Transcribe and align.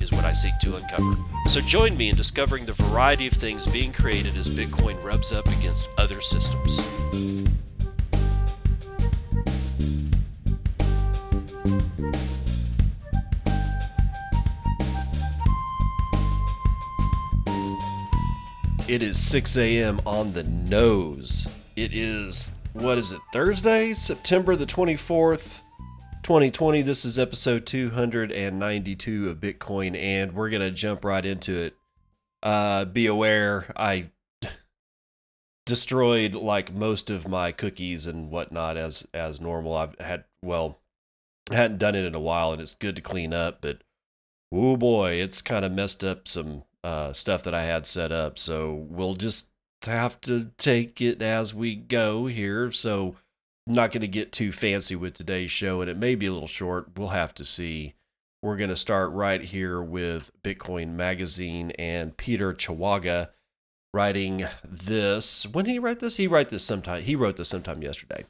is 0.00 0.10
what 0.12 0.24
I 0.24 0.32
seek 0.32 0.58
to 0.62 0.76
uncover. 0.76 1.16
So 1.46 1.60
join 1.60 1.96
me 1.96 2.08
in 2.08 2.16
discovering 2.16 2.64
the 2.64 2.72
variety 2.72 3.26
of 3.26 3.34
things 3.34 3.66
being 3.66 3.92
created 3.92 4.36
as 4.36 4.48
Bitcoin 4.48 5.02
rubs 5.02 5.32
up 5.32 5.46
against 5.48 5.88
other 5.98 6.20
systems. 6.20 6.80
It 18.88 19.02
is 19.02 19.24
6 19.24 19.56
a.m. 19.56 20.00
on 20.04 20.32
the 20.32 20.42
nose. 20.42 21.46
It 21.76 21.94
is, 21.94 22.50
what 22.72 22.98
is 22.98 23.12
it, 23.12 23.20
Thursday, 23.32 23.94
September 23.94 24.56
the 24.56 24.66
24th, 24.66 25.62
2020. 26.30 26.82
This 26.82 27.04
is 27.04 27.18
episode 27.18 27.66
292 27.66 29.30
of 29.30 29.40
Bitcoin, 29.40 30.00
and 30.00 30.32
we're 30.32 30.48
going 30.48 30.62
to 30.62 30.70
jump 30.70 31.04
right 31.04 31.26
into 31.26 31.56
it. 31.56 31.74
Uh, 32.40 32.84
be 32.84 33.06
aware, 33.06 33.72
I 33.76 34.12
destroyed 35.66 36.36
like 36.36 36.72
most 36.72 37.10
of 37.10 37.26
my 37.26 37.50
cookies 37.50 38.06
and 38.06 38.30
whatnot 38.30 38.76
as 38.76 39.08
as 39.12 39.40
normal. 39.40 39.74
I've 39.74 39.98
had 39.98 40.22
well, 40.40 40.78
hadn't 41.50 41.78
done 41.78 41.96
it 41.96 42.04
in 42.04 42.14
a 42.14 42.20
while, 42.20 42.52
and 42.52 42.62
it's 42.62 42.76
good 42.76 42.94
to 42.94 43.02
clean 43.02 43.34
up. 43.34 43.60
But 43.60 43.82
oh 44.52 44.76
boy, 44.76 45.14
it's 45.14 45.42
kind 45.42 45.64
of 45.64 45.72
messed 45.72 46.04
up 46.04 46.28
some 46.28 46.62
uh, 46.84 47.12
stuff 47.12 47.42
that 47.42 47.54
I 47.54 47.62
had 47.64 47.86
set 47.86 48.12
up. 48.12 48.38
So 48.38 48.86
we'll 48.88 49.16
just 49.16 49.48
have 49.82 50.20
to 50.20 50.52
take 50.58 51.00
it 51.00 51.22
as 51.22 51.52
we 51.52 51.74
go 51.74 52.26
here. 52.26 52.70
So 52.70 53.16
Not 53.66 53.92
going 53.92 54.00
to 54.00 54.08
get 54.08 54.32
too 54.32 54.52
fancy 54.52 54.96
with 54.96 55.14
today's 55.14 55.50
show, 55.50 55.80
and 55.80 55.90
it 55.90 55.96
may 55.96 56.14
be 56.14 56.26
a 56.26 56.32
little 56.32 56.48
short. 56.48 56.96
We'll 56.96 57.08
have 57.08 57.34
to 57.34 57.44
see. 57.44 57.94
We're 58.42 58.56
going 58.56 58.70
to 58.70 58.76
start 58.76 59.12
right 59.12 59.42
here 59.42 59.82
with 59.82 60.30
Bitcoin 60.42 60.94
Magazine 60.94 61.72
and 61.72 62.16
Peter 62.16 62.54
Chawaga 62.54 63.28
writing 63.92 64.46
this. 64.64 65.46
When 65.46 65.66
he 65.66 65.78
write 65.78 66.00
this? 66.00 66.16
He 66.16 66.26
wrote 66.26 66.48
this 66.48 66.62
sometime. 66.62 67.02
He 67.02 67.14
wrote 67.14 67.36
this 67.36 67.48
sometime 67.48 67.82
yesterday. 67.82 68.24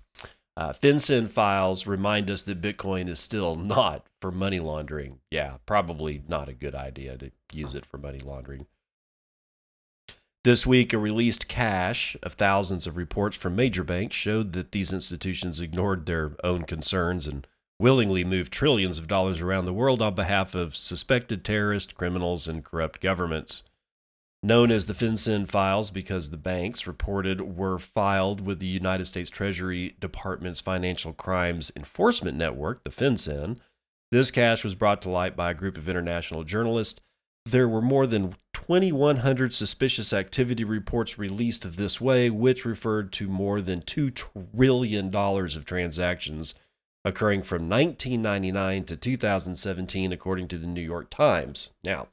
Uh, 0.56 0.72
FinCEN 0.72 1.28
files 1.28 1.86
remind 1.86 2.30
us 2.30 2.42
that 2.42 2.60
Bitcoin 2.60 3.08
is 3.08 3.20
still 3.20 3.54
not 3.54 4.06
for 4.20 4.30
money 4.30 4.58
laundering. 4.58 5.20
Yeah, 5.30 5.58
probably 5.64 6.22
not 6.28 6.48
a 6.48 6.54
good 6.54 6.74
idea 6.74 7.16
to 7.18 7.30
use 7.52 7.74
it 7.74 7.86
for 7.86 7.98
money 7.98 8.18
laundering. 8.18 8.66
This 10.42 10.66
week, 10.66 10.94
a 10.94 10.98
released 10.98 11.48
cache 11.48 12.16
of 12.22 12.32
thousands 12.32 12.86
of 12.86 12.96
reports 12.96 13.36
from 13.36 13.56
major 13.56 13.84
banks 13.84 14.16
showed 14.16 14.54
that 14.54 14.72
these 14.72 14.90
institutions 14.90 15.60
ignored 15.60 16.06
their 16.06 16.34
own 16.42 16.62
concerns 16.62 17.26
and 17.26 17.46
willingly 17.78 18.24
moved 18.24 18.50
trillions 18.50 18.98
of 18.98 19.06
dollars 19.06 19.42
around 19.42 19.66
the 19.66 19.74
world 19.74 20.00
on 20.00 20.14
behalf 20.14 20.54
of 20.54 20.74
suspected 20.74 21.44
terrorists, 21.44 21.92
criminals, 21.92 22.48
and 22.48 22.64
corrupt 22.64 23.02
governments. 23.02 23.64
Known 24.42 24.70
as 24.70 24.86
the 24.86 24.94
FinCEN 24.94 25.46
files 25.46 25.90
because 25.90 26.30
the 26.30 26.38
banks 26.38 26.86
reported 26.86 27.42
were 27.42 27.78
filed 27.78 28.40
with 28.40 28.60
the 28.60 28.66
United 28.66 29.04
States 29.04 29.28
Treasury 29.28 29.94
Department's 30.00 30.62
Financial 30.62 31.12
Crimes 31.12 31.70
Enforcement 31.76 32.38
Network, 32.38 32.82
the 32.84 32.90
FinCEN, 32.90 33.58
this 34.10 34.30
cache 34.30 34.64
was 34.64 34.74
brought 34.74 35.02
to 35.02 35.10
light 35.10 35.36
by 35.36 35.50
a 35.50 35.54
group 35.54 35.76
of 35.76 35.88
international 35.88 36.44
journalists 36.44 37.00
there 37.44 37.68
were 37.68 37.82
more 37.82 38.06
than 38.06 38.36
2,100 38.52 39.52
suspicious 39.52 40.12
activity 40.12 40.64
reports 40.64 41.18
released 41.18 41.76
this 41.76 42.00
way, 42.00 42.30
which 42.30 42.64
referred 42.64 43.12
to 43.12 43.28
more 43.28 43.60
than 43.60 43.80
$2 43.80 44.14
trillion 44.14 45.14
of 45.14 45.64
transactions 45.64 46.54
occurring 47.04 47.42
from 47.42 47.68
1999 47.68 48.84
to 48.84 48.96
2017, 48.96 50.12
according 50.12 50.48
to 50.48 50.58
the 50.58 50.66
New 50.66 50.82
York 50.82 51.08
Times. 51.10 51.72
Now, 51.82 52.08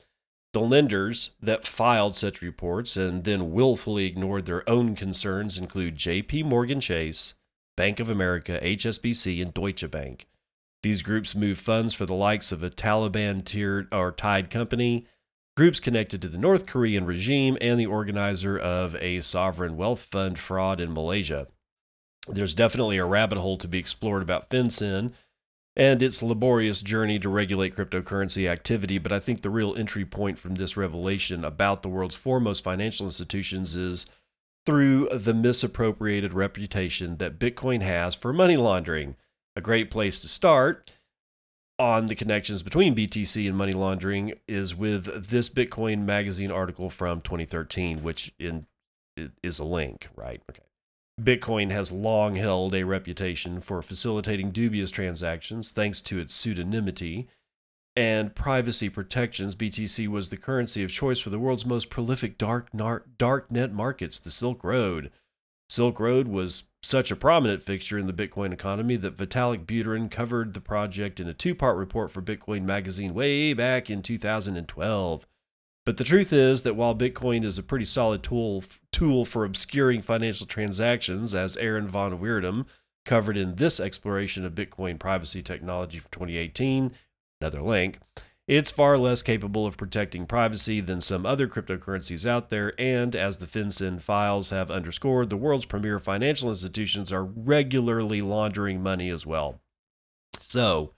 the 0.54 0.62
lenders 0.62 1.32
that 1.42 1.68
filed 1.68 2.16
such 2.16 2.42
reports 2.42 2.96
and 2.96 3.24
then 3.24 3.52
willfully 3.52 4.06
ignored 4.06 4.46
their 4.46 4.68
own 4.68 4.96
concerns 4.96 5.58
include 5.58 5.98
JP 5.98 6.46
Morgan 6.46 6.80
Chase, 6.80 7.34
Bank 7.76 8.00
of 8.00 8.10
America, 8.10 8.60
HSBC, 8.64 9.42
and 9.42 9.54
Deutsche 9.54 9.92
Bank. 9.92 10.28
These 10.84 11.02
groups 11.02 11.36
move 11.36 11.58
funds 11.58 11.94
for 11.94 12.06
the 12.06 12.14
likes 12.14 12.52
of 12.52 12.64
a 12.64 12.70
Taliban 12.70 13.44
tiered 13.44 13.88
or 13.92 14.12
tied 14.12 14.50
company, 14.50 15.06
groups 15.58 15.80
connected 15.80 16.22
to 16.22 16.28
the 16.28 16.38
North 16.38 16.68
Korean 16.68 17.08
regime, 17.08 17.58
and 17.60 17.80
the 17.80 17.88
organizer 17.88 18.60
of 18.60 18.96
a 18.98 19.22
sovereign 19.22 19.76
wealth 19.76 20.04
fund 20.04 20.38
fraud 20.38 20.80
in 20.80 20.94
Malaysia. 20.94 21.48
There's 22.28 22.54
definitely 22.54 22.98
a 22.98 23.06
rabbit 23.06 23.40
hole 23.40 23.58
to 23.58 23.68
be 23.68 23.80
explored 23.80 24.22
about 24.22 24.52
FinCEN 24.52 25.14
and 25.76 26.04
its 26.04 26.22
laborious 26.22 26.82
journey 26.82 27.18
to 27.18 27.30
regulate 27.30 27.76
cryptocurrency 27.76 28.48
activity, 28.48 29.00
but 29.00 29.12
I 29.12 29.18
think 29.18 29.42
the 29.42 29.50
real 29.50 29.76
entry 29.76 30.06
point 30.06 30.38
from 30.38 30.56
this 30.56 30.78
revelation 30.78 31.44
about 31.44 31.82
the 31.82 31.90
world's 31.90 32.16
foremost 32.16 32.64
financial 32.64 33.08
institutions 33.08 33.76
is 33.76 34.06
through 34.68 35.10
the 35.10 35.34
misappropriated 35.34 36.34
reputation 36.34 37.18
that 37.18 37.40
Bitcoin 37.40 37.82
has 37.82 38.14
for 38.14 38.32
money 38.32 38.58
laundering. 38.58 39.16
A 39.56 39.62
great 39.62 39.90
place 39.90 40.20
to 40.20 40.28
start 40.28 40.92
on 41.80 42.08
the 42.08 42.16
connections 42.16 42.64
between 42.64 42.96
BTC 42.96 43.48
and 43.48 43.56
money 43.56 43.74
laundering 43.74 44.34
is 44.48 44.76
with 44.76 45.30
this 45.30 45.50
Bitcoin 45.50 46.06
magazine 46.06 46.52
article 46.52 46.90
from 46.90 47.22
2013, 47.22 48.02
which 48.04 48.34
in 48.40 48.66
is 49.44 49.60
a 49.60 49.64
link, 49.64 50.10
right? 50.16 50.42
Okay. 50.50 50.64
Bitcoin 51.20 51.72
has 51.72 51.92
long 51.92 52.36
held 52.36 52.76
a 52.76 52.86
reputation 52.86 53.60
for 53.60 53.82
facilitating 53.82 54.52
dubious 54.52 54.92
transactions 54.92 55.72
thanks 55.72 56.02
to 56.02 56.20
its 56.20 56.40
pseudonymity 56.40 57.28
and 57.96 58.36
privacy 58.36 58.90
protections. 58.90 59.56
BTC 59.56 60.08
was 60.08 60.30
the 60.30 60.38
currency 60.38 60.84
of 60.84 60.92
choice 60.92 61.20
for 61.20 61.32
the 61.32 61.40
world's 61.40 61.66
most 61.66 61.90
prolific 61.90 62.38
dark 62.38 62.70
dark 63.18 63.52
net 63.52 63.74
markets, 63.74 64.20
the 64.20 64.30
Silk 64.30 64.64
Road. 64.64 65.12
Silk 65.70 66.00
Road 66.00 66.28
was 66.28 66.64
such 66.82 67.12
a 67.12 67.16
prominent 67.16 67.62
fixture 67.62 67.98
in 67.98 68.08
the 68.08 68.14
Bitcoin 68.14 68.54
economy 68.54 68.96
that 68.96 69.18
Vitalik 69.18 69.66
Buterin 69.66 70.10
covered 70.10 70.54
the 70.54 70.62
project 70.62 71.20
in 71.20 71.28
a 71.28 71.34
two 71.34 71.54
part 71.54 71.78
report 71.78 72.12
for 72.12 72.22
Bitcoin 72.22 72.64
Magazine 72.64 73.14
way 73.14 73.54
back 73.54 73.90
in 73.90 74.02
2012. 74.02 75.28
But 75.86 75.98
the 75.98 76.04
truth 76.04 76.32
is 76.34 76.64
that 76.64 76.76
while 76.76 76.96
Bitcoin 76.96 77.44
is 77.44 77.58
a 77.58 77.64
pretty 77.64 77.86
solid 77.86 78.24
tool, 78.24 78.64
tool 78.92 79.26
for 79.26 79.46
obscuring 79.46 80.02
financial 80.02 80.46
transactions, 80.46 81.34
as 81.34 81.58
Aaron 81.58 81.88
von 81.88 82.20
Wirdum 82.20 82.66
covered 83.06 83.38
in 83.38 83.56
this 83.56 83.80
exploration 83.80 84.46
of 84.46 84.54
Bitcoin 84.56 85.00
privacy 85.00 85.42
technology 85.42 86.00
from 86.00 86.10
2018, 86.12 86.92
another 87.40 87.62
link, 87.62 88.00
it's 88.48 88.72
far 88.72 88.98
less 88.98 89.22
capable 89.22 89.66
of 89.66 89.76
protecting 89.76 90.26
privacy 90.26 90.80
than 90.80 91.02
some 91.02 91.26
other 91.26 91.48
cryptocurrencies 91.48 92.26
out 92.26 92.50
there, 92.50 92.74
and 92.80 93.14
as 93.14 93.38
the 93.38 93.46
FinCEN 93.46 94.00
files 94.00 94.52
have 94.52 94.72
underscored, 94.72 95.30
the 95.30 95.36
world's 95.36 95.66
premier 95.66 96.00
financial 96.00 96.50
institutions 96.50 97.12
are 97.12 97.26
regularly 97.26 98.22
laundering 98.22 98.82
money 98.82 99.10
as 99.10 99.26
well. 99.26 99.60
So, 100.40 100.94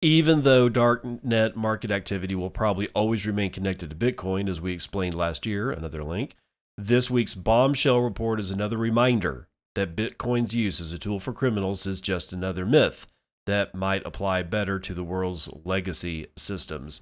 even 0.00 0.42
though 0.42 0.70
darknet 0.70 1.56
market 1.56 1.90
activity 1.90 2.36
will 2.36 2.50
probably 2.50 2.86
always 2.94 3.26
remain 3.26 3.50
connected 3.50 3.90
to 3.90 3.96
Bitcoin, 3.96 4.48
as 4.48 4.60
we 4.60 4.72
explained 4.72 5.16
last 5.16 5.46
year, 5.46 5.72
another 5.72 6.04
link, 6.04 6.36
this 6.76 7.10
week's 7.10 7.34
bombshell 7.34 8.00
report 8.00 8.38
is 8.38 8.52
another 8.52 8.76
reminder 8.76 9.48
that 9.74 9.96
Bitcoin's 9.96 10.54
use 10.54 10.80
as 10.80 10.92
a 10.92 10.98
tool 10.98 11.18
for 11.18 11.32
criminals 11.32 11.86
is 11.86 12.00
just 12.00 12.32
another 12.32 12.64
myth 12.64 13.08
that 13.48 13.74
might 13.74 14.06
apply 14.06 14.42
better 14.42 14.78
to 14.78 14.94
the 14.94 15.02
world's 15.02 15.48
legacy 15.64 16.26
systems. 16.36 17.00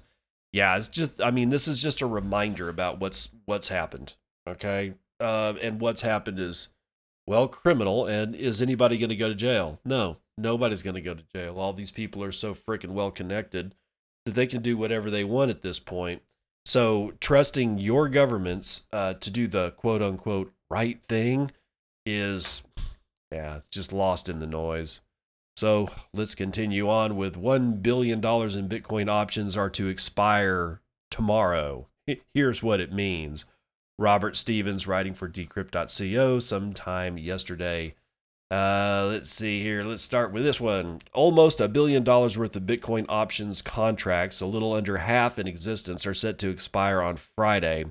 Yeah, 0.53 0.77
it's 0.77 0.87
just 0.87 1.21
I 1.21 1.29
mean, 1.29 1.49
this 1.49 1.67
is 1.67 1.81
just 1.81 2.01
a 2.01 2.07
reminder 2.07 2.69
about 2.69 2.99
what's 2.99 3.29
what's 3.45 3.67
happened. 3.67 4.15
Okay? 4.47 4.93
Uh, 5.19 5.53
and 5.61 5.81
what's 5.81 6.01
happened 6.01 6.39
is 6.39 6.69
well, 7.27 7.49
criminal 7.49 8.07
and 8.07 8.33
is 8.33 8.61
anybody 8.61 8.97
going 8.97 9.09
to 9.09 9.15
go 9.15 9.27
to 9.27 9.35
jail? 9.35 9.79
No. 9.83 10.17
Nobody's 10.37 10.83
going 10.83 10.95
to 10.95 11.01
go 11.01 11.13
to 11.13 11.23
jail. 11.35 11.59
All 11.59 11.73
these 11.73 11.91
people 11.91 12.23
are 12.23 12.31
so 12.31 12.53
freaking 12.53 12.91
well 12.91 13.11
connected 13.11 13.75
that 14.25 14.35
they 14.35 14.47
can 14.47 14.61
do 14.61 14.77
whatever 14.77 15.09
they 15.09 15.25
want 15.25 15.51
at 15.51 15.61
this 15.61 15.79
point. 15.79 16.21
So, 16.65 17.13
trusting 17.19 17.79
your 17.79 18.07
governments 18.07 18.87
uh, 18.93 19.15
to 19.15 19.29
do 19.29 19.47
the 19.47 19.71
quote 19.71 20.01
unquote 20.01 20.53
right 20.69 21.01
thing 21.03 21.51
is, 22.05 22.61
yeah, 23.31 23.57
it's 23.57 23.67
just 23.67 23.91
lost 23.91 24.29
in 24.29 24.39
the 24.39 24.47
noise. 24.47 25.01
So 25.57 25.89
let's 26.13 26.35
continue 26.35 26.87
on 26.87 27.15
with 27.15 27.35
$1 27.35 27.81
billion 27.81 28.19
in 28.19 28.21
Bitcoin 28.69 29.09
options 29.09 29.57
are 29.57 29.71
to 29.71 29.87
expire 29.87 30.81
tomorrow. 31.09 31.87
Here's 32.31 32.61
what 32.61 32.79
it 32.79 32.93
means 32.93 33.45
Robert 33.97 34.37
Stevens, 34.37 34.85
writing 34.85 35.15
for 35.15 35.27
decrypt.co 35.27 36.37
sometime 36.37 37.17
yesterday. 37.17 37.95
Uh, 38.51 39.07
let's 39.09 39.31
see 39.31 39.63
here. 39.63 39.83
Let's 39.83 40.03
start 40.03 40.31
with 40.31 40.43
this 40.43 40.61
one. 40.61 40.99
Almost 41.11 41.59
a 41.59 41.67
billion 41.67 42.03
dollars 42.03 42.37
worth 42.37 42.55
of 42.55 42.61
Bitcoin 42.61 43.07
options 43.09 43.63
contracts, 43.63 44.41
a 44.41 44.45
little 44.45 44.73
under 44.73 44.97
half 44.97 45.39
in 45.39 45.47
existence, 45.47 46.05
are 46.05 46.13
set 46.13 46.37
to 46.37 46.51
expire 46.51 47.01
on 47.01 47.15
Friday, 47.15 47.85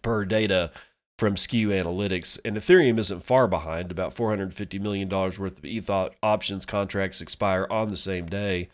per 0.00 0.24
data 0.24 0.70
from 1.18 1.36
Skew 1.36 1.68
Analytics. 1.68 2.38
And 2.44 2.56
Ethereum 2.56 2.98
isn't 2.98 3.24
far 3.24 3.48
behind. 3.48 3.90
About 3.90 4.14
$450 4.14 4.80
million 4.80 5.08
worth 5.08 5.58
of 5.58 5.64
ETH 5.64 5.90
options 6.22 6.64
contracts 6.64 7.20
expire 7.20 7.66
on 7.68 7.88
the 7.88 7.96
same 7.96 8.26
day. 8.26 8.68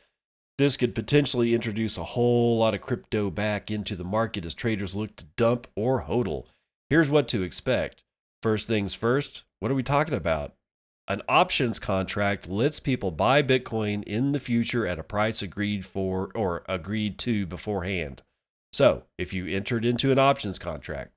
This 0.59 0.77
could 0.77 0.95
potentially 0.95 1.55
introduce 1.55 1.97
a 1.97 2.05
whole 2.05 2.59
lot 2.59 2.75
of 2.75 2.81
crypto 2.81 3.31
back 3.31 3.71
into 3.71 3.97
the 3.97 4.05
market 4.05 4.45
as 4.45 4.55
traders 4.55 4.95
look 4.95 5.17
to 5.17 5.25
dump 5.37 5.67
or 5.75 6.05
hodl. 6.05 6.45
Here's 6.91 7.11
what 7.11 7.27
to 7.29 7.43
expect. 7.43 8.05
First 8.43 8.69
things 8.69 8.95
first, 8.95 9.45
what 9.59 9.71
are 9.71 9.75
we 9.75 9.83
talking 9.83 10.15
about? 10.15 10.55
An 11.09 11.23
options 11.29 11.79
contract 11.79 12.49
lets 12.49 12.79
people 12.79 13.11
buy 13.11 13.43
Bitcoin 13.43 14.05
in 14.05 14.33
the 14.33 14.41
future 14.41 14.87
at 14.87 14.99
a 14.99 15.03
price 15.03 15.43
agreed 15.43 15.85
for 15.85 16.31
or 16.35 16.63
agreed 16.69 17.19
to 17.21 17.47
beforehand. 17.47 18.23
So, 18.73 19.05
if 19.19 19.33
you 19.33 19.47
entered 19.47 19.85
into 19.85 20.13
an 20.13 20.19
options 20.19 20.59
contract 20.59 21.14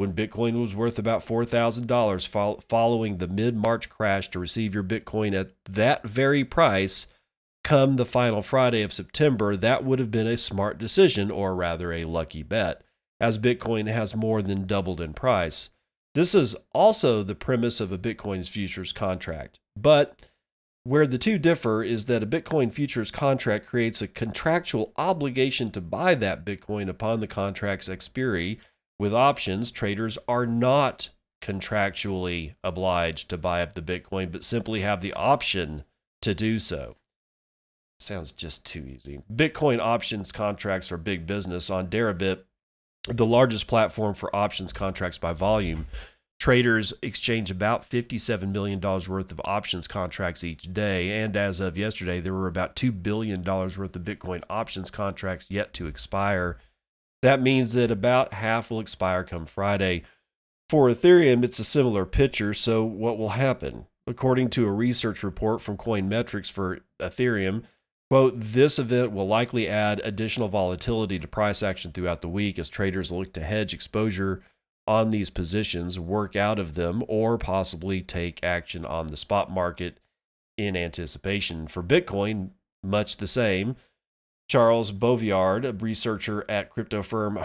when 0.00 0.14
Bitcoin 0.14 0.58
was 0.58 0.74
worth 0.74 0.98
about 0.98 1.20
$4,000 1.20 2.62
following 2.66 3.18
the 3.18 3.28
mid 3.28 3.54
March 3.54 3.90
crash 3.90 4.30
to 4.30 4.38
receive 4.38 4.74
your 4.74 4.82
Bitcoin 4.82 5.38
at 5.38 5.50
that 5.66 6.02
very 6.04 6.42
price, 6.42 7.06
come 7.62 7.96
the 7.96 8.06
final 8.06 8.40
Friday 8.40 8.80
of 8.80 8.94
September, 8.94 9.56
that 9.58 9.84
would 9.84 9.98
have 9.98 10.10
been 10.10 10.26
a 10.26 10.38
smart 10.38 10.78
decision, 10.78 11.30
or 11.30 11.54
rather 11.54 11.92
a 11.92 12.06
lucky 12.06 12.42
bet, 12.42 12.82
as 13.20 13.36
Bitcoin 13.36 13.88
has 13.88 14.16
more 14.16 14.40
than 14.40 14.66
doubled 14.66 15.02
in 15.02 15.12
price. 15.12 15.68
This 16.14 16.34
is 16.34 16.56
also 16.72 17.22
the 17.22 17.34
premise 17.34 17.78
of 17.78 17.92
a 17.92 17.98
Bitcoin's 17.98 18.48
futures 18.48 18.94
contract. 18.94 19.60
But 19.76 20.22
where 20.82 21.06
the 21.06 21.18
two 21.18 21.38
differ 21.38 21.82
is 21.82 22.06
that 22.06 22.22
a 22.22 22.26
Bitcoin 22.26 22.72
futures 22.72 23.10
contract 23.10 23.66
creates 23.66 24.00
a 24.00 24.08
contractual 24.08 24.94
obligation 24.96 25.70
to 25.72 25.82
buy 25.82 26.14
that 26.14 26.42
Bitcoin 26.42 26.88
upon 26.88 27.20
the 27.20 27.26
contract's 27.26 27.90
expiry. 27.90 28.58
With 29.00 29.14
options, 29.14 29.70
traders 29.70 30.18
are 30.28 30.44
not 30.44 31.08
contractually 31.40 32.56
obliged 32.62 33.30
to 33.30 33.38
buy 33.38 33.62
up 33.62 33.72
the 33.72 33.80
Bitcoin, 33.80 34.30
but 34.30 34.44
simply 34.44 34.80
have 34.80 35.00
the 35.00 35.14
option 35.14 35.84
to 36.20 36.34
do 36.34 36.58
so. 36.58 36.96
Sounds 37.98 38.30
just 38.30 38.66
too 38.66 38.84
easy. 38.86 39.22
Bitcoin 39.34 39.78
options 39.78 40.32
contracts 40.32 40.92
are 40.92 40.98
big 40.98 41.26
business. 41.26 41.70
On 41.70 41.86
Deribit, 41.86 42.40
the 43.08 43.24
largest 43.24 43.66
platform 43.66 44.12
for 44.12 44.36
options 44.36 44.70
contracts 44.70 45.16
by 45.16 45.32
volume, 45.32 45.86
traders 46.38 46.92
exchange 47.00 47.50
about 47.50 47.80
$57 47.80 48.52
million 48.52 48.80
worth 48.82 49.32
of 49.32 49.40
options 49.46 49.88
contracts 49.88 50.44
each 50.44 50.74
day. 50.74 51.22
And 51.22 51.34
as 51.36 51.58
of 51.58 51.78
yesterday, 51.78 52.20
there 52.20 52.34
were 52.34 52.48
about 52.48 52.76
$2 52.76 53.02
billion 53.02 53.42
worth 53.42 53.78
of 53.78 54.02
Bitcoin 54.02 54.42
options 54.50 54.90
contracts 54.90 55.46
yet 55.48 55.72
to 55.72 55.86
expire. 55.86 56.58
That 57.22 57.42
means 57.42 57.74
that 57.74 57.90
about 57.90 58.34
half 58.34 58.70
will 58.70 58.80
expire 58.80 59.24
come 59.24 59.46
Friday. 59.46 60.04
For 60.68 60.88
Ethereum, 60.88 61.44
it's 61.44 61.58
a 61.58 61.64
similar 61.64 62.06
picture. 62.06 62.54
So, 62.54 62.84
what 62.84 63.18
will 63.18 63.30
happen? 63.30 63.86
According 64.06 64.50
to 64.50 64.66
a 64.66 64.72
research 64.72 65.22
report 65.22 65.60
from 65.60 65.76
Coinmetrics 65.76 66.50
for 66.50 66.80
Ethereum, 67.00 67.64
Quote, 68.10 68.34
this 68.40 68.80
event 68.80 69.12
will 69.12 69.28
likely 69.28 69.68
add 69.68 70.00
additional 70.02 70.48
volatility 70.48 71.16
to 71.20 71.28
price 71.28 71.62
action 71.62 71.92
throughout 71.92 72.22
the 72.22 72.28
week 72.28 72.58
as 72.58 72.68
traders 72.68 73.12
look 73.12 73.32
to 73.34 73.40
hedge 73.40 73.72
exposure 73.72 74.42
on 74.84 75.10
these 75.10 75.30
positions, 75.30 75.96
work 75.96 76.34
out 76.34 76.58
of 76.58 76.74
them, 76.74 77.04
or 77.06 77.38
possibly 77.38 78.02
take 78.02 78.42
action 78.42 78.84
on 78.84 79.06
the 79.06 79.16
spot 79.16 79.48
market 79.48 80.00
in 80.58 80.76
anticipation. 80.76 81.68
For 81.68 81.84
Bitcoin, 81.84 82.50
much 82.82 83.18
the 83.18 83.28
same. 83.28 83.76
Charles 84.50 84.90
Bovaird, 84.90 85.64
a 85.64 85.72
researcher 85.72 86.44
at 86.50 86.70
crypto 86.70 87.04
firm 87.04 87.38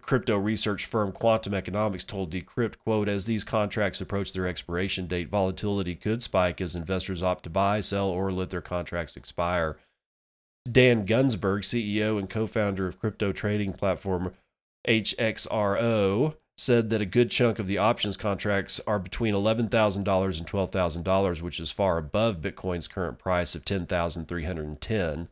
crypto 0.00 0.38
research 0.38 0.86
firm 0.86 1.10
Quantum 1.10 1.54
Economics 1.54 2.04
told 2.04 2.30
Decrypt, 2.30 2.78
quote, 2.78 3.08
as 3.08 3.24
these 3.24 3.42
contracts 3.42 4.00
approach 4.00 4.32
their 4.32 4.46
expiration 4.46 5.08
date, 5.08 5.28
volatility 5.28 5.96
could 5.96 6.22
spike 6.22 6.60
as 6.60 6.76
investors 6.76 7.20
opt 7.20 7.42
to 7.42 7.50
buy, 7.50 7.80
sell, 7.80 8.08
or 8.10 8.30
let 8.30 8.50
their 8.50 8.60
contracts 8.60 9.16
expire. 9.16 9.76
Dan 10.70 11.04
Gunsberg, 11.04 11.64
CEO 11.64 12.16
and 12.16 12.30
co 12.30 12.46
founder 12.46 12.86
of 12.86 13.00
crypto 13.00 13.32
trading 13.32 13.72
platform 13.72 14.32
HXRO, 14.86 16.36
said 16.56 16.90
that 16.90 17.02
a 17.02 17.06
good 17.06 17.32
chunk 17.32 17.58
of 17.58 17.66
the 17.66 17.78
options 17.78 18.16
contracts 18.16 18.80
are 18.86 19.00
between 19.00 19.34
$11,000 19.34 19.96
and 19.96 20.06
$12,000, 20.06 21.42
which 21.42 21.58
is 21.58 21.72
far 21.72 21.98
above 21.98 22.40
Bitcoin's 22.40 22.86
current 22.86 23.18
price 23.18 23.56
of 23.56 23.64
10,310. 23.64 25.28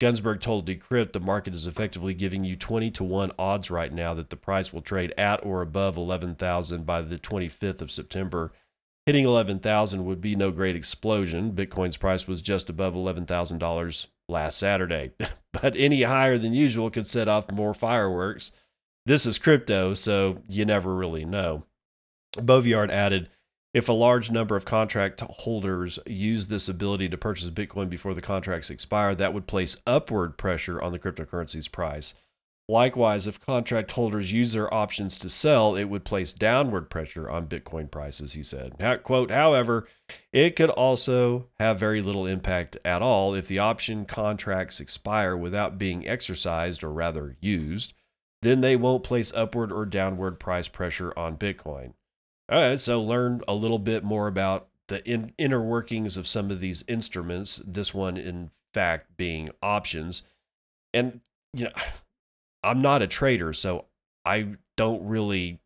Gunsberg 0.00 0.40
told 0.40 0.66
Decrypt 0.66 1.12
the 1.12 1.20
market 1.20 1.54
is 1.54 1.66
effectively 1.66 2.14
giving 2.14 2.44
you 2.44 2.56
20 2.56 2.90
to 2.92 3.04
1 3.04 3.32
odds 3.38 3.70
right 3.70 3.92
now 3.92 4.12
that 4.14 4.30
the 4.30 4.36
price 4.36 4.72
will 4.72 4.82
trade 4.82 5.14
at 5.16 5.44
or 5.44 5.62
above 5.62 5.96
11,000 5.96 6.84
by 6.84 7.00
the 7.00 7.18
25th 7.18 7.80
of 7.80 7.92
September. 7.92 8.52
Hitting 9.06 9.24
11,000 9.24 10.04
would 10.04 10.20
be 10.20 10.34
no 10.34 10.50
great 10.50 10.76
explosion. 10.76 11.52
Bitcoin's 11.52 11.96
price 11.96 12.26
was 12.26 12.42
just 12.42 12.68
above 12.70 12.94
$11,000 12.94 14.06
last 14.28 14.58
Saturday, 14.58 15.12
but 15.52 15.76
any 15.76 16.02
higher 16.02 16.38
than 16.38 16.54
usual 16.54 16.90
could 16.90 17.06
set 17.06 17.28
off 17.28 17.52
more 17.52 17.74
fireworks. 17.74 18.52
This 19.06 19.26
is 19.26 19.38
crypto, 19.38 19.94
so 19.94 20.42
you 20.48 20.64
never 20.64 20.94
really 20.94 21.24
know. 21.24 21.64
Bovaird 22.32 22.90
added 22.90 23.28
if 23.74 23.88
a 23.88 23.92
large 23.92 24.30
number 24.30 24.56
of 24.56 24.64
contract 24.64 25.20
holders 25.20 25.98
use 26.06 26.46
this 26.46 26.68
ability 26.68 27.08
to 27.08 27.18
purchase 27.18 27.50
Bitcoin 27.50 27.90
before 27.90 28.14
the 28.14 28.22
contracts 28.22 28.70
expire, 28.70 29.14
that 29.16 29.34
would 29.34 29.48
place 29.48 29.76
upward 29.86 30.38
pressure 30.38 30.80
on 30.80 30.92
the 30.92 30.98
cryptocurrency's 30.98 31.68
price. 31.68 32.14
Likewise, 32.66 33.26
if 33.26 33.40
contract 33.40 33.90
holders 33.90 34.32
use 34.32 34.54
their 34.54 34.72
options 34.72 35.18
to 35.18 35.28
sell, 35.28 35.76
it 35.76 35.84
would 35.84 36.04
place 36.04 36.32
downward 36.32 36.88
pressure 36.88 37.28
on 37.28 37.46
Bitcoin 37.46 37.90
prices, 37.90 38.32
he 38.32 38.42
said. 38.42 38.78
Quote, 39.02 39.30
however, 39.30 39.86
it 40.32 40.56
could 40.56 40.70
also 40.70 41.48
have 41.58 41.78
very 41.78 42.00
little 42.00 42.26
impact 42.26 42.78
at 42.84 43.02
all 43.02 43.34
if 43.34 43.48
the 43.48 43.58
option 43.58 44.06
contracts 44.06 44.80
expire 44.80 45.36
without 45.36 45.76
being 45.76 46.08
exercised, 46.08 46.82
or 46.82 46.90
rather 46.90 47.36
used. 47.40 47.92
Then 48.40 48.62
they 48.62 48.76
won't 48.76 49.04
place 49.04 49.32
upward 49.34 49.70
or 49.72 49.84
downward 49.84 50.38
price 50.40 50.68
pressure 50.68 51.12
on 51.18 51.36
Bitcoin. 51.36 51.92
All 52.50 52.60
right, 52.60 52.78
so 52.78 53.02
learn 53.02 53.40
a 53.48 53.54
little 53.54 53.78
bit 53.78 54.04
more 54.04 54.26
about 54.26 54.68
the 54.88 55.02
in, 55.08 55.32
inner 55.38 55.62
workings 55.62 56.16
of 56.18 56.28
some 56.28 56.50
of 56.50 56.60
these 56.60 56.84
instruments. 56.86 57.62
This 57.66 57.94
one, 57.94 58.18
in 58.18 58.50
fact, 58.74 59.16
being 59.16 59.50
options. 59.62 60.22
And, 60.92 61.20
you 61.54 61.64
know, 61.64 61.70
I'm 62.62 62.82
not 62.82 63.02
a 63.02 63.06
trader, 63.06 63.52
so 63.52 63.86
I 64.24 64.56
don't 64.76 65.06
really. 65.06 65.60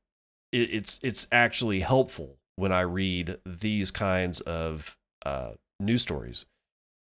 It, 0.53 0.71
it's 0.73 1.01
it's 1.03 1.27
actually 1.33 1.81
helpful 1.81 2.39
when 2.57 2.73
I 2.73 2.81
read 2.81 3.39
these 3.45 3.91
kinds 3.91 4.41
of 4.41 4.97
uh, 5.25 5.53
news 5.81 6.03
stories 6.03 6.47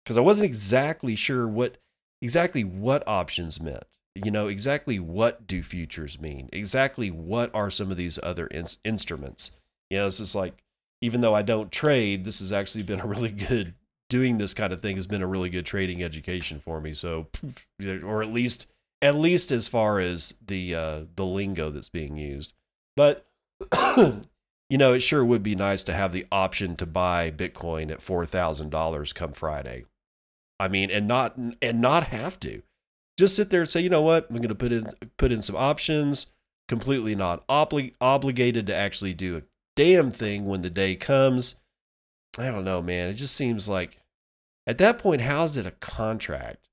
because 0.05 0.17
I 0.17 0.21
wasn't 0.21 0.47
exactly 0.47 1.15
sure 1.17 1.47
what 1.47 1.79
exactly 2.23 2.65
what 2.65 3.03
options 3.07 3.61
meant. 3.61 3.85
You 4.15 4.31
know 4.31 4.49
exactly 4.49 4.99
what 4.99 5.47
do 5.47 5.63
futures 5.63 6.21
mean? 6.21 6.49
Exactly 6.53 7.11
what 7.11 7.55
are 7.55 7.71
some 7.71 7.91
of 7.91 7.97
these 7.97 8.19
other 8.23 8.47
in- 8.47 8.67
instruments? 8.85 9.53
You 9.91 9.99
know, 9.99 10.07
it's 10.07 10.19
just 10.19 10.35
like 10.35 10.63
even 11.01 11.21
though 11.21 11.35
I 11.35 11.43
don't 11.43 11.71
trade, 11.71 12.25
this 12.25 12.41
has 12.41 12.53
actually 12.53 12.83
been 12.83 13.01
a 13.01 13.07
really 13.07 13.31
good 13.49 13.75
doing 14.11 14.39
this 14.39 14.55
kind 14.55 14.73
of 14.73 14.81
thing 14.81 14.97
has 14.97 15.07
been 15.07 15.23
a 15.23 15.27
really 15.27 15.49
good 15.49 15.67
trading 15.67 16.03
education 16.03 16.61
for 16.61 16.81
me. 16.81 16.93
So, 16.95 17.27
or 18.05 18.23
at 18.23 18.33
least 18.33 18.67
at 19.03 19.17
least 19.17 19.53
as 19.53 19.69
far 19.69 19.99
as 19.99 20.35
the 20.47 20.75
uh, 20.75 21.01
the 21.17 21.27
lingo 21.27 21.71
that's 21.71 21.89
being 21.89 22.17
used. 22.17 22.55
But 22.97 23.27
you 23.97 24.79
know, 24.79 24.95
it 24.95 25.01
sure 25.01 25.25
would 25.25 25.43
be 25.43 25.55
nice 25.55 25.83
to 25.85 25.93
have 25.93 26.13
the 26.13 26.27
option 26.33 26.77
to 26.77 26.87
buy 26.87 27.31
Bitcoin 27.31 27.91
at 27.91 28.03
four 28.03 28.25
thousand 28.25 28.71
dollars 28.71 29.13
come 29.13 29.33
Friday. 29.33 29.85
I 30.59 30.69
mean, 30.69 30.91
and 30.91 31.07
not 31.07 31.37
and 31.61 31.81
not 31.81 32.05
have 32.05 32.39
to 32.41 32.63
just 33.19 33.37
sit 33.37 33.51
there 33.51 33.63
and 33.63 33.71
say, 33.71 33.81
you 33.81 33.91
know 33.91 34.03
what, 34.03 34.29
I'm 34.29 34.37
going 34.37 34.49
to 34.49 34.55
put 34.55 34.73
in 34.73 34.89
put 35.17 35.33
in 35.33 35.43
some 35.43 35.57
options. 35.57 36.27
Completely 36.67 37.15
not 37.15 37.47
obli- 37.47 37.93
obligated 38.01 38.67
to 38.69 38.75
actually 38.75 39.13
do 39.13 39.37
damn 39.77 40.11
thing 40.11 40.47
when 40.47 40.63
the 40.63 40.71
day 40.71 40.97
comes. 40.97 41.57
I 42.39 42.51
don't 42.51 42.65
know, 42.65 42.83
man. 42.83 43.09
It 43.09 43.15
just 43.15 43.37
seems 43.37 43.69
like 43.69 43.99
at 44.67 44.79
that 44.79 44.99
point, 44.99 45.21
how's 45.21 45.57
it 45.57 45.67
a 45.67 45.73
contract? 45.73 46.69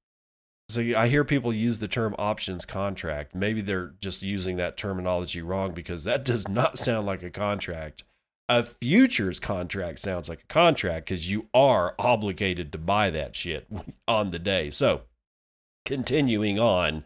So 0.69 0.81
I 0.95 1.07
hear 1.07 1.25
people 1.25 1.53
use 1.53 1.79
the 1.79 1.87
term 1.89 2.15
options 2.17 2.65
contract. 2.65 3.35
Maybe 3.35 3.61
they're 3.61 3.93
just 3.99 4.23
using 4.23 4.55
that 4.57 4.77
terminology 4.77 5.41
wrong 5.41 5.73
because 5.73 6.05
that 6.05 6.23
does 6.25 6.47
not 6.47 6.79
sound 6.79 7.05
like 7.05 7.23
a 7.23 7.29
contract. 7.29 8.03
A 8.47 8.63
futures 8.63 9.39
contract 9.39 9.99
sounds 9.99 10.27
like 10.27 10.43
a 10.43 10.53
contract 10.53 11.07
because 11.07 11.29
you 11.29 11.47
are 11.53 11.95
obligated 11.99 12.71
to 12.71 12.77
buy 12.77 13.09
that 13.09 13.35
shit 13.35 13.67
on 14.07 14.31
the 14.31 14.39
day. 14.39 14.69
So, 14.69 15.03
continuing 15.85 16.59
on, 16.59 17.05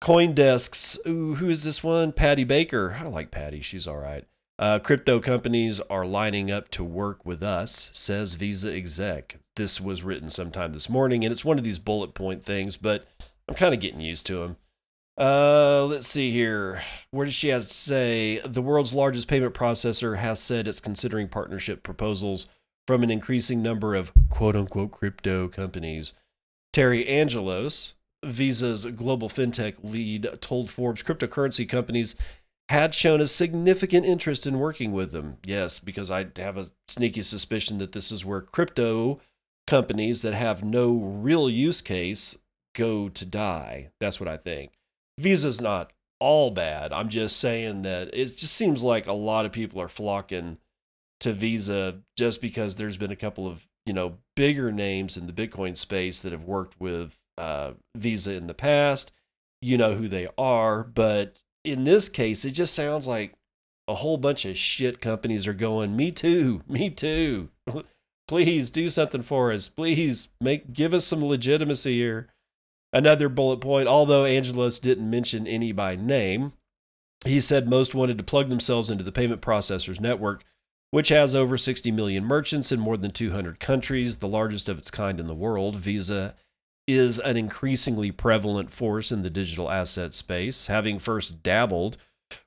Coindesk's, 0.00 0.98
ooh, 1.06 1.34
who 1.34 1.48
is 1.48 1.64
this 1.64 1.82
one? 1.82 2.12
Patty 2.12 2.44
Baker. 2.44 2.96
I 2.98 3.04
like 3.04 3.30
Patty. 3.30 3.62
She's 3.62 3.88
all 3.88 3.96
right. 3.96 4.24
Uh, 4.58 4.78
crypto 4.80 5.20
companies 5.20 5.78
are 5.88 6.04
lining 6.04 6.50
up 6.50 6.68
to 6.68 6.82
work 6.82 7.24
with 7.24 7.42
us, 7.44 7.90
says 7.92 8.34
Visa 8.34 8.74
exec. 8.74 9.36
This 9.54 9.80
was 9.80 10.02
written 10.02 10.30
sometime 10.30 10.72
this 10.72 10.88
morning, 10.88 11.24
and 11.24 11.30
it's 11.30 11.44
one 11.44 11.58
of 11.58 11.64
these 11.64 11.78
bullet 11.78 12.12
point 12.14 12.44
things, 12.44 12.76
but 12.76 13.04
I'm 13.48 13.54
kind 13.54 13.72
of 13.72 13.80
getting 13.80 14.00
used 14.00 14.26
to 14.26 14.38
them. 14.38 14.56
Uh, 15.16 15.84
let's 15.86 16.08
see 16.08 16.32
here. 16.32 16.82
Where 17.10 17.24
does 17.24 17.34
she 17.34 17.48
have 17.48 17.66
to 17.66 17.72
say? 17.72 18.40
The 18.44 18.62
world's 18.62 18.92
largest 18.92 19.28
payment 19.28 19.54
processor 19.54 20.16
has 20.16 20.40
said 20.40 20.66
it's 20.66 20.80
considering 20.80 21.28
partnership 21.28 21.82
proposals 21.82 22.48
from 22.86 23.02
an 23.02 23.10
increasing 23.10 23.62
number 23.62 23.94
of 23.94 24.12
quote 24.28 24.56
unquote 24.56 24.90
crypto 24.90 25.48
companies. 25.48 26.14
Terry 26.72 27.06
Angelos, 27.08 27.94
Visa's 28.24 28.86
global 28.86 29.28
fintech 29.28 29.76
lead, 29.82 30.28
told 30.40 30.70
Forbes 30.70 31.02
cryptocurrency 31.02 31.68
companies 31.68 32.16
had 32.68 32.94
shown 32.94 33.20
a 33.20 33.26
significant 33.26 34.04
interest 34.04 34.46
in 34.46 34.58
working 34.58 34.92
with 34.92 35.10
them. 35.10 35.38
Yes, 35.46 35.78
because 35.78 36.10
I 36.10 36.26
have 36.36 36.58
a 36.58 36.66
sneaky 36.86 37.22
suspicion 37.22 37.78
that 37.78 37.92
this 37.92 38.12
is 38.12 38.24
where 38.24 38.42
crypto 38.42 39.20
companies 39.66 40.22
that 40.22 40.34
have 40.34 40.64
no 40.64 40.92
real 40.92 41.48
use 41.48 41.80
case 41.80 42.38
go 42.74 43.08
to 43.08 43.24
die. 43.24 43.90
That's 44.00 44.20
what 44.20 44.28
I 44.28 44.36
think. 44.36 44.72
Visa's 45.18 45.60
not 45.60 45.92
all 46.20 46.50
bad. 46.50 46.92
I'm 46.92 47.08
just 47.08 47.38
saying 47.38 47.82
that 47.82 48.10
it 48.12 48.36
just 48.36 48.54
seems 48.54 48.82
like 48.82 49.06
a 49.06 49.12
lot 49.12 49.46
of 49.46 49.52
people 49.52 49.80
are 49.80 49.88
flocking 49.88 50.58
to 51.20 51.32
Visa 51.32 52.00
just 52.16 52.40
because 52.40 52.76
there's 52.76 52.96
been 52.96 53.10
a 53.10 53.16
couple 53.16 53.46
of, 53.46 53.66
you 53.86 53.92
know, 53.92 54.18
bigger 54.36 54.70
names 54.70 55.16
in 55.16 55.26
the 55.26 55.32
Bitcoin 55.32 55.76
space 55.76 56.20
that 56.20 56.32
have 56.32 56.44
worked 56.44 56.80
with 56.80 57.18
uh, 57.36 57.72
Visa 57.96 58.34
in 58.34 58.46
the 58.46 58.54
past. 58.54 59.12
You 59.60 59.76
know 59.76 59.94
who 59.94 60.06
they 60.06 60.28
are, 60.36 60.84
but 60.84 61.42
in 61.64 61.84
this 61.84 62.08
case, 62.08 62.44
it 62.44 62.52
just 62.52 62.74
sounds 62.74 63.06
like 63.06 63.34
a 63.86 63.94
whole 63.94 64.16
bunch 64.16 64.44
of 64.44 64.56
shit 64.56 65.00
companies 65.00 65.46
are 65.46 65.54
going, 65.54 65.96
"Me 65.96 66.10
too, 66.10 66.62
me 66.68 66.90
too." 66.90 67.50
Please 68.28 68.68
do 68.68 68.90
something 68.90 69.22
for 69.22 69.50
us. 69.50 69.68
Please 69.68 70.28
make 70.40 70.74
give 70.74 70.92
us 70.92 71.06
some 71.06 71.24
legitimacy 71.24 71.96
here. 71.96 72.28
Another 72.92 73.28
bullet 73.28 73.60
point, 73.60 73.88
although 73.88 74.24
Angelos 74.24 74.78
didn't 74.78 75.08
mention 75.08 75.46
any 75.46 75.72
by 75.72 75.96
name, 75.96 76.52
he 77.26 77.40
said 77.40 77.68
most 77.68 77.94
wanted 77.94 78.18
to 78.18 78.24
plug 78.24 78.48
themselves 78.50 78.90
into 78.90 79.04
the 79.04 79.12
payment 79.12 79.40
processors 79.40 80.00
network, 80.00 80.44
which 80.90 81.08
has 81.08 81.34
over 81.34 81.56
60 81.56 81.90
million 81.90 82.24
merchants 82.24 82.70
in 82.70 82.80
more 82.80 82.96
than 82.96 83.10
200 83.10 83.60
countries, 83.60 84.16
the 84.16 84.28
largest 84.28 84.68
of 84.68 84.78
its 84.78 84.90
kind 84.90 85.18
in 85.20 85.26
the 85.26 85.34
world. 85.34 85.76
Visa 85.76 86.34
is 86.88 87.20
an 87.20 87.36
increasingly 87.36 88.10
prevalent 88.10 88.72
force 88.72 89.12
in 89.12 89.22
the 89.22 89.30
digital 89.30 89.70
asset 89.70 90.14
space. 90.14 90.66
Having 90.66 90.98
first 90.98 91.42
dabbled 91.42 91.98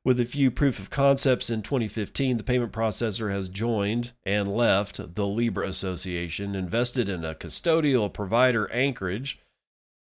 with 0.03 0.19
a 0.19 0.25
few 0.25 0.49
proof 0.49 0.79
of 0.79 0.89
concepts 0.89 1.49
in 1.49 1.61
2015, 1.61 2.37
the 2.37 2.43
payment 2.43 2.73
processor 2.73 3.31
has 3.31 3.47
joined 3.47 4.11
and 4.25 4.53
left 4.53 5.15
the 5.15 5.27
Libra 5.27 5.67
Association, 5.67 6.55
invested 6.55 7.07
in 7.07 7.23
a 7.23 7.35
custodial 7.35 8.11
provider, 8.11 8.69
Anchorage 8.71 9.39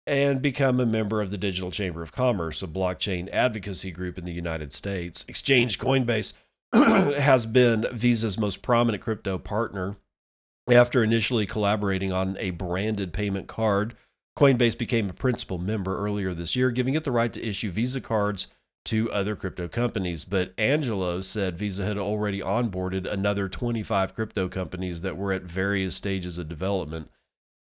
and 0.07 0.41
become 0.41 0.81
a 0.81 0.87
member 0.87 1.21
of 1.21 1.31
the 1.31 1.37
Digital 1.37 1.71
Chamber 1.71 2.03
of 2.03 2.13
Commerce, 2.13 2.63
a 2.63 2.67
blockchain 2.67 3.29
advocacy 3.31 3.91
group 3.91 4.17
in 4.17 4.25
the 4.25 4.33
United 4.33 4.73
States. 4.73 5.23
Exchange 5.29 5.79
Coinbase 5.79 6.33
has 6.73 7.45
been 7.45 7.87
Visa's 7.93 8.39
most 8.39 8.63
prominent 8.63 9.03
crypto 9.03 9.37
partner. 9.37 9.97
After 10.67 11.05
initially 11.05 11.47
collaborating 11.47 12.11
on 12.11 12.39
a 12.39 12.51
branded 12.51 13.13
payment 13.13 13.49
card, 13.49 13.95
Coinbase 14.39 14.79
became 14.79 15.11
a 15.11 15.15
principal 15.15 15.59
member 15.59 15.99
earlier 15.99 16.33
this 16.33 16.55
year, 16.55 16.71
giving 16.71 16.95
it 16.95 17.03
the 17.03 17.11
right 17.11 17.33
to 17.33 17.45
issue 17.45 17.73
Visa 17.73 18.01
cards 18.01 18.47
to 18.85 19.11
other 19.11 19.35
crypto 19.35 19.67
companies. 19.67 20.25
But 20.25 20.55
Angelo 20.57 21.21
said 21.23 21.59
Visa 21.59 21.85
had 21.85 21.99
already 21.99 22.41
onboarded 22.41 23.11
another 23.11 23.49
25 23.49 24.15
crypto 24.15 24.49
companies 24.49 25.01
that 25.01 25.17
were 25.17 25.33
at 25.33 25.43
various 25.43 25.97
stages 25.97 26.39
of 26.39 26.49
development. 26.49 27.11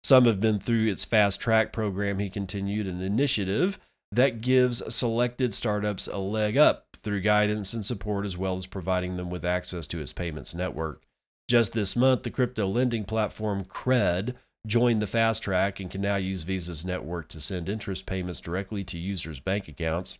Some 0.05 0.23
have 0.23 0.39
been 0.39 0.61
through 0.61 0.87
its 0.87 1.03
fast 1.03 1.41
track 1.41 1.73
program, 1.73 2.19
he 2.19 2.29
continued, 2.29 2.87
an 2.87 3.01
initiative 3.01 3.77
that 4.13 4.39
gives 4.39 4.81
selected 4.95 5.53
startups 5.53 6.07
a 6.07 6.19
leg 6.19 6.55
up 6.55 6.85
through 7.03 7.19
guidance 7.19 7.73
and 7.73 7.85
support, 7.85 8.25
as 8.25 8.37
well 8.37 8.55
as 8.55 8.65
providing 8.65 9.17
them 9.17 9.29
with 9.29 9.43
access 9.43 9.87
to 9.87 9.99
its 9.99 10.13
payments 10.13 10.55
network. 10.55 11.03
Just 11.49 11.73
this 11.73 11.97
month, 11.97 12.23
the 12.23 12.31
crypto 12.31 12.65
lending 12.65 13.03
platform 13.03 13.65
Cred 13.65 14.35
joined 14.67 15.01
the 15.01 15.07
fast 15.07 15.43
track 15.43 15.79
and 15.79 15.89
can 15.89 16.01
now 16.01 16.17
use 16.17 16.43
Visa's 16.43 16.85
network 16.85 17.27
to 17.29 17.41
send 17.41 17.67
interest 17.67 18.05
payments 18.05 18.39
directly 18.39 18.83
to 18.85 18.97
users' 18.97 19.39
bank 19.39 19.67
accounts. 19.67 20.17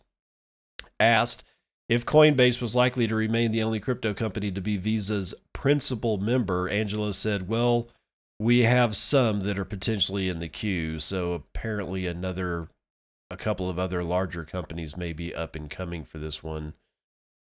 Asked 0.98 1.44
if 1.88 2.06
Coinbase 2.06 2.60
was 2.60 2.74
likely 2.74 3.06
to 3.06 3.14
remain 3.14 3.50
the 3.52 3.62
only 3.62 3.80
crypto 3.80 4.14
company 4.14 4.50
to 4.52 4.60
be 4.60 4.76
Visa's 4.76 5.34
principal 5.52 6.18
member, 6.18 6.68
Angelo 6.68 7.10
said, 7.12 7.48
Well, 7.48 7.88
we 8.38 8.62
have 8.62 8.96
some 8.96 9.40
that 9.40 9.58
are 9.58 9.64
potentially 9.64 10.28
in 10.28 10.40
the 10.40 10.48
queue. 10.48 10.98
So 10.98 11.34
apparently, 11.34 12.06
another, 12.06 12.68
a 13.30 13.36
couple 13.36 13.70
of 13.70 13.78
other 13.78 14.02
larger 14.02 14.44
companies 14.44 14.96
may 14.96 15.12
be 15.12 15.34
up 15.34 15.54
and 15.54 15.70
coming 15.70 16.04
for 16.04 16.18
this 16.18 16.42
one. 16.42 16.74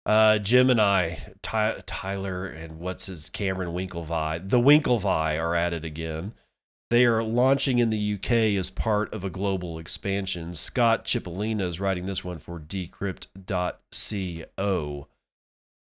Uh, 0.06 0.38
Gemini, 0.38 1.16
Ty, 1.42 1.82
Tyler, 1.86 2.46
and 2.46 2.80
what's 2.80 3.08
his 3.08 3.30
Cameron 3.30 3.74
Winklevi, 3.74 4.48
the 4.48 4.60
Winklevi 4.60 5.40
are 5.40 5.56
at 5.56 5.74
it 5.74 5.84
again. 5.84 6.34
They 6.92 7.06
are 7.06 7.24
launching 7.24 7.80
in 7.80 7.89
the 7.89 8.13
UK 8.13 8.32
as 8.60 8.70
part 8.70 9.12
of 9.13 9.24
a 9.24 9.30
global 9.30 9.80
expansion. 9.80 10.54
Scott 10.54 11.06
Chipolina 11.06 11.62
is 11.62 11.80
writing 11.80 12.06
this 12.06 12.24
one 12.24 12.38
for 12.38 12.60
Decrypt.co. 12.60 13.38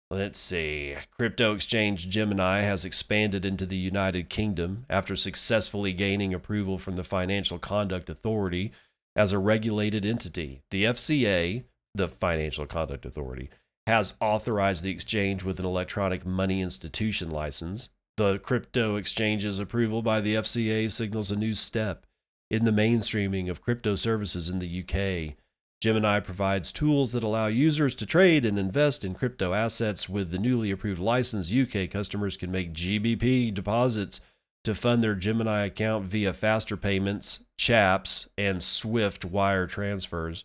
Let's 0.10 0.40
see. 0.40 0.96
Crypto 1.12 1.54
exchange 1.54 2.08
Gemini 2.10 2.62
has 2.62 2.86
expanded 2.86 3.44
into 3.44 3.66
the 3.66 3.76
United 3.76 4.30
Kingdom 4.30 4.86
after 4.90 5.16
successfully 5.16 5.92
gaining 5.94 6.34
approval 6.34 6.78
from 6.78 6.96
the 6.96 7.04
Financial 7.04 7.60
Conduct 7.60 8.10
Authority 8.10 8.72
as 9.16 9.34
a 9.34 9.40
regulated 9.40 10.06
entity. 10.06 10.62
The 10.72 10.86
FCA, 10.86 11.66
the 11.94 12.08
Financial 12.08 12.66
Conduct 12.66 13.06
Authority, 13.06 13.50
has 13.86 14.14
authorized 14.20 14.82
the 14.82 14.92
exchange 14.92 15.44
with 15.44 15.60
an 15.60 15.66
electronic 15.66 16.26
money 16.26 16.62
institution 16.62 17.30
license. 17.30 17.90
The 18.18 18.40
crypto 18.40 18.96
exchange's 18.96 19.60
approval 19.60 20.02
by 20.02 20.22
the 20.22 20.34
FCA 20.34 20.92
signals 20.92 21.30
a 21.30 21.36
new 21.36 21.54
step 21.54 22.08
in 22.50 22.66
the 22.66 22.72
mainstreaming 22.72 23.48
of 23.48 23.62
crypto 23.62 23.96
services 23.96 24.50
in 24.50 24.58
the 24.58 24.84
UK. 24.84 25.36
Gemini 25.82 26.20
provides 26.20 26.72
tools 26.72 27.12
that 27.12 27.22
allow 27.22 27.46
users 27.46 27.94
to 27.94 28.08
trade 28.08 28.44
and 28.44 28.58
invest 28.58 29.06
in 29.06 29.14
crypto 29.14 29.54
assets. 29.54 30.10
With 30.10 30.32
the 30.32 30.40
newly 30.40 30.72
approved 30.72 31.00
license, 31.00 31.54
UK 31.54 31.92
customers 31.92 32.38
can 32.38 32.50
make 32.50 32.74
GBP 32.74 33.54
deposits 33.54 34.20
to 34.64 34.74
fund 34.74 35.04
their 35.04 35.14
Gemini 35.14 35.66
account 35.66 36.06
via 36.06 36.34
faster 36.34 36.76
payments, 36.76 37.46
CHAPS, 37.60 38.30
and 38.36 38.64
SWIFT 38.64 39.26
wire 39.26 39.68
transfers. 39.68 40.44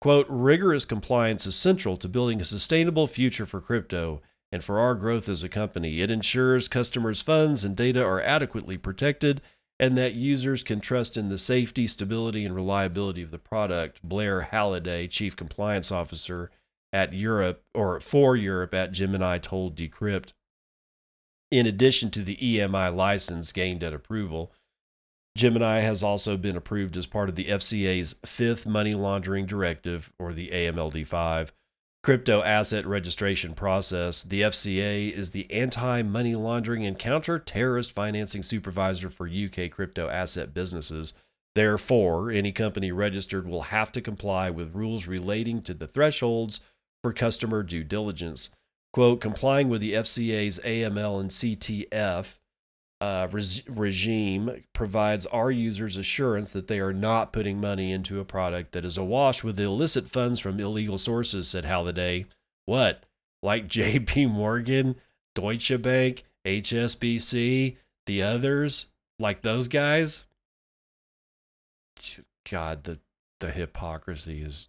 Quote, 0.00 0.26
rigorous 0.28 0.84
compliance 0.84 1.46
is 1.46 1.54
central 1.54 1.96
to 1.98 2.08
building 2.08 2.40
a 2.40 2.44
sustainable 2.44 3.06
future 3.06 3.46
for 3.46 3.60
crypto 3.60 4.20
and 4.54 4.62
for 4.62 4.78
our 4.78 4.94
growth 4.94 5.28
as 5.28 5.42
a 5.42 5.48
company. 5.48 6.00
It 6.00 6.12
ensures 6.12 6.68
customers' 6.68 7.20
funds 7.20 7.64
and 7.64 7.76
data 7.76 8.04
are 8.04 8.20
adequately 8.20 8.78
protected 8.78 9.42
and 9.80 9.98
that 9.98 10.14
users 10.14 10.62
can 10.62 10.80
trust 10.80 11.16
in 11.16 11.28
the 11.28 11.38
safety, 11.38 11.88
stability, 11.88 12.44
and 12.44 12.54
reliability 12.54 13.20
of 13.20 13.32
the 13.32 13.38
product. 13.38 14.00
Blair 14.04 14.42
Halliday, 14.42 15.08
Chief 15.08 15.34
Compliance 15.34 15.90
Officer 15.90 16.52
at 16.92 17.12
Europe 17.12 17.64
or 17.74 17.98
for 17.98 18.36
Europe 18.36 18.72
at 18.74 18.92
Gemini, 18.92 19.38
told 19.38 19.74
Decrypt. 19.74 20.32
In 21.50 21.66
addition 21.66 22.12
to 22.12 22.22
the 22.22 22.36
EMI 22.36 22.94
license 22.94 23.50
gained 23.50 23.82
at 23.82 23.92
approval, 23.92 24.52
Gemini 25.36 25.80
has 25.80 26.04
also 26.04 26.36
been 26.36 26.56
approved 26.56 26.96
as 26.96 27.08
part 27.08 27.28
of 27.28 27.34
the 27.34 27.46
FCA's 27.46 28.14
fifth 28.24 28.66
money 28.66 28.94
laundering 28.94 29.46
directive, 29.46 30.12
or 30.16 30.32
the 30.32 30.50
AMLD 30.50 31.04
5 31.04 31.52
crypto 32.04 32.42
asset 32.42 32.86
registration 32.86 33.54
process. 33.54 34.22
The 34.22 34.42
FCA 34.42 35.10
is 35.10 35.30
the 35.30 35.50
anti 35.50 36.02
money 36.02 36.34
laundering 36.34 36.84
and 36.84 36.98
counter 36.98 37.38
terrorist 37.38 37.92
financing 37.92 38.42
supervisor 38.42 39.08
for 39.08 39.26
UK 39.26 39.70
crypto 39.70 40.10
asset 40.10 40.52
businesses. 40.52 41.14
Therefore, 41.54 42.30
any 42.30 42.52
company 42.52 42.92
registered 42.92 43.48
will 43.48 43.62
have 43.62 43.90
to 43.92 44.02
comply 44.02 44.50
with 44.50 44.74
rules 44.74 45.06
relating 45.06 45.62
to 45.62 45.72
the 45.72 45.86
thresholds 45.86 46.60
for 47.02 47.12
customer 47.12 47.62
due 47.62 47.84
diligence. 47.84 48.50
Quote, 48.92 49.22
complying 49.22 49.70
with 49.70 49.80
the 49.80 49.94
FCA's 49.94 50.60
AML 50.62 51.20
and 51.20 51.30
CTF 51.30 52.38
uh, 53.00 53.28
regime 53.30 54.64
provides 54.72 55.26
our 55.26 55.50
users 55.50 55.96
assurance 55.96 56.52
that 56.52 56.68
they 56.68 56.80
are 56.80 56.92
not 56.92 57.32
putting 57.32 57.60
money 57.60 57.92
into 57.92 58.20
a 58.20 58.24
product 58.24 58.72
that 58.72 58.84
is 58.84 58.96
awash 58.96 59.42
with 59.42 59.58
illicit 59.60 60.08
funds 60.08 60.40
from 60.40 60.60
illegal 60.60 60.98
sources, 60.98 61.48
said 61.48 61.64
Halliday. 61.64 62.26
What? 62.66 63.04
Like 63.42 63.68
JP 63.68 64.30
Morgan, 64.30 64.96
Deutsche 65.34 65.80
Bank, 65.82 66.24
HSBC, 66.46 67.76
the 68.06 68.22
others? 68.22 68.86
Like 69.18 69.42
those 69.42 69.68
guys? 69.68 70.26
God, 72.50 72.84
the, 72.84 72.98
the 73.40 73.50
hypocrisy 73.50 74.42
is 74.42 74.68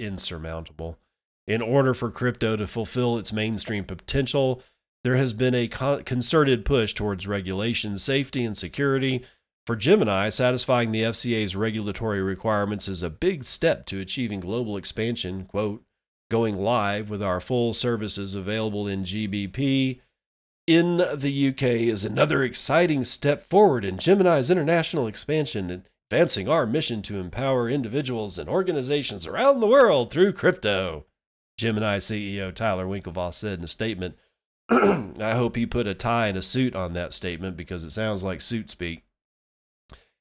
insurmountable. 0.00 0.98
In 1.46 1.60
order 1.60 1.92
for 1.92 2.10
crypto 2.10 2.56
to 2.56 2.66
fulfill 2.66 3.18
its 3.18 3.32
mainstream 3.32 3.84
potential, 3.84 4.62
there 5.04 5.16
has 5.16 5.32
been 5.32 5.54
a 5.54 5.68
concerted 5.68 6.64
push 6.64 6.94
towards 6.94 7.26
regulation, 7.26 7.98
safety, 7.98 8.44
and 8.44 8.56
security. 8.56 9.24
For 9.66 9.76
Gemini, 9.76 10.28
satisfying 10.28 10.92
the 10.92 11.02
FCA's 11.02 11.56
regulatory 11.56 12.22
requirements 12.22 12.88
is 12.88 13.02
a 13.02 13.10
big 13.10 13.44
step 13.44 13.86
to 13.86 14.00
achieving 14.00 14.40
global 14.40 14.76
expansion. 14.76 15.44
Quote, 15.44 15.84
going 16.30 16.56
live 16.56 17.10
with 17.10 17.22
our 17.22 17.40
full 17.40 17.74
services 17.74 18.34
available 18.34 18.88
in 18.88 19.04
GBP 19.04 20.00
in 20.66 20.98
the 20.98 21.48
UK 21.48 21.62
is 21.62 22.04
another 22.04 22.44
exciting 22.44 23.04
step 23.04 23.42
forward 23.42 23.84
in 23.84 23.98
Gemini's 23.98 24.50
international 24.50 25.08
expansion 25.08 25.84
advancing 26.10 26.48
our 26.48 26.66
mission 26.66 27.02
to 27.02 27.18
empower 27.18 27.68
individuals 27.68 28.38
and 28.38 28.48
organizations 28.48 29.26
around 29.26 29.60
the 29.60 29.66
world 29.66 30.12
through 30.12 30.32
crypto. 30.32 31.06
Gemini 31.56 31.98
CEO 31.98 32.54
Tyler 32.54 32.86
Winklevoss 32.86 33.34
said 33.34 33.58
in 33.58 33.64
a 33.64 33.68
statement. 33.68 34.16
I 34.70 35.34
hope 35.34 35.56
he 35.56 35.66
put 35.66 35.86
a 35.86 35.94
tie 35.94 36.28
and 36.28 36.38
a 36.38 36.42
suit 36.42 36.74
on 36.74 36.92
that 36.94 37.12
statement 37.12 37.56
because 37.56 37.84
it 37.84 37.92
sounds 37.92 38.24
like 38.24 38.40
suit 38.40 38.70
speak. 38.70 39.04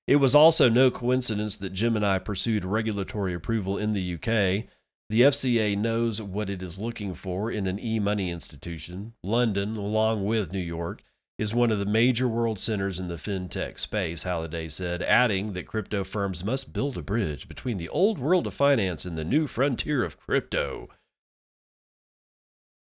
It 0.08 0.18
was 0.18 0.36
also 0.36 0.68
no 0.68 0.92
coincidence 0.92 1.58
that 1.58 1.74
Gemini 1.74 2.18
pursued 2.18 2.66
regulatory 2.66 3.34
approval 3.34 3.78
in 3.78 3.94
the 3.94 4.16
UK 4.16 4.70
the 5.12 5.24
FCA 5.24 5.78
knows 5.78 6.22
what 6.22 6.50
it 6.50 6.64
is 6.64 6.80
looking 6.80 7.14
for 7.16 7.52
in 7.52 7.68
an 7.68 7.78
e 7.78 8.00
money 8.00 8.30
institution. 8.30 9.12
London, 9.22 9.76
along 9.76 10.24
with 10.24 10.54
New 10.54 10.60
York, 10.60 11.04
is 11.38 11.54
one 11.54 11.70
of 11.70 11.80
the 11.80 11.86
major 11.86 12.30
world 12.30 12.58
centers 12.60 12.98
in 12.98 13.10
the 13.10 13.18
fintech 13.18 13.78
space, 13.78 14.24
Halliday 14.24 14.70
said, 14.70 15.04
adding 15.04 15.52
that 15.52 15.68
crypto 15.68 16.06
firms 16.06 16.46
must 16.46 16.72
build 16.72 16.98
a 16.98 17.02
bridge 17.02 17.50
between 17.50 17.76
the 17.76 17.90
old 17.90 18.20
world 18.20 18.48
of 18.48 18.54
finance 18.54 19.04
and 19.04 19.18
the 19.18 19.26
new 19.26 19.48
frontier 19.48 20.02
of 20.06 20.18
crypto. 20.18 20.88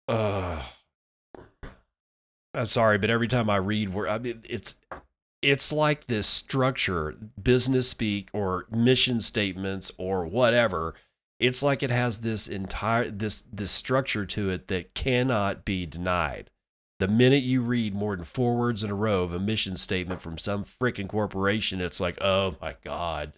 Uh, 0.07 0.63
I'm 2.55 2.67
sorry, 2.67 2.99
but 2.99 3.11
every 3.11 3.29
time 3.29 3.49
I 3.49 3.57
read 3.57 3.95
where 3.95 4.09
I 4.09 4.19
mean 4.19 4.43
it's 4.49 4.77
it's 5.41 5.73
like 5.73 6.07
this 6.07 6.27
structure, 6.27 7.17
business 7.43 7.89
speak 7.89 8.29
or 8.33 8.67
mission 8.71 9.21
statements 9.21 9.91
or 9.99 10.27
whatever 10.27 10.95
it's 11.43 11.63
like 11.63 11.83
it 11.83 11.91
has 11.91 12.19
this 12.21 12.47
entire 12.47 13.11
this 13.11 13.43
this 13.53 13.73
structure 13.73 14.25
to 14.25 14.51
it 14.51 14.69
that 14.69 14.95
cannot 14.95 15.65
be 15.65 15.85
denied. 15.85 16.51
The 17.01 17.09
minute 17.09 17.43
you 17.43 17.63
read 17.63 17.97
more 17.97 18.15
than 18.15 18.25
four 18.25 18.55
words 18.57 18.85
in 18.85 18.91
a 18.93 18.95
row 18.95 19.25
of 19.25 19.33
a 19.33 19.41
mission 19.41 19.77
statement 19.77 20.21
from 20.23 20.39
some 20.39 20.63
freaking 20.63 21.09
corporation, 21.09 21.81
it's 21.81 21.99
like, 21.99 22.17
oh 22.23 22.55
my 22.63 22.77
god. 22.85 23.33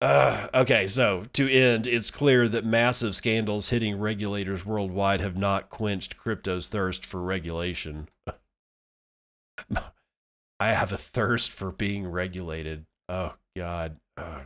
Uh, 0.00 0.48
okay, 0.54 0.86
so 0.86 1.24
to 1.34 1.46
end, 1.46 1.86
it's 1.86 2.10
clear 2.10 2.48
that 2.48 2.64
massive 2.64 3.14
scandals 3.14 3.68
hitting 3.68 4.00
regulators 4.00 4.64
worldwide 4.64 5.20
have 5.20 5.36
not 5.36 5.68
quenched 5.68 6.16
crypto's 6.16 6.68
thirst 6.68 7.04
for 7.04 7.20
regulation. 7.20 8.08
I 10.60 10.72
have 10.72 10.92
a 10.92 10.96
thirst 10.96 11.50
for 11.50 11.70
being 11.72 12.06
regulated. 12.06 12.86
Oh 13.08 13.34
God. 13.56 13.96
Uh. 14.16 14.40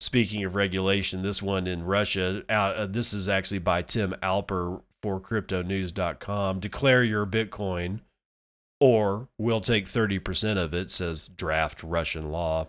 Speaking 0.00 0.44
of 0.44 0.54
regulation, 0.54 1.22
this 1.22 1.40
one 1.40 1.66
in 1.66 1.84
Russia, 1.84 2.42
uh, 2.48 2.86
this 2.86 3.14
is 3.14 3.28
actually 3.28 3.60
by 3.60 3.80
Tim 3.80 4.14
Alper 4.22 4.82
for 5.02 5.18
cryptonews.com. 5.20 6.60
Declare 6.60 7.04
your 7.04 7.24
Bitcoin 7.24 8.00
or 8.80 9.28
we'll 9.38 9.62
take 9.62 9.86
30% 9.86 10.58
of 10.58 10.74
it, 10.74 10.90
says 10.90 11.28
draft 11.28 11.82
Russian 11.82 12.30
law. 12.30 12.68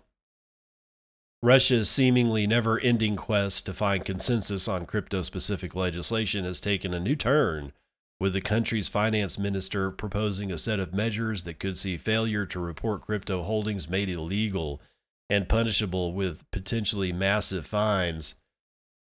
Russia's 1.41 1.89
seemingly 1.89 2.47
never 2.47 2.79
ending 2.79 3.15
quest 3.15 3.65
to 3.65 3.73
find 3.73 4.05
consensus 4.05 4.67
on 4.67 4.85
crypto 4.85 5.21
specific 5.21 5.75
legislation 5.75 6.45
has 6.45 6.59
taken 6.59 6.93
a 6.93 6.99
new 6.99 7.15
turn, 7.15 7.73
with 8.19 8.33
the 8.33 8.41
country's 8.41 8.87
finance 8.87 9.37
minister 9.37 9.91
proposing 9.91 10.51
a 10.51 10.57
set 10.57 10.79
of 10.79 10.93
measures 10.93 11.43
that 11.43 11.59
could 11.59 11.77
see 11.77 11.97
failure 11.97 12.45
to 12.45 12.59
report 12.59 13.01
crypto 13.01 13.41
holdings 13.41 13.89
made 13.89 14.09
illegal 14.09 14.81
and 15.29 15.49
punishable 15.49 16.13
with 16.13 16.49
potentially 16.51 17.11
massive 17.11 17.65
fines. 17.65 18.35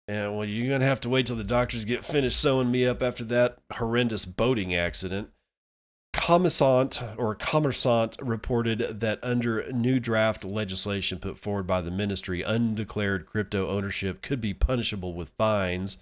And 0.08 0.36
well, 0.36 0.46
you're 0.46 0.70
going 0.70 0.82
to 0.82 0.88
have 0.88 1.02
to 1.02 1.10
wait 1.10 1.28
till 1.28 1.36
the 1.36 1.43
doctors 1.43 1.86
get 1.86 2.04
finished 2.04 2.39
sewing 2.39 2.72
me 2.72 2.86
up 2.86 3.02
after 3.02 3.24
that 3.26 3.60
horrendous 3.74 4.26
boating 4.26 4.74
accident. 4.74 5.30
Commissant 6.13 7.02
or 7.17 7.36
Commerçant 7.36 8.15
reported 8.22 9.00
that 9.02 9.20
under 9.22 9.72
new 9.72 10.00
draft 10.00 10.43
legislation 10.43 11.20
put 11.20 11.38
forward 11.38 11.67
by 11.67 11.82
the 11.82 11.91
ministry, 11.91 12.41
undeclared 12.41 13.26
crypto 13.26 13.70
ownership 13.70 14.22
could 14.22 14.41
be 14.41 14.54
punishable 14.54 15.13
with 15.13 15.30
fines 15.38 15.98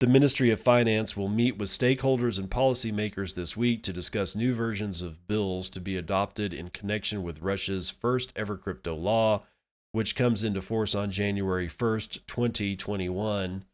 the 0.00 0.06
Ministry 0.06 0.50
of 0.50 0.58
Finance 0.58 1.14
will 1.14 1.28
meet 1.28 1.58
with 1.58 1.68
stakeholders 1.68 2.38
and 2.38 2.50
policymakers 2.50 3.34
this 3.34 3.54
week 3.54 3.82
to 3.82 3.92
discuss 3.92 4.34
new 4.34 4.54
versions 4.54 5.02
of 5.02 5.28
bills 5.28 5.68
to 5.68 5.78
be 5.78 5.98
adopted 5.98 6.54
in 6.54 6.70
connection 6.70 7.22
with 7.22 7.42
Russia's 7.42 7.90
first 7.90 8.32
ever 8.34 8.56
crypto 8.56 8.94
law, 8.94 9.44
which 9.92 10.16
comes 10.16 10.42
into 10.42 10.62
force 10.62 10.94
on 10.94 11.10
January 11.10 11.68
1st, 11.68 12.26
2021. 12.26 13.66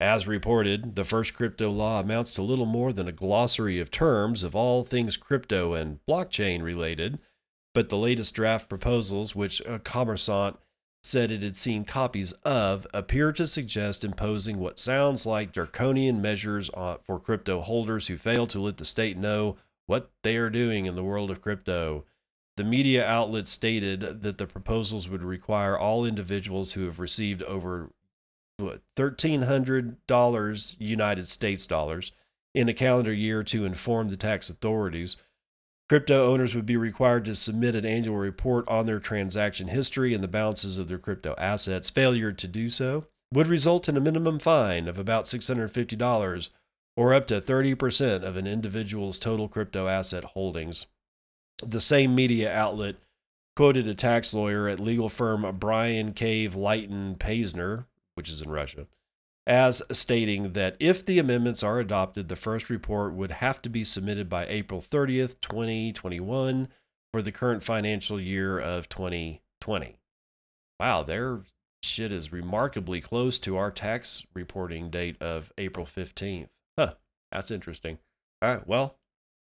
As 0.00 0.26
reported, 0.26 0.96
the 0.96 1.04
first 1.04 1.34
crypto 1.34 1.70
law 1.70 2.00
amounts 2.00 2.32
to 2.32 2.42
little 2.42 2.66
more 2.66 2.92
than 2.92 3.06
a 3.06 3.12
glossary 3.12 3.78
of 3.78 3.92
terms 3.92 4.42
of 4.42 4.56
all 4.56 4.82
things 4.82 5.16
crypto 5.16 5.74
and 5.74 6.00
blockchain 6.04 6.64
related, 6.64 7.20
but 7.74 7.90
the 7.90 7.96
latest 7.96 8.34
draft 8.34 8.68
proposals, 8.68 9.36
which 9.36 9.60
a 9.60 9.78
Commerçant 9.78 10.56
said 11.02 11.32
it 11.32 11.42
had 11.42 11.56
seen 11.56 11.84
copies 11.84 12.32
of 12.44 12.86
appear 12.92 13.32
to 13.32 13.46
suggest 13.46 14.04
imposing 14.04 14.58
what 14.58 14.78
sounds 14.78 15.24
like 15.24 15.52
draconian 15.52 16.20
measures 16.20 16.70
for 17.02 17.18
crypto 17.18 17.60
holders 17.60 18.06
who 18.06 18.18
fail 18.18 18.46
to 18.46 18.60
let 18.60 18.76
the 18.76 18.84
state 18.84 19.16
know 19.16 19.56
what 19.86 20.10
they 20.22 20.36
are 20.36 20.50
doing 20.50 20.86
in 20.86 20.94
the 20.94 21.04
world 21.04 21.30
of 21.30 21.40
crypto. 21.40 22.04
The 22.56 22.64
media 22.64 23.06
outlet 23.06 23.48
stated 23.48 24.20
that 24.20 24.38
the 24.38 24.46
proposals 24.46 25.08
would 25.08 25.22
require 25.22 25.78
all 25.78 26.04
individuals 26.04 26.72
who 26.72 26.84
have 26.84 27.00
received 27.00 27.42
over 27.44 27.90
$1,300 28.60 30.76
United 30.78 31.28
States 31.28 31.66
dollars 31.66 32.12
in 32.54 32.68
a 32.68 32.74
calendar 32.74 33.12
year 33.12 33.42
to 33.44 33.64
inform 33.64 34.10
the 34.10 34.16
tax 34.16 34.50
authorities 34.50 35.16
Crypto 35.90 36.32
owners 36.32 36.54
would 36.54 36.66
be 36.66 36.76
required 36.76 37.24
to 37.24 37.34
submit 37.34 37.74
an 37.74 37.84
annual 37.84 38.16
report 38.16 38.64
on 38.68 38.86
their 38.86 39.00
transaction 39.00 39.66
history 39.66 40.14
and 40.14 40.22
the 40.22 40.28
balances 40.28 40.78
of 40.78 40.86
their 40.86 41.00
crypto 41.00 41.34
assets. 41.36 41.90
Failure 41.90 42.30
to 42.30 42.46
do 42.46 42.68
so 42.68 43.06
would 43.34 43.48
result 43.48 43.88
in 43.88 43.96
a 43.96 44.00
minimum 44.00 44.38
fine 44.38 44.86
of 44.86 44.98
about 44.98 45.24
$650 45.24 46.50
or 46.96 47.12
up 47.12 47.26
to 47.26 47.40
30% 47.40 48.22
of 48.22 48.36
an 48.36 48.46
individual's 48.46 49.18
total 49.18 49.48
crypto 49.48 49.88
asset 49.88 50.22
holdings. 50.22 50.86
The 51.60 51.80
same 51.80 52.14
media 52.14 52.54
outlet 52.54 52.94
quoted 53.56 53.88
a 53.88 53.94
tax 53.96 54.32
lawyer 54.32 54.68
at 54.68 54.78
legal 54.78 55.08
firm 55.08 55.42
Bryan 55.58 56.12
Cave 56.12 56.54
Leighton 56.54 57.16
Paisner, 57.16 57.86
which 58.14 58.30
is 58.30 58.40
in 58.40 58.48
Russia, 58.48 58.86
as 59.46 59.82
stating 59.90 60.52
that 60.52 60.76
if 60.78 61.04
the 61.04 61.18
amendments 61.18 61.62
are 61.62 61.80
adopted, 61.80 62.28
the 62.28 62.36
first 62.36 62.70
report 62.70 63.14
would 63.14 63.32
have 63.32 63.60
to 63.62 63.68
be 63.68 63.84
submitted 63.84 64.28
by 64.28 64.46
April 64.46 64.80
30th, 64.80 65.40
2021 65.40 66.68
for 67.12 67.22
the 67.22 67.32
current 67.32 67.62
financial 67.62 68.20
year 68.20 68.58
of 68.58 68.88
2020. 68.88 69.96
Wow, 70.78 71.02
their 71.02 71.40
shit 71.82 72.12
is 72.12 72.32
remarkably 72.32 73.00
close 73.00 73.38
to 73.40 73.56
our 73.56 73.70
tax 73.70 74.24
reporting 74.34 74.90
date 74.90 75.20
of 75.20 75.52
April 75.58 75.86
15th. 75.86 76.48
Huh, 76.78 76.94
that's 77.32 77.50
interesting. 77.50 77.98
All 78.42 78.54
right, 78.54 78.66
well, 78.66 78.96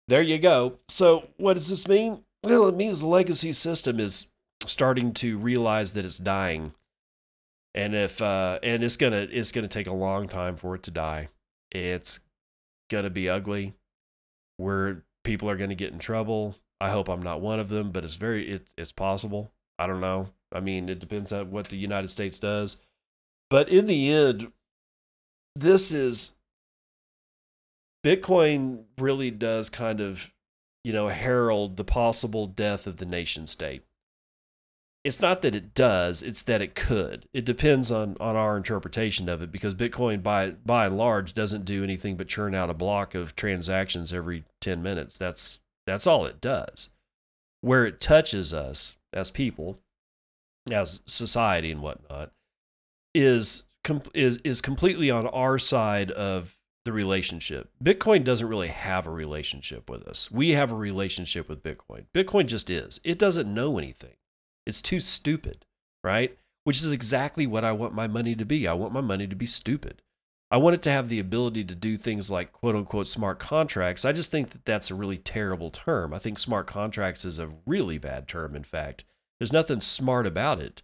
there 0.08 0.22
you 0.22 0.38
go. 0.38 0.78
So, 0.88 1.28
what 1.36 1.54
does 1.54 1.68
this 1.68 1.88
mean? 1.88 2.24
Well, 2.42 2.68
it 2.68 2.76
means 2.76 3.00
the 3.00 3.06
legacy 3.06 3.52
system 3.52 3.98
is 3.98 4.26
starting 4.66 5.12
to 5.14 5.38
realize 5.38 5.92
that 5.94 6.04
it's 6.04 6.18
dying 6.18 6.74
and 7.74 7.94
if 7.94 8.22
uh, 8.22 8.58
and 8.62 8.84
it's 8.84 8.96
gonna 8.96 9.26
it's 9.30 9.52
gonna 9.52 9.68
take 9.68 9.88
a 9.88 9.94
long 9.94 10.28
time 10.28 10.56
for 10.56 10.74
it 10.74 10.84
to 10.84 10.90
die. 10.90 11.28
It's 11.72 12.20
gonna 12.90 13.10
be 13.10 13.28
ugly. 13.28 13.74
Where 14.56 15.02
people 15.24 15.50
are 15.50 15.56
gonna 15.56 15.74
get 15.74 15.92
in 15.92 15.98
trouble. 15.98 16.56
I 16.80 16.90
hope 16.90 17.08
I'm 17.08 17.22
not 17.22 17.40
one 17.40 17.58
of 17.58 17.68
them, 17.68 17.90
but 17.90 18.04
it's 18.04 18.14
very 18.14 18.48
it, 18.48 18.68
it's 18.78 18.92
possible. 18.92 19.52
I 19.78 19.86
don't 19.86 20.00
know. 20.00 20.30
I 20.52 20.60
mean, 20.60 20.88
it 20.88 21.00
depends 21.00 21.32
on 21.32 21.50
what 21.50 21.68
the 21.68 21.76
United 21.76 22.08
States 22.08 22.38
does. 22.38 22.76
But 23.50 23.68
in 23.68 23.86
the 23.86 24.10
end, 24.10 24.52
this 25.56 25.92
is 25.92 26.36
Bitcoin 28.04 28.84
really 28.98 29.30
does 29.30 29.68
kind 29.68 30.00
of, 30.00 30.32
you 30.84 30.92
know, 30.92 31.08
herald 31.08 31.76
the 31.76 31.84
possible 31.84 32.46
death 32.46 32.86
of 32.86 32.98
the 32.98 33.06
nation 33.06 33.46
state 33.48 33.82
it's 35.04 35.20
not 35.20 35.42
that 35.42 35.54
it 35.54 35.74
does 35.74 36.22
it's 36.22 36.42
that 36.42 36.62
it 36.62 36.74
could 36.74 37.26
it 37.32 37.44
depends 37.44 37.90
on 37.90 38.16
on 38.20 38.36
our 38.36 38.56
interpretation 38.56 39.28
of 39.28 39.42
it 39.42 39.52
because 39.52 39.74
bitcoin 39.74 40.22
by 40.22 40.50
by 40.64 40.86
and 40.86 40.96
large 40.96 41.34
doesn't 41.34 41.64
do 41.64 41.84
anything 41.84 42.16
but 42.16 42.28
churn 42.28 42.54
out 42.54 42.70
a 42.70 42.74
block 42.74 43.14
of 43.14 43.36
transactions 43.36 44.12
every 44.12 44.44
10 44.60 44.82
minutes 44.82 45.18
that's 45.18 45.60
that's 45.86 46.06
all 46.06 46.24
it 46.24 46.40
does 46.40 46.90
where 47.60 47.86
it 47.86 48.00
touches 48.00 48.52
us 48.52 48.96
as 49.12 49.30
people 49.30 49.78
as 50.72 51.02
society 51.06 51.70
and 51.70 51.82
whatnot 51.82 52.32
is 53.14 53.64
is 54.14 54.38
is 54.38 54.60
completely 54.60 55.10
on 55.10 55.26
our 55.28 55.58
side 55.58 56.10
of 56.12 56.56
the 56.84 56.92
relationship. 56.92 57.70
Bitcoin 57.82 58.24
doesn't 58.24 58.48
really 58.48 58.68
have 58.68 59.06
a 59.06 59.10
relationship 59.10 59.88
with 59.88 60.06
us. 60.06 60.30
We 60.30 60.50
have 60.50 60.70
a 60.70 60.76
relationship 60.76 61.48
with 61.48 61.62
Bitcoin. 61.62 62.04
Bitcoin 62.14 62.46
just 62.46 62.68
is. 62.68 63.00
It 63.04 63.18
doesn't 63.18 63.52
know 63.52 63.78
anything. 63.78 64.16
It's 64.66 64.80
too 64.80 65.00
stupid, 65.00 65.64
right? 66.02 66.36
Which 66.64 66.80
is 66.80 66.92
exactly 66.92 67.46
what 67.46 67.64
I 67.64 67.72
want 67.72 67.94
my 67.94 68.06
money 68.06 68.34
to 68.34 68.44
be. 68.44 68.66
I 68.66 68.72
want 68.72 68.92
my 68.92 69.00
money 69.00 69.26
to 69.26 69.36
be 69.36 69.46
stupid. 69.46 70.02
I 70.50 70.56
want 70.58 70.74
it 70.74 70.82
to 70.82 70.90
have 70.90 71.08
the 71.08 71.18
ability 71.18 71.64
to 71.64 71.74
do 71.74 71.96
things 71.96 72.30
like 72.30 72.52
quote 72.52 72.76
unquote 72.76 73.08
smart 73.08 73.38
contracts. 73.38 74.04
I 74.04 74.12
just 74.12 74.30
think 74.30 74.50
that 74.50 74.64
that's 74.64 74.90
a 74.90 74.94
really 74.94 75.18
terrible 75.18 75.70
term. 75.70 76.14
I 76.14 76.18
think 76.18 76.38
smart 76.38 76.66
contracts 76.66 77.24
is 77.24 77.38
a 77.38 77.50
really 77.66 77.98
bad 77.98 78.28
term, 78.28 78.54
in 78.54 78.62
fact. 78.62 79.04
There's 79.38 79.52
nothing 79.52 79.80
smart 79.80 80.26
about 80.26 80.60
it. 80.60 80.82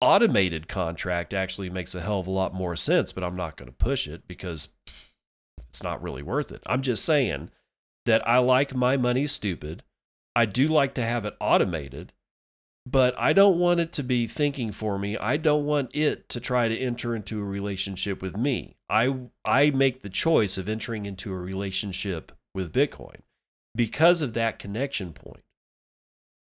Automated 0.00 0.68
contract 0.68 1.34
actually 1.34 1.68
makes 1.68 1.94
a 1.94 2.00
hell 2.00 2.20
of 2.20 2.26
a 2.26 2.30
lot 2.30 2.54
more 2.54 2.76
sense, 2.76 3.12
but 3.12 3.22
I'm 3.22 3.36
not 3.36 3.56
going 3.56 3.70
to 3.70 3.76
push 3.76 4.08
it 4.08 4.26
because 4.26 4.68
it's 5.68 5.82
not 5.82 6.02
really 6.02 6.22
worth 6.22 6.50
it. 6.50 6.62
I'm 6.66 6.80
just 6.80 7.04
saying 7.04 7.50
that 8.06 8.26
I 8.26 8.38
like 8.38 8.74
my 8.74 8.96
money 8.96 9.26
stupid. 9.26 9.82
I 10.34 10.46
do 10.46 10.66
like 10.66 10.94
to 10.94 11.04
have 11.04 11.26
it 11.26 11.36
automated, 11.40 12.12
but 12.90 13.14
I 13.18 13.32
don't 13.32 13.58
want 13.58 13.80
it 13.80 13.92
to 13.92 14.02
be 14.02 14.26
thinking 14.26 14.72
for 14.72 14.98
me. 14.98 15.16
I 15.16 15.36
don't 15.36 15.64
want 15.64 15.94
it 15.94 16.28
to 16.30 16.40
try 16.40 16.68
to 16.68 16.76
enter 16.76 17.14
into 17.14 17.40
a 17.40 17.44
relationship 17.44 18.20
with 18.20 18.36
me. 18.36 18.76
I 18.88 19.28
I 19.44 19.70
make 19.70 20.02
the 20.02 20.10
choice 20.10 20.58
of 20.58 20.68
entering 20.68 21.06
into 21.06 21.32
a 21.32 21.38
relationship 21.38 22.32
with 22.54 22.72
Bitcoin 22.72 23.20
because 23.74 24.22
of 24.22 24.32
that 24.34 24.58
connection 24.58 25.12
point. 25.12 25.44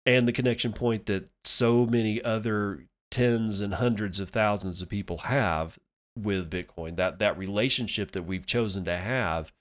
And 0.06 0.27
the 0.27 0.34
connection 0.34 0.73
point 0.73 1.06
that 1.06 1.30
so 1.43 1.86
many 1.86 2.23
other 2.23 2.86
tens 3.12 3.62
and 3.62 3.75
hundreds 3.75 4.19
of 4.19 4.30
thousands 4.30 4.82
of 4.82 4.89
people 4.89 5.17
have 5.17 5.77
with 6.17 6.49
Bitcoin, 6.49 6.95
that 6.95 7.19
that 7.19 7.38
relationship 7.38 8.12
that 8.12 8.23
we've 8.23 8.47
chosen 8.47 8.84
to 8.86 8.97
have 8.97 9.51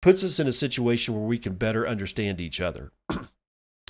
puts 0.00 0.24
us 0.24 0.40
in 0.40 0.46
a 0.46 0.52
situation 0.52 1.14
where 1.14 1.24
we 1.24 1.38
can 1.38 1.54
better 1.54 1.86
understand 1.86 2.40
each 2.40 2.60
other. 2.60 2.92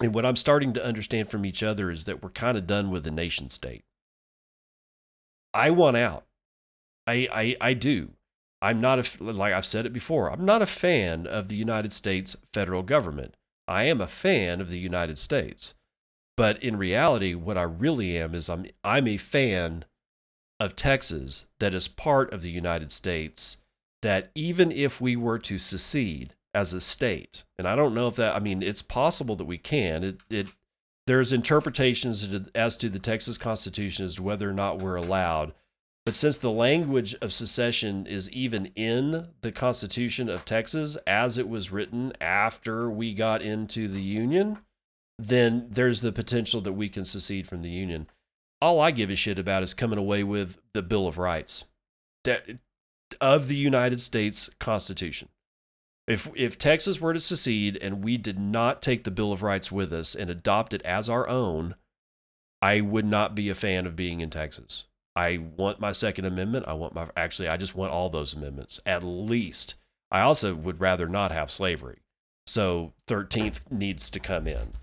And 0.02 0.14
what 0.14 0.26
I'm 0.26 0.36
starting 0.36 0.72
to 0.74 0.84
understand 0.84 1.28
from 1.28 1.44
each 1.44 1.62
other 1.62 1.90
is 1.90 2.04
that 2.04 2.22
we're 2.22 2.30
kind 2.30 2.58
of 2.58 2.66
done 2.66 2.90
with 2.90 3.04
the 3.04 3.10
nation 3.10 3.50
state. 3.50 3.84
I 5.54 5.70
want 5.70 5.96
out. 5.96 6.26
I 7.06 7.28
I 7.32 7.56
I 7.60 7.74
do. 7.74 8.12
I'm 8.60 8.80
not 8.80 8.98
a 8.98 9.24
like 9.24 9.52
I've 9.52 9.64
said 9.64 9.86
it 9.86 9.92
before. 9.92 10.30
I'm 10.30 10.44
not 10.44 10.62
a 10.62 10.66
fan 10.66 11.26
of 11.26 11.48
the 11.48 11.56
United 11.56 11.92
States 11.92 12.36
federal 12.52 12.82
government. 12.82 13.36
I 13.68 13.84
am 13.84 14.00
a 14.00 14.06
fan 14.06 14.60
of 14.60 14.70
the 14.70 14.78
United 14.78 15.18
States. 15.18 15.74
But 16.36 16.62
in 16.62 16.76
reality, 16.76 17.34
what 17.34 17.56
I 17.56 17.62
really 17.62 18.18
am 18.18 18.34
is 18.34 18.50
I'm 18.50 18.66
I'm 18.84 19.08
a 19.08 19.16
fan 19.16 19.84
of 20.60 20.76
Texas 20.76 21.46
that 21.58 21.74
is 21.74 21.88
part 21.88 22.32
of 22.32 22.42
the 22.42 22.50
United 22.50 22.92
States 22.92 23.58
that 24.02 24.30
even 24.34 24.70
if 24.70 25.00
we 25.00 25.16
were 25.16 25.38
to 25.38 25.58
secede 25.58 26.34
as 26.56 26.72
a 26.72 26.80
state, 26.80 27.44
and 27.58 27.66
I 27.66 27.76
don't 27.76 27.94
know 27.94 28.08
if 28.08 28.16
that, 28.16 28.34
I 28.34 28.40
mean, 28.40 28.62
it's 28.62 28.82
possible 28.82 29.36
that 29.36 29.44
we 29.44 29.58
can. 29.58 30.02
It, 30.02 30.20
it 30.30 30.48
there's 31.06 31.32
interpretations 31.32 32.28
as 32.54 32.76
to 32.78 32.88
the 32.88 32.98
Texas 32.98 33.38
Constitution 33.38 34.06
as 34.06 34.16
to 34.16 34.22
whether 34.22 34.50
or 34.50 34.54
not 34.54 34.80
we're 34.80 34.96
allowed. 34.96 35.52
But 36.04 36.14
since 36.14 36.38
the 36.38 36.50
language 36.50 37.14
of 37.20 37.32
secession 37.32 38.06
is 38.06 38.30
even 38.30 38.66
in 38.74 39.28
the 39.40 39.52
Constitution 39.52 40.28
of 40.28 40.44
Texas 40.44 40.96
as 41.06 41.38
it 41.38 41.48
was 41.48 41.70
written 41.70 42.12
after 42.20 42.90
we 42.90 43.14
got 43.14 43.42
into 43.42 43.86
the 43.86 44.02
Union, 44.02 44.58
then 45.18 45.66
there's 45.70 46.00
the 46.00 46.12
potential 46.12 46.60
that 46.62 46.72
we 46.72 46.88
can 46.88 47.04
secede 47.04 47.46
from 47.46 47.62
the 47.62 47.70
Union 47.70 48.08
all 48.60 48.80
I 48.80 48.90
give 48.90 49.10
a 49.10 49.16
shit 49.16 49.38
about 49.38 49.62
is 49.62 49.74
coming 49.74 49.98
away 49.98 50.22
with 50.22 50.60
the 50.72 50.82
Bill 50.82 51.06
of 51.06 51.18
Rights 51.18 51.64
of 53.20 53.48
the 53.48 53.56
United 53.56 54.00
States 54.00 54.50
Constitution. 54.58 55.28
If 56.06 56.30
if 56.36 56.58
Texas 56.58 57.00
were 57.00 57.12
to 57.12 57.20
secede 57.20 57.78
and 57.80 58.04
we 58.04 58.16
did 58.16 58.38
not 58.38 58.82
take 58.82 59.04
the 59.04 59.10
Bill 59.10 59.32
of 59.32 59.42
Rights 59.42 59.72
with 59.72 59.92
us 59.92 60.14
and 60.14 60.30
adopt 60.30 60.72
it 60.72 60.82
as 60.82 61.08
our 61.08 61.28
own, 61.28 61.74
I 62.62 62.80
would 62.80 63.06
not 63.06 63.34
be 63.34 63.48
a 63.48 63.54
fan 63.54 63.86
of 63.86 63.96
being 63.96 64.20
in 64.20 64.30
Texas. 64.30 64.86
I 65.16 65.38
want 65.38 65.80
my 65.80 65.92
second 65.92 66.26
amendment. 66.26 66.68
I 66.68 66.74
want 66.74 66.94
my 66.94 67.08
actually 67.16 67.48
I 67.48 67.56
just 67.56 67.74
want 67.74 67.92
all 67.92 68.08
those 68.08 68.34
amendments 68.34 68.80
at 68.86 69.02
least. 69.02 69.74
I 70.10 70.20
also 70.20 70.54
would 70.54 70.80
rather 70.80 71.08
not 71.08 71.32
have 71.32 71.50
slavery. 71.50 71.98
So 72.46 72.92
13th 73.08 73.72
needs 73.72 74.08
to 74.10 74.20
come 74.20 74.46
in 74.46 74.74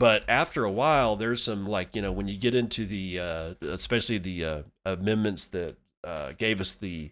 but 0.00 0.24
after 0.28 0.64
a 0.64 0.70
while 0.70 1.14
there's 1.14 1.42
some 1.42 1.66
like 1.66 1.94
you 1.94 2.02
know 2.02 2.10
when 2.10 2.26
you 2.26 2.36
get 2.36 2.54
into 2.54 2.86
the 2.86 3.20
uh, 3.20 3.54
especially 3.60 4.18
the 4.18 4.44
uh, 4.44 4.62
amendments 4.84 5.44
that 5.44 5.76
uh, 6.04 6.32
gave 6.38 6.60
us 6.60 6.74
the 6.74 7.10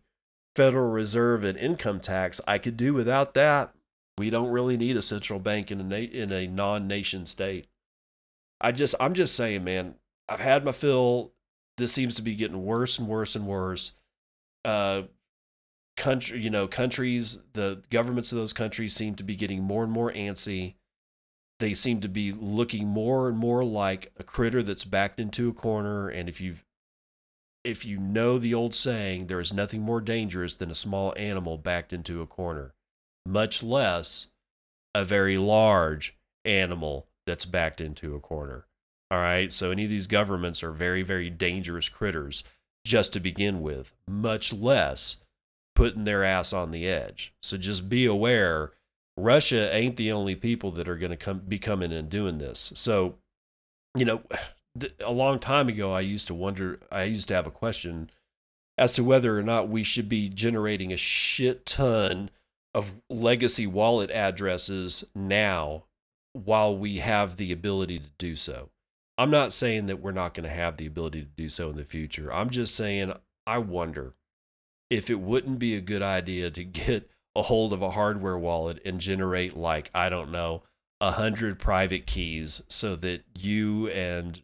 federal 0.59 0.91
reserve 0.91 1.45
and 1.45 1.57
income 1.57 2.01
tax 2.01 2.41
i 2.49 2.59
could 2.59 2.77
do 2.77 2.93
without 2.93 3.35
that. 3.35 3.73
We 4.19 4.29
don't 4.29 4.51
really 4.51 4.77
need 4.77 4.97
a 4.97 5.03
central 5.03 5.39
bank 5.39 5.71
in 5.71 5.81
a 5.81 5.85
na- 5.85 5.97
in 5.97 6.33
a 6.33 6.49
non-nation 6.49 7.27
state. 7.27 7.69
I 8.61 8.73
just 8.73 8.97
i'm 8.99 9.15
just 9.15 9.37
saying 9.37 9.63
man 9.63 9.95
i've 10.29 10.41
had 10.41 10.65
my 10.65 10.73
fill. 10.73 11.33
This 11.77 11.93
seems 11.93 12.17
to 12.17 12.23
be 12.23 12.35
getting 12.35 12.65
worse 12.65 12.99
and 12.99 13.07
worse 13.07 13.37
and 13.37 13.47
worse. 13.47 13.93
Uh 14.65 15.03
country 15.97 16.41
you 16.41 16.51
know 16.51 16.67
countries 16.67 17.41
the 17.53 17.81
governments 17.91 18.33
of 18.33 18.39
those 18.39 18.53
countries 18.53 18.93
seem 18.93 19.15
to 19.15 19.23
be 19.23 19.37
getting 19.37 19.63
more 19.63 19.85
and 19.85 19.93
more 19.93 20.13
antsy. 20.13 20.75
They 21.61 21.75
seem 21.75 22.01
to 22.01 22.09
be 22.09 22.33
looking 22.33 22.89
more 22.89 23.29
and 23.29 23.39
more 23.39 23.65
like 23.65 24.11
a 24.17 24.25
critter 24.25 24.65
that's 24.65 24.85
backed 24.85 25.21
into 25.21 25.49
a 25.49 25.55
corner 25.55 26.09
and 26.09 26.29
if 26.29 26.41
you 26.41 26.57
if 27.65 27.85
you 27.85 27.99
know 27.99 28.39
the 28.39 28.55
old 28.55 28.75
saying 28.75 29.27
there 29.27 29.41
is 29.41 29.53
nothing 29.53 29.81
more 29.81 30.01
dangerous 30.01 30.57
than 30.57 30.71
a 30.71 30.75
small 30.75 31.13
animal 31.17 31.59
backed 31.59 31.93
into 31.93 32.23
a 32.23 32.27
corner 32.27 32.75
much 33.27 33.63
less 33.63 34.31
a 34.95 35.05
very 35.05 35.39
large 35.39 36.17
animal 36.45 37.07
that's 37.27 37.45
backed 37.45 37.81
into 37.81 38.15
a 38.15 38.21
corner 38.21 38.67
all 39.11 39.19
right 39.19 39.53
so 39.53 39.71
any 39.71 39.85
of 39.85 39.91
these 39.91 40.07
governments 40.07 40.63
are 40.63 40.73
very 40.73 41.03
very 41.03 41.31
dangerous 41.31 41.89
critters 41.89 42.45
just 42.85 43.13
to 43.13 43.21
begin 43.21 43.61
with 43.61 43.95
much 44.09 44.53
less 44.53 45.19
putting 45.75 46.05
their 46.05 46.25
ass 46.25 46.53
on 46.53 46.71
the 46.71 46.89
edge 46.89 47.35
so 47.43 47.57
just 47.57 47.89
be 47.89 48.07
aware 48.07 48.73
Russia 49.19 49.75
ain't 49.75 49.97
the 49.97 50.13
only 50.13 50.35
people 50.35 50.71
that 50.73 50.89
are 50.89 50.97
going 50.97 51.11
to 51.11 51.17
come 51.17 51.41
be 51.41 51.59
coming 51.59 51.93
and 51.93 52.09
doing 52.09 52.39
this. 52.39 52.73
So, 52.75 53.17
you 53.97 54.05
know, 54.05 54.23
a 55.05 55.13
long 55.13 55.39
time 55.39 55.69
ago, 55.69 55.93
I 55.93 56.01
used 56.01 56.27
to 56.29 56.35
wonder. 56.35 56.81
I 56.91 57.05
used 57.05 57.29
to 57.29 57.35
have 57.35 57.47
a 57.47 57.53
question 57.53 58.11
as 58.77 58.93
to 58.93 59.05
whether 59.05 59.37
or 59.39 59.43
not 59.43 59.69
we 59.69 59.83
should 59.83 60.09
be 60.09 60.29
generating 60.29 60.93
a 60.93 60.97
shit 60.97 61.67
ton 61.67 62.31
of 62.75 62.95
legacy 63.11 63.67
wallet 63.67 64.11
addresses 64.11 65.05
now 65.15 65.85
while 66.33 66.77
we 66.77 66.99
have 66.99 67.37
the 67.37 67.53
ability 67.53 67.99
to 67.99 68.11
do 68.19 68.37
so. 68.37 68.71
I'm 69.17 69.31
not 69.31 69.53
saying 69.53 69.87
that 69.87 70.01
we're 70.01 70.13
not 70.13 70.35
going 70.35 70.49
to 70.49 70.55
have 70.55 70.77
the 70.77 70.87
ability 70.87 71.23
to 71.23 71.29
do 71.37 71.49
so 71.49 71.71
in 71.71 71.77
the 71.77 71.85
future. 71.85 72.33
I'm 72.33 72.51
just 72.51 72.75
saying 72.75 73.13
I 73.47 73.59
wonder 73.59 74.15
if 74.91 75.11
it 75.11 75.21
wouldn't 75.21 75.59
be 75.59 75.75
a 75.75 75.81
good 75.81 76.03
idea 76.03 76.51
to 76.51 76.65
get 76.65 77.11
a 77.35 77.43
hold 77.43 77.73
of 77.73 77.83
a 77.83 77.91
hardware 77.91 78.39
wallet 78.39 78.81
and 78.85 79.01
generate 79.01 79.57
like 79.57 79.91
I 79.95 80.09
don't 80.09 80.31
know 80.31 80.63
a 81.01 81.13
hundred 81.13 81.59
private 81.59 82.07
keys 82.07 82.63
so 82.69 82.97
that 82.97 83.23
you 83.39 83.89
and 83.89 84.41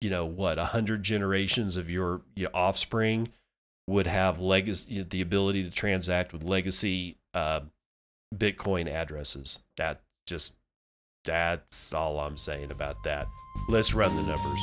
you 0.00 0.10
know 0.10 0.26
what 0.26 0.58
a 0.58 0.64
hundred 0.64 1.02
generations 1.02 1.76
of 1.76 1.90
your, 1.90 2.20
your 2.34 2.50
offspring 2.54 3.28
would 3.88 4.06
have 4.06 4.40
legacy 4.40 5.06
the 5.08 5.20
ability 5.20 5.62
to 5.62 5.70
transact 5.70 6.32
with 6.32 6.42
legacy 6.42 7.16
uh, 7.34 7.60
Bitcoin 8.34 8.88
addresses. 8.88 9.60
That 9.76 10.00
just 10.26 10.54
that's 11.24 11.92
all 11.92 12.18
I'm 12.20 12.36
saying 12.36 12.70
about 12.70 13.02
that. 13.04 13.26
Let's 13.68 13.94
run 13.94 14.14
the 14.16 14.22
numbers. 14.22 14.60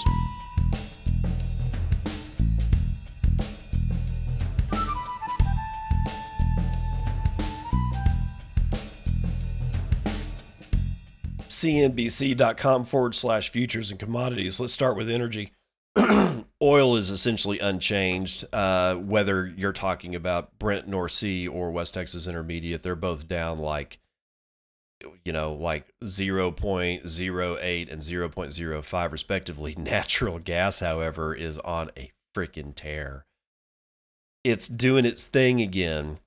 cnbc.com 11.63 12.85
forward 12.85 13.15
slash 13.15 13.49
futures 13.49 13.89
and 13.89 13.99
commodities. 13.99 14.59
Let's 14.59 14.73
start 14.73 14.97
with 14.97 15.09
energy. 15.09 15.53
Oil 16.61 16.97
is 16.97 17.09
essentially 17.09 17.59
unchanged, 17.59 18.45
uh, 18.51 18.95
whether 18.95 19.45
you're 19.45 19.71
talking 19.71 20.15
about 20.15 20.57
Brent 20.59 20.87
North 20.87 21.11
Sea 21.11 21.47
or 21.47 21.71
West 21.71 21.93
Texas 21.93 22.27
Intermediate. 22.27 22.83
They're 22.83 22.95
both 22.95 23.27
down 23.27 23.59
like, 23.59 23.99
you 25.23 25.31
know, 25.31 25.53
like 25.53 25.87
0.08 26.03 27.91
and 27.91 28.01
0.05 28.01 29.11
respectively. 29.11 29.75
Natural 29.77 30.39
gas, 30.39 30.79
however, 30.79 31.33
is 31.33 31.59
on 31.59 31.91
a 31.97 32.11
freaking 32.35 32.75
tear. 32.75 33.25
It's 34.43 34.67
doing 34.67 35.05
its 35.05 35.27
thing 35.27 35.61
again 35.61 36.19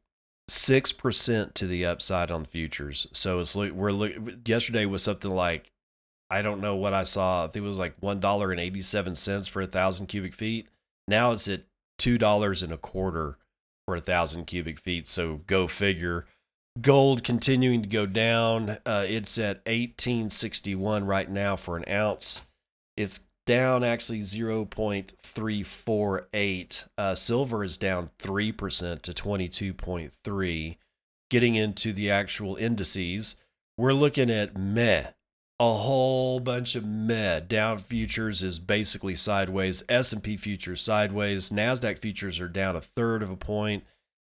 six 0.49 0.93
percent 0.93 1.55
to 1.57 1.67
the 1.67 1.87
upside 1.87 2.31
on 2.31 2.45
futures. 2.45 3.07
So 3.13 3.41
it's 3.41 3.55
we're. 3.57 4.11
Yesterday 4.45 4.87
was 4.87 5.03
something 5.03 5.31
like 5.31 5.71
I 6.31 6.43
don't 6.43 6.61
know 6.61 6.77
what 6.77 6.95
I 6.95 7.05
saw. 7.05 7.45
I 7.45 7.49
think 7.49 7.65
it 7.65 7.69
was 7.69 7.79
like 7.79 7.95
one 8.01 8.21
dollar 8.21 8.51
and 8.51 8.61
eighty 8.61 8.83
seven 8.83 9.17
cents 9.17 9.49
for 9.49 9.63
a 9.63 9.67
thousand 9.67 10.07
cubic 10.07 10.35
feet. 10.35 10.69
Now 11.09 11.33
it's 11.33 11.49
at 11.49 11.63
two 11.99 12.19
dollars 12.19 12.63
and 12.63 12.73
a 12.73 12.79
quarter 12.79 13.39
for 13.87 13.97
a 13.97 14.01
thousand 14.01 14.47
cubic 14.47 14.79
feet. 14.79 15.09
So 15.09 15.41
go 15.47 15.67
figure. 15.67 16.27
Gold 16.81 17.25
continuing 17.25 17.81
to 17.83 17.89
go 17.89 18.05
down. 18.05 18.71
Uh, 18.85 19.07
it's 19.09 19.39
at 19.39 19.65
1861 19.65 21.07
right 21.07 21.31
now 21.31 21.57
for 21.57 21.79
an 21.79 21.89
ounce. 21.89 22.43
It's 22.99 23.21
down 23.47 23.83
actually 23.83 24.21
0.348. 24.21 26.89
Uh, 26.99 27.15
silver 27.15 27.65
is 27.65 27.79
down 27.79 28.11
3% 28.19 29.01
to 29.03 29.13
22.3. 29.13 30.77
Getting 31.29 31.55
into 31.55 31.93
the 31.93 32.11
actual 32.11 32.57
indices, 32.57 33.37
we're 33.79 33.93
looking 33.93 34.31
at 34.31 34.59
meh. 34.59 35.05
A 35.59 35.73
whole 35.73 36.41
bunch 36.41 36.77
of 36.77 36.85
meh. 36.85 37.41
Dow 37.41 37.79
futures 37.79 38.43
is 38.43 38.59
basically 38.59 39.15
sideways. 39.15 39.83
S&P 39.89 40.37
futures 40.37 40.83
sideways. 40.83 41.49
Nasdaq 41.51 41.97
futures 41.99 42.39
are 42.41 42.49
down 42.49 42.77
a 42.77 42.83
third 42.83 43.23
of 43.23 43.31
a 43.31 43.37
point 43.37 43.85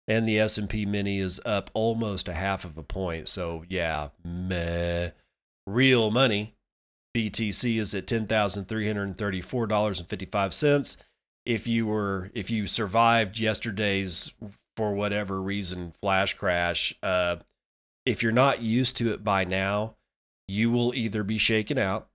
and 0.09 0.29
the 0.29 0.39
S&P 0.39 0.87
mini 0.87 1.19
is 1.19 1.41
up 1.45 1.69
almost 1.75 2.29
a 2.29 2.33
half 2.33 2.65
of 2.65 2.79
a 2.79 2.83
point. 2.83 3.29
So, 3.29 3.65
yeah, 3.69 4.11
meh. 4.25 5.11
Real 5.67 6.13
money 6.13 6.56
BTC 7.17 7.79
is 7.79 7.95
at 7.95 8.07
$10,334.55. 8.07 10.97
If 11.47 11.67
you 11.67 11.87
were 11.87 12.31
if 12.35 12.51
you 12.51 12.67
survived 12.67 13.39
yesterday's 13.39 14.31
for 14.77 14.93
whatever 14.93 15.41
reason 15.41 15.95
flash 16.03 16.35
crash, 16.35 16.95
uh, 17.03 17.37
if 18.05 18.23
you're 18.23 18.33
not 18.33 18.61
used 18.61 18.99
to 18.99 19.15
it 19.15 19.25
by 19.25 19.45
now, 19.45 19.97
you 20.47 20.71
will 20.71 20.95
either 20.95 21.23
be 21.23 21.39
shaken 21.39 21.79
out 21.79 22.11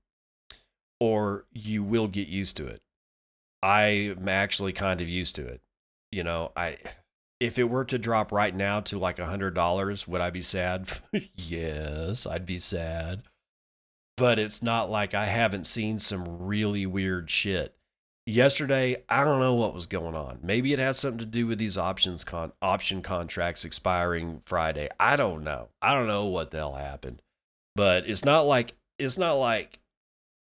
or 1.00 1.48
you 1.52 1.82
will 1.82 2.08
get 2.08 2.28
used 2.28 2.56
to 2.58 2.68
it. 2.68 2.84
I'm 3.64 4.30
actually 4.30 4.74
kind 4.74 5.02
of 5.02 5.10
used 5.10 5.36
to 5.38 5.48
it. 5.48 5.62
You 6.12 6.24
know, 6.24 6.52
I 6.56 6.78
if 7.40 7.58
it 7.58 7.64
were 7.64 7.86
to 7.86 7.98
drop 7.98 8.32
right 8.32 8.54
now 8.54 8.82
to 8.82 9.00
like 9.00 9.18
a 9.18 9.26
hundred 9.26 9.56
dollars, 9.56 10.08
would 10.08 10.22
I 10.22 10.30
be 10.30 10.44
sad? 10.44 10.92
yes, 11.36 12.28
I'd 12.28 12.46
be 12.46 12.60
sad 12.60 13.24
but 14.22 14.38
it's 14.38 14.62
not 14.62 14.88
like 14.88 15.16
I 15.16 15.26
haven't 15.26 15.66
seen 15.66 15.98
some 15.98 16.44
really 16.46 16.86
weird 16.86 17.32
shit. 17.32 17.76
Yesterday, 18.28 19.02
I 19.10 19.24
don't 19.24 19.40
know 19.40 19.56
what 19.56 19.74
was 19.74 19.88
going 19.88 20.14
on. 20.14 20.38
Maybe 20.44 20.74
it 20.74 20.78
has 20.78 21.00
something 21.00 21.18
to 21.18 21.26
do 21.26 21.48
with 21.48 21.58
these 21.58 21.76
options 21.76 22.24
con- 22.24 22.52
option 22.62 23.02
contracts 23.02 23.66
expiring 23.66 24.40
Friday. 24.46 24.90
I 25.00 25.16
don't 25.16 25.44
know. 25.44 25.70
I 25.82 25.96
don't 25.96 26.06
know 26.06 26.26
what 26.26 26.52
the 26.52 26.58
hell 26.58 26.76
happened. 26.76 27.24
But 27.76 28.08
it's 28.08 28.24
not 28.24 28.42
like 28.42 28.76
it's 29.00 29.18
not 29.18 29.40
like 29.40 29.80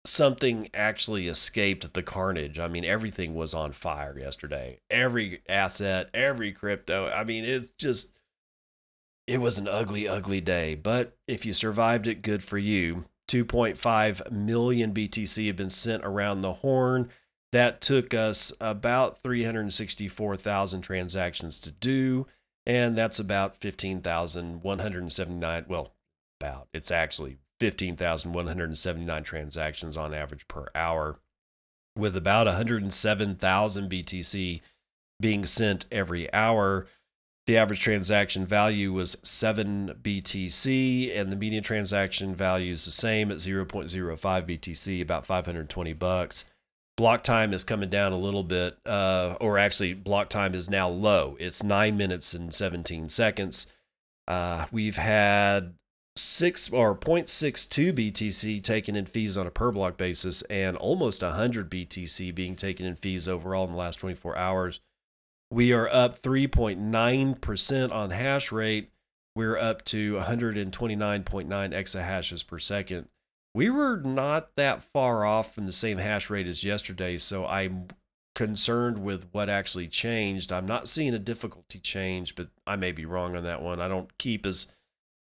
something 0.05 0.69
actually 0.75 1.29
escaped 1.29 1.95
the 1.95 2.03
carnage. 2.03 2.59
I 2.59 2.69
mean, 2.69 2.85
everything 2.85 3.35
was 3.35 3.55
on 3.55 3.73
fire 3.73 4.19
yesterday. 4.19 4.81
Every 4.91 5.41
asset, 5.49 6.11
every 6.13 6.53
crypto. 6.53 7.09
I 7.09 7.25
mean, 7.25 7.47
it's 7.47 7.71
just 7.79 8.11
it 9.27 9.39
was 9.39 9.57
an 9.57 9.67
ugly, 9.67 10.07
ugly 10.07 10.43
day. 10.43 10.75
But 10.75 11.17
if 11.27 11.47
you 11.47 11.55
survived 11.55 12.07
it, 12.07 12.21
good 12.21 12.45
for 12.45 12.59
you. 12.59 13.07
2.5 13.29 14.31
million 14.31 14.93
BTC 14.93 15.47
have 15.47 15.57
been 15.57 15.71
sent 15.71 16.05
around 16.05 16.43
the 16.43 16.53
horn. 16.55 17.11
That 17.53 17.81
took 17.81 18.15
us 18.15 18.53
about 18.61 19.23
364,000 19.23 20.81
transactions 20.81 21.59
to 21.61 21.71
do, 21.71 22.27
and 22.67 22.97
that's 22.97 23.19
about 23.19 23.59
15,179. 23.59 25.65
Well, 25.69 25.93
about 26.41 26.69
it's 26.73 26.91
actually 26.91 27.39
15,179 27.61 29.23
transactions 29.23 29.97
on 29.97 30.15
average 30.15 30.49
per 30.49 30.67
hour, 30.75 31.21
with 31.95 32.17
about 32.17 32.47
107,000 32.47 33.91
BTC 33.91 34.61
being 35.21 35.47
sent 35.47 35.85
every 35.93 36.33
hour. 36.33 36.87
The 37.47 37.57
average 37.57 37.81
transaction 37.81 38.47
value 38.47 38.93
was 38.93 39.17
7 39.25 39.97
BTC, 40.01 41.19
and 41.19 41.33
the 41.33 41.37
median 41.37 41.65
transaction 41.65 42.37
value 42.37 42.73
is 42.73 42.85
the 42.85 42.93
same 42.93 43.33
at 43.33 43.39
0.05 43.39 44.17
BTC, 44.17 45.03
about 45.03 45.27
520 45.27 45.93
bucks. 45.95 46.45
Block 46.97 47.25
time 47.25 47.53
is 47.53 47.65
coming 47.65 47.91
down 47.91 48.13
a 48.13 48.19
little 48.19 48.45
bit, 48.45 48.79
uh, 48.87 49.37
or 49.41 49.59
actually, 49.59 49.93
block 49.93 50.29
time 50.29 50.55
is 50.55 50.71
now 50.71 50.89
low. 50.89 51.37
It's 51.41 51.65
9 51.65 51.97
minutes 51.97 52.33
and 52.33 52.55
17 52.55 53.09
seconds. 53.09 53.67
Uh, 54.29 54.67
we've 54.71 54.97
had 54.97 55.75
six 56.15 56.71
or 56.71 56.95
0.62 56.95 57.93
BTC 57.93 58.63
taken 58.63 58.95
in 58.95 59.07
fees 59.07 59.37
on 59.37 59.49
a 59.49 59.51
per 59.51 59.73
block 59.73 59.97
basis, 59.97 60.43
and 60.43 60.77
almost 60.77 61.23
100 61.23 61.69
BTC 61.69 62.33
being 62.33 62.55
taken 62.55 62.87
in 62.87 62.95
fees 62.95 63.27
overall 63.27 63.65
in 63.65 63.73
the 63.73 63.79
last 63.79 63.97
24 63.97 64.37
hours. 64.37 64.79
We 65.53 65.75
are 65.75 65.87
up 65.93 66.23
3.9% 66.23 67.93
on 67.93 68.11
hash 68.11 68.51
rate. 68.53 68.91
We're 69.37 69.59
up 69.59 69.85
to 69.87 70.15
129.9 70.15 71.47
exahashes 71.47 72.47
per 72.47 72.59
second. 72.59 73.09
We 73.55 73.69
were 73.69 73.99
not 73.99 74.57
that 74.57 74.83
far 74.83 75.27
off 75.27 75.55
from 75.55 75.67
the 75.67 75.73
same 75.75 75.99
hash 75.99 76.31
rate 76.31 76.47
as 76.47 76.65
yesterday, 76.65 77.19
so 77.19 77.47
I'm 77.47 77.89
concerned 78.35 79.05
with 79.05 79.27
what 79.33 79.51
actually 79.51 79.89
changed. 79.89 80.51
I'm 80.53 80.65
not 80.65 80.89
seeing 80.89 81.13
a 81.13 81.19
difficulty 81.19 81.79
change, 81.81 82.35
but 82.35 82.49
I 82.67 82.77
may 82.77 82.93
be 82.93 83.05
wrong 83.05 83.37
on 83.37 83.45
that 83.45 83.61
one. 83.61 83.79
I 83.79 83.89
don't 83.89 84.17
keep 84.17 84.47
as 84.47 84.69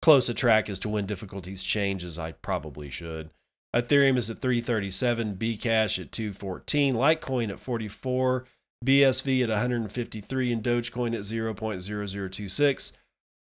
close 0.01 0.29
a 0.29 0.35
track 0.35 0.71
as 0.71 0.79
to 0.81 0.89
when 0.89 1.07
difficulties 1.07 1.65
change 1.65 2.05
as 2.05 2.21
I 2.21 2.31
probably 2.31 2.89
should. 2.89 3.31
Ethereum 3.75 4.17
is 4.17 4.31
at 4.31 4.41
337, 4.41 5.35
Bcash 5.35 6.01
at 6.01 6.13
214, 6.13 6.95
Litecoin 6.95 7.51
at 7.51 7.59
44. 7.59 8.47
BSV 8.85 9.43
at 9.43 9.51
153 9.51 10.53
and 10.53 10.63
Dogecoin 10.63 11.15
at 11.15 11.21
0.0026. 11.21 12.93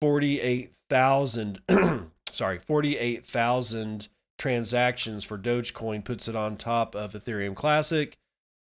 48,000 0.01 1.61
sorry, 2.33 2.59
48,000 2.59 4.09
transactions 4.39 5.25
for 5.25 5.39
Dogecoin 5.39 6.05
puts 6.05 6.29
it 6.29 6.37
on 6.37 6.57
top 6.57 6.95
of 6.95 7.13
Ethereum 7.13 7.55
Classic. 7.55 8.17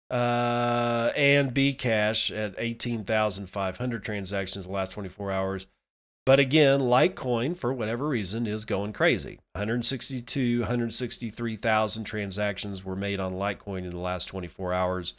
Uh, 0.09 1.11
and 1.17 1.53
Bcash 1.53 2.37
at 2.37 2.55
18,500 2.59 4.05
transactions 4.05 4.65
in 4.65 4.71
the 4.71 4.77
last 4.77 4.93
24 4.93 5.33
hours. 5.33 5.67
But 6.25 6.39
again, 6.39 6.81
Litecoin, 6.81 7.59
for 7.59 7.73
whatever 7.73 8.07
reason, 8.07 8.47
is 8.47 8.65
going 8.65 8.93
crazy. 8.93 9.41
162, 9.55 10.61
163,000 10.61 12.05
transactions 12.05 12.85
were 12.85 12.95
made 12.95 13.19
on 13.19 13.33
Litecoin 13.33 13.79
in 13.79 13.91
the 13.91 13.99
last 13.99 14.27
24 14.27 14.73
hours 14.73 15.15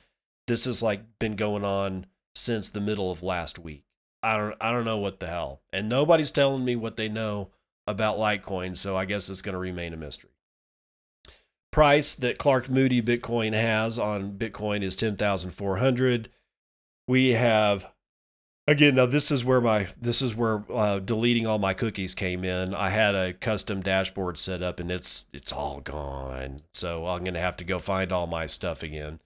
this 0.47 0.65
has 0.65 0.81
like 0.81 1.01
been 1.19 1.35
going 1.35 1.63
on 1.63 2.05
since 2.33 2.69
the 2.69 2.81
middle 2.81 3.11
of 3.11 3.21
last 3.21 3.59
week. 3.59 3.83
I 4.23 4.37
don't 4.37 4.55
I 4.59 4.71
don't 4.71 4.85
know 4.85 4.97
what 4.97 5.19
the 5.19 5.27
hell. 5.27 5.61
And 5.71 5.87
nobody's 5.87 6.31
telling 6.31 6.65
me 6.65 6.75
what 6.75 6.97
they 6.97 7.09
know 7.09 7.51
about 7.85 8.17
Litecoin, 8.17 8.75
so 8.75 8.97
I 8.97 9.05
guess 9.05 9.29
it's 9.29 9.41
going 9.41 9.53
to 9.53 9.59
remain 9.59 9.93
a 9.93 9.97
mystery. 9.97 10.31
Price 11.71 12.15
that 12.15 12.37
Clark 12.37 12.69
Moody 12.69 13.01
Bitcoin 13.01 13.53
has 13.53 13.99
on 13.99 14.33
Bitcoin 14.33 14.81
is 14.81 14.95
10,400. 14.95 16.29
We 17.07 17.29
have 17.29 17.91
again 18.67 18.95
now 18.95 19.05
this 19.05 19.31
is 19.31 19.45
where 19.45 19.61
my 19.61 19.87
this 19.99 20.21
is 20.21 20.35
where 20.35 20.63
uh, 20.69 20.99
deleting 20.99 21.47
all 21.47 21.57
my 21.57 21.73
cookies 21.73 22.13
came 22.13 22.43
in 22.43 22.75
i 22.75 22.89
had 22.89 23.15
a 23.15 23.33
custom 23.33 23.81
dashboard 23.81 24.37
set 24.37 24.61
up 24.61 24.79
and 24.79 24.91
it's 24.91 25.23
it's 25.31 25.53
all 25.53 25.79
gone 25.79 26.61
so 26.73 27.07
i'm 27.07 27.23
gonna 27.23 27.39
have 27.39 27.55
to 27.55 27.63
go 27.63 27.79
find 27.79 28.11
all 28.11 28.27
my 28.27 28.45
stuff 28.45 28.83
again 28.83 29.19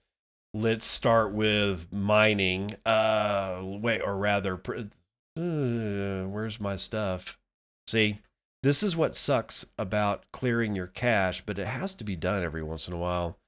let's 0.54 0.86
start 0.86 1.32
with 1.32 1.92
mining. 1.92 2.76
Uh, 2.84 3.60
wait, 3.62 4.00
or 4.00 4.16
rather, 4.16 4.60
uh, 5.36 6.24
where's 6.26 6.60
my 6.60 6.76
stuff? 6.76 7.38
See, 7.86 8.18
this 8.62 8.82
is 8.82 8.96
what 8.96 9.16
sucks 9.16 9.66
about 9.78 10.24
clearing 10.32 10.76
your 10.76 10.86
cache, 10.86 11.40
but 11.44 11.58
it 11.58 11.66
has 11.66 11.94
to 11.94 12.04
be 12.04 12.16
done 12.16 12.42
every 12.42 12.62
once 12.62 12.86
in 12.86 12.94
a 12.94 12.98
while. 12.98 13.38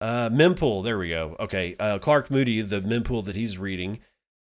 Uh, 0.00 0.30
mempool, 0.30 0.82
there 0.82 0.98
we 0.98 1.10
go. 1.10 1.36
Okay, 1.38 1.76
uh, 1.78 1.98
Clark 1.98 2.30
Moody, 2.30 2.62
the 2.62 2.80
mempool 2.80 3.24
that 3.26 3.36
he's 3.36 3.58
reading, 3.58 4.00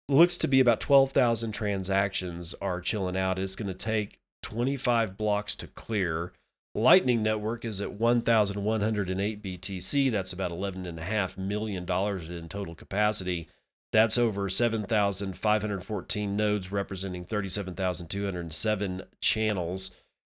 looks 0.08 0.38
to 0.38 0.48
be 0.48 0.60
about 0.60 0.80
12,000 0.80 1.52
transactions 1.52 2.56
are 2.62 2.82
chilling 2.82 3.18
out. 3.18 3.38
It's 3.38 3.56
going 3.56 3.68
to 3.68 3.74
take 3.74 4.20
25 4.44 5.18
blocks 5.18 5.56
to 5.56 5.68
clear. 5.68 6.34
Lightning 6.74 7.22
Network 7.22 7.66
is 7.66 7.82
at 7.82 7.94
1,108 7.94 9.44
BTC. 9.44 10.10
That's 10.10 10.32
about 10.32 10.52
$11.5 10.52 11.38
million 11.38 11.84
in 11.84 12.50
total 12.50 12.76
capacity. 12.76 13.50
That's 13.92 14.18
over 14.18 14.48
7,514 14.48 16.38
nodes, 16.38 16.72
representing 16.72 17.26
37,207 17.26 19.02
channels. 19.20 19.92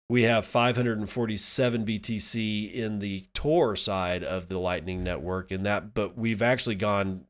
We 0.09 0.23
have 0.23 0.45
547 0.45 1.85
BTC 1.85 2.71
in 2.71 2.99
the 2.99 3.25
Tor 3.33 3.75
side 3.75 4.23
of 4.23 4.47
the 4.47 4.59
Lightning 4.59 5.03
Network, 5.03 5.49
and 5.49 5.65
that, 5.65 5.95
but 5.95 6.15
we've 6.15 6.43
actually 6.43 6.75
gone, 6.75 7.25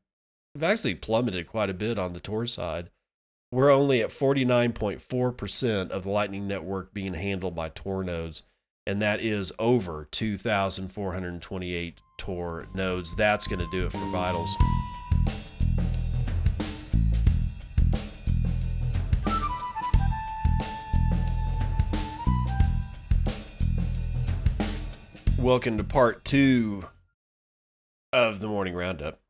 we've 0.54 0.62
actually 0.62 0.96
plummeted 0.96 1.46
quite 1.46 1.70
a 1.70 1.74
bit 1.74 1.98
on 1.98 2.12
the 2.12 2.20
Tor 2.20 2.44
side. 2.44 2.90
We're 3.50 3.70
only 3.70 4.02
at 4.02 4.10
49.4% 4.10 5.90
of 5.90 6.02
the 6.02 6.10
Lightning 6.10 6.46
Network 6.46 6.92
being 6.92 7.14
handled 7.14 7.54
by 7.54 7.70
Tor 7.70 8.04
nodes 8.04 8.42
and 8.88 9.02
that 9.02 9.20
is 9.20 9.52
over 9.58 10.08
2,428 10.12 12.00
Tor 12.16 12.66
nodes. 12.72 13.14
That's 13.14 13.46
going 13.46 13.58
to 13.58 13.70
do 13.70 13.84
it 13.84 13.92
for 13.92 13.98
Vitals. 14.10 14.56
Welcome 25.38 25.76
to 25.76 25.84
part 25.84 26.24
two 26.24 26.84
of 28.14 28.40
the 28.40 28.48
morning 28.48 28.74
roundup. 28.74 29.20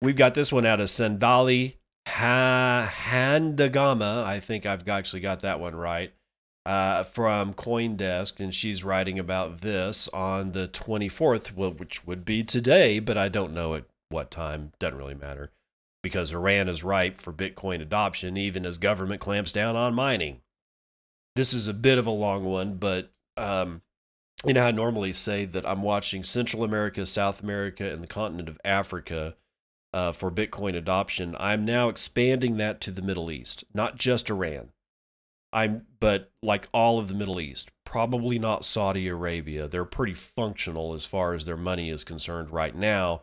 We've 0.00 0.16
got 0.16 0.32
this 0.32 0.50
one 0.50 0.64
out 0.64 0.80
of 0.80 0.88
Sendali 0.88 1.74
ha- 2.08 2.90
Handagama. 3.10 4.24
I 4.24 4.40
think 4.40 4.64
I've 4.64 4.88
actually 4.88 5.20
got 5.20 5.40
that 5.40 5.60
one 5.60 5.76
right. 5.76 6.14
Uh, 6.64 7.02
from 7.02 7.52
Coindesk, 7.54 8.38
and 8.38 8.54
she's 8.54 8.84
writing 8.84 9.18
about 9.18 9.62
this 9.62 10.06
on 10.10 10.52
the 10.52 10.68
24th, 10.68 11.48
which 11.56 12.06
would 12.06 12.24
be 12.24 12.44
today, 12.44 13.00
but 13.00 13.18
I 13.18 13.28
don't 13.28 13.52
know 13.52 13.74
at 13.74 13.84
what 14.10 14.30
time. 14.30 14.70
Doesn't 14.78 14.96
really 14.96 15.14
matter 15.16 15.50
because 16.02 16.32
Iran 16.32 16.68
is 16.68 16.84
ripe 16.84 17.18
for 17.18 17.32
Bitcoin 17.32 17.80
adoption, 17.80 18.36
even 18.36 18.66
as 18.66 18.78
government 18.78 19.20
clamps 19.20 19.52
down 19.52 19.76
on 19.76 19.94
mining. 19.94 20.40
This 21.34 21.54
is 21.54 21.66
a 21.66 21.74
bit 21.74 21.98
of 21.98 22.06
a 22.06 22.10
long 22.10 22.44
one, 22.44 22.74
but 22.74 23.10
um, 23.36 23.82
you 24.44 24.52
know, 24.52 24.66
I 24.66 24.72
normally 24.72 25.12
say 25.12 25.44
that 25.46 25.66
I'm 25.66 25.82
watching 25.82 26.24
Central 26.24 26.64
America, 26.64 27.06
South 27.06 27.42
America, 27.42 27.90
and 27.90 28.02
the 28.02 28.08
continent 28.08 28.48
of 28.48 28.60
Africa 28.64 29.36
uh, 29.94 30.12
for 30.12 30.30
Bitcoin 30.30 30.74
adoption. 30.74 31.36
I'm 31.38 31.64
now 31.64 31.88
expanding 31.88 32.56
that 32.56 32.80
to 32.82 32.90
the 32.90 33.02
Middle 33.02 33.30
East, 33.30 33.64
not 33.72 33.96
just 33.96 34.28
Iran. 34.28 34.70
I'm, 35.52 35.86
but 36.00 36.30
like 36.42 36.68
all 36.72 36.98
of 36.98 37.08
the 37.08 37.14
Middle 37.14 37.40
East, 37.40 37.70
probably 37.84 38.38
not 38.38 38.64
Saudi 38.64 39.08
Arabia. 39.08 39.68
They're 39.68 39.84
pretty 39.84 40.14
functional 40.14 40.94
as 40.94 41.04
far 41.04 41.34
as 41.34 41.44
their 41.44 41.56
money 41.56 41.90
is 41.90 42.04
concerned 42.04 42.50
right 42.50 42.74
now, 42.74 43.22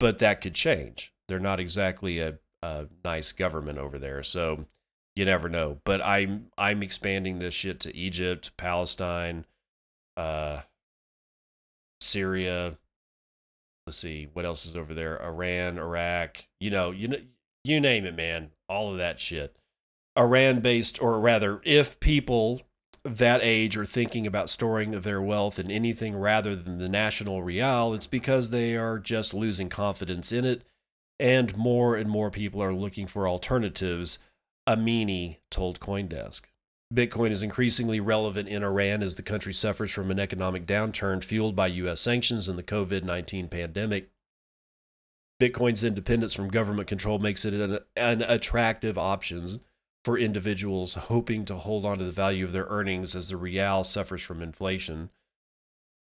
but 0.00 0.18
that 0.18 0.40
could 0.40 0.54
change. 0.54 1.12
They're 1.28 1.38
not 1.38 1.60
exactly 1.60 2.20
a, 2.20 2.38
a 2.62 2.86
nice 3.04 3.32
government 3.32 3.78
over 3.78 3.98
there, 3.98 4.22
so 4.22 4.66
you 5.14 5.24
never 5.24 5.48
know. 5.48 5.80
But 5.84 6.02
I'm 6.02 6.46
I'm 6.58 6.82
expanding 6.82 7.38
this 7.38 7.54
shit 7.54 7.80
to 7.80 7.96
Egypt, 7.96 8.56
Palestine 8.56 9.44
uh, 10.16 10.60
Syria. 12.00 12.76
Let's 13.86 13.98
see 13.98 14.28
what 14.32 14.44
else 14.44 14.66
is 14.66 14.76
over 14.76 14.94
there. 14.94 15.22
Iran, 15.22 15.78
Iraq. 15.78 16.44
You 16.60 16.70
know, 16.70 16.90
you 16.90 17.08
know, 17.08 17.18
you 17.64 17.80
name 17.80 18.04
it, 18.04 18.16
man. 18.16 18.50
All 18.68 18.90
of 18.90 18.98
that 18.98 19.20
shit. 19.20 19.56
Iran 20.16 20.60
based, 20.60 21.00
or 21.02 21.20
rather, 21.20 21.60
if 21.64 22.00
people 22.00 22.62
that 23.04 23.40
age 23.42 23.76
are 23.76 23.86
thinking 23.86 24.26
about 24.26 24.50
storing 24.50 25.00
their 25.00 25.22
wealth 25.22 25.58
in 25.58 25.70
anything 25.70 26.16
rather 26.16 26.56
than 26.56 26.78
the 26.78 26.88
national 26.88 27.42
real, 27.42 27.94
it's 27.94 28.06
because 28.06 28.50
they 28.50 28.76
are 28.76 28.98
just 28.98 29.34
losing 29.34 29.68
confidence 29.68 30.32
in 30.32 30.44
it. 30.44 30.62
And 31.18 31.56
more 31.56 31.96
and 31.96 32.10
more 32.10 32.30
people 32.30 32.62
are 32.62 32.74
looking 32.74 33.06
for 33.06 33.28
alternatives, 33.28 34.18
Amini 34.68 35.38
told 35.50 35.80
Coindesk. 35.80 36.42
Bitcoin 36.94 37.30
is 37.30 37.42
increasingly 37.42 38.00
relevant 38.00 38.48
in 38.48 38.62
Iran 38.62 39.02
as 39.02 39.16
the 39.16 39.22
country 39.22 39.52
suffers 39.52 39.90
from 39.90 40.10
an 40.10 40.20
economic 40.20 40.66
downturn 40.66 41.22
fueled 41.22 41.56
by 41.56 41.66
U.S. 41.68 42.00
sanctions 42.00 42.48
and 42.48 42.58
the 42.58 42.62
COVID 42.62 43.02
19 43.02 43.48
pandemic. 43.48 44.10
Bitcoin's 45.40 45.84
independence 45.84 46.32
from 46.32 46.48
government 46.48 46.88
control 46.88 47.18
makes 47.18 47.44
it 47.44 47.54
an, 47.54 47.78
an, 47.96 48.22
attractive 48.22 48.96
option 48.96 49.60
for 50.06 50.16
individuals 50.16 50.94
hoping 50.94 51.44
to 51.44 51.56
hold 51.56 51.84
on 51.84 51.98
to 51.98 52.04
the 52.04 52.12
value 52.12 52.44
of 52.44 52.52
their 52.52 52.66
earnings 52.68 53.16
as 53.16 53.28
the 53.28 53.36
real 53.36 53.82
suffers 53.82 54.22
from 54.22 54.40
inflation. 54.40 55.10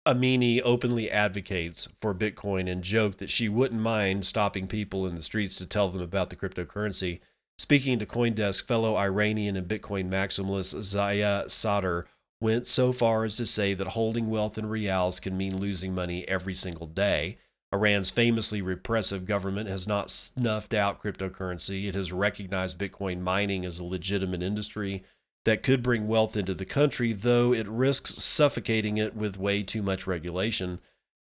Amini 0.06 0.61
openly 0.62 1.11
advocates 1.11 1.88
for 1.98 2.14
Bitcoin 2.14 2.70
and 2.70 2.85
joked 2.85 3.16
that 3.16 3.30
she 3.30 3.48
wouldn't 3.48 3.80
mind 3.80 4.26
stopping 4.26 4.66
people 4.66 5.06
in 5.06 5.14
the 5.14 5.22
streets 5.22 5.56
to 5.56 5.64
tell 5.64 5.88
them 5.88 6.02
about 6.02 6.28
the 6.28 6.37
cryptocurrency 6.37 7.20
Speaking 7.56 7.98
to 7.98 8.04
Coindesk, 8.04 8.66
fellow 8.66 8.96
Iranian 8.96 9.56
and 9.56 9.66
Bitcoin 9.66 10.11
maximalist 10.11 10.74
Ziya 10.74 11.50
Sadr 11.50 12.00
went 12.38 12.66
so 12.66 12.92
far 12.92 13.24
as 13.24 13.38
to 13.38 13.46
say 13.46 13.72
that 13.72 13.87
holding 13.87 14.28
wealth 14.28 14.59
in 14.59 14.66
reals 14.66 15.20
can 15.20 15.38
mean 15.38 15.56
losing 15.56 15.94
money 15.94 16.28
every 16.28 16.52
single 16.52 16.87
day. 16.87 17.38
Iran's 17.72 18.11
famously 18.11 18.62
repressive 18.62 19.26
government 19.26 19.68
has 19.68 19.87
not 19.87 20.11
snuffed 20.11 20.72
out 20.72 21.02
cryptocurrency. 21.02 21.88
It 21.88 21.94
has 21.94 22.12
recognized 22.12 22.79
Bitcoin 22.79 23.20
mining 23.20 23.64
as 23.64 23.79
a 23.79 23.85
legitimate 23.85 24.42
industry 24.42 25.02
that 25.44 25.62
could 25.62 25.83
bring 25.83 26.09
wealth 26.09 26.37
into 26.37 26.55
the 26.55 26.64
country, 26.64 27.12
though 27.12 27.52
it 27.52 27.68
risks 27.68 28.22
suffocating 28.22 28.98
it 28.98 29.14
with 29.14 29.38
way 29.38 29.62
too 29.62 29.83
much 29.83 30.07
regulation. 30.07 30.81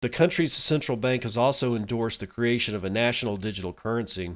The 0.01 0.09
country's 0.09 0.53
central 0.53 0.97
bank 0.97 1.23
has 1.23 1.37
also 1.37 1.75
endorsed 1.75 2.19
the 2.19 2.27
creation 2.27 2.75
of 2.75 2.83
a 2.83 2.89
national 2.89 3.37
digital 3.37 3.73
currency. 3.73 4.35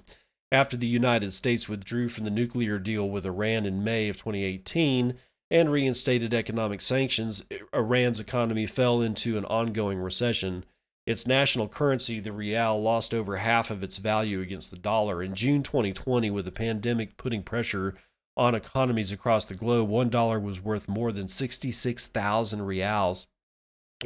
After 0.51 0.75
the 0.75 0.87
United 0.87 1.33
States 1.33 1.69
withdrew 1.69 2.09
from 2.09 2.23
the 2.23 2.31
nuclear 2.31 2.79
deal 2.79 3.09
with 3.09 3.25
Iran 3.25 3.65
in 3.65 3.83
May 3.83 4.09
of 4.09 4.17
2018 4.17 5.15
and 5.51 5.71
reinstated 5.71 6.33
economic 6.33 6.81
sanctions, 6.81 7.43
Iran's 7.73 8.19
economy 8.19 8.65
fell 8.65 9.01
into 9.01 9.37
an 9.37 9.45
ongoing 9.45 9.99
recession. 9.99 10.65
Its 11.09 11.25
national 11.25 11.67
currency, 11.67 12.19
the 12.19 12.31
rial, 12.31 12.79
lost 12.79 13.15
over 13.15 13.37
half 13.37 13.71
of 13.71 13.81
its 13.81 13.97
value 13.97 14.41
against 14.41 14.69
the 14.69 14.77
dollar. 14.77 15.23
In 15.23 15.33
June 15.33 15.63
2020, 15.63 16.29
with 16.29 16.45
the 16.45 16.51
pandemic 16.51 17.17
putting 17.17 17.41
pressure 17.41 17.95
on 18.37 18.53
economies 18.53 19.11
across 19.11 19.45
the 19.45 19.55
globe, 19.55 19.89
one 19.89 20.11
dollar 20.11 20.39
was 20.39 20.61
worth 20.61 20.87
more 20.87 21.11
than 21.11 21.27
66,000 21.27 22.61
reals. 22.61 23.25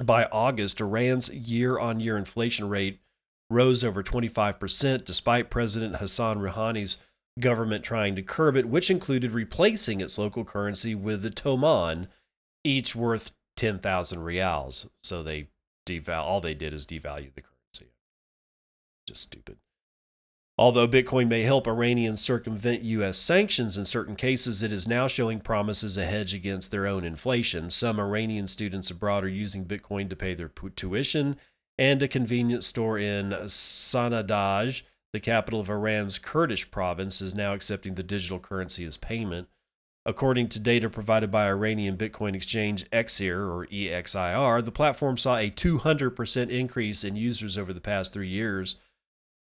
By 0.01 0.29
August, 0.31 0.79
Iran's 0.79 1.29
year 1.29 1.77
on 1.77 1.99
year 1.99 2.15
inflation 2.15 2.69
rate 2.69 3.01
rose 3.49 3.83
over 3.83 4.01
25%, 4.01 5.03
despite 5.03 5.49
President 5.49 5.97
Hassan 5.97 6.37
Rouhani's 6.39 6.99
government 7.37 7.83
trying 7.83 8.15
to 8.15 8.23
curb 8.23 8.55
it, 8.55 8.69
which 8.69 8.89
included 8.89 9.31
replacing 9.31 9.99
its 9.99 10.17
local 10.17 10.45
currency 10.45 10.95
with 10.95 11.21
the 11.21 11.31
Toman, 11.31 12.07
each 12.63 12.95
worth 12.95 13.31
10,000 13.57 14.23
reals. 14.23 14.89
So 15.03 15.21
they 15.21 15.49
deval 15.85 16.23
all 16.23 16.41
they 16.41 16.53
did 16.53 16.73
is 16.73 16.85
devalue 16.85 17.33
the 17.33 17.41
currency. 17.41 17.93
Just 19.07 19.23
stupid. 19.23 19.57
Although 20.57 20.87
Bitcoin 20.87 21.29
may 21.29 21.41
help 21.41 21.67
Iranians 21.67 22.21
circumvent 22.21 22.83
U.S. 22.83 23.17
sanctions 23.17 23.75
in 23.75 23.85
certain 23.85 24.15
cases, 24.15 24.61
it 24.61 24.71
is 24.71 24.87
now 24.87 25.07
showing 25.07 25.39
promise 25.39 25.83
as 25.83 25.97
a 25.97 26.05
hedge 26.05 26.33
against 26.33 26.69
their 26.69 26.85
own 26.85 27.03
inflation. 27.03 27.71
Some 27.71 27.99
Iranian 27.99 28.47
students 28.47 28.91
abroad 28.91 29.23
are 29.23 29.29
using 29.29 29.65
Bitcoin 29.65 30.09
to 30.11 30.15
pay 30.15 30.35
their 30.35 30.49
tuition 30.49 31.37
and 31.77 32.01
a 32.03 32.07
convenience 32.07 32.67
store 32.67 32.99
in 32.99 33.31
Sanandaj, 33.31 34.83
the 35.11 35.19
capital 35.19 35.59
of 35.59 35.69
Iran's 35.69 36.19
Kurdish 36.19 36.69
province, 36.69 37.21
is 37.21 37.33
now 37.33 37.53
accepting 37.53 37.95
the 37.95 38.03
digital 38.03 38.39
currency 38.39 38.85
as 38.85 38.97
payment. 38.97 39.47
According 40.05 40.49
to 40.49 40.59
data 40.59 40.89
provided 40.89 41.31
by 41.31 41.47
Iranian 41.47 41.95
Bitcoin 41.95 42.35
exchange 42.35 42.89
Exir 42.91 43.47
or 43.49 43.67
EXIR, 43.67 44.61
the 44.61 44.71
platform 44.71 45.17
saw 45.17 45.37
a 45.37 45.49
200% 45.49 46.49
increase 46.49 47.05
in 47.05 47.15
users 47.15 47.57
over 47.57 47.71
the 47.71 47.79
past 47.79 48.11
three 48.11 48.27
years. 48.27 48.75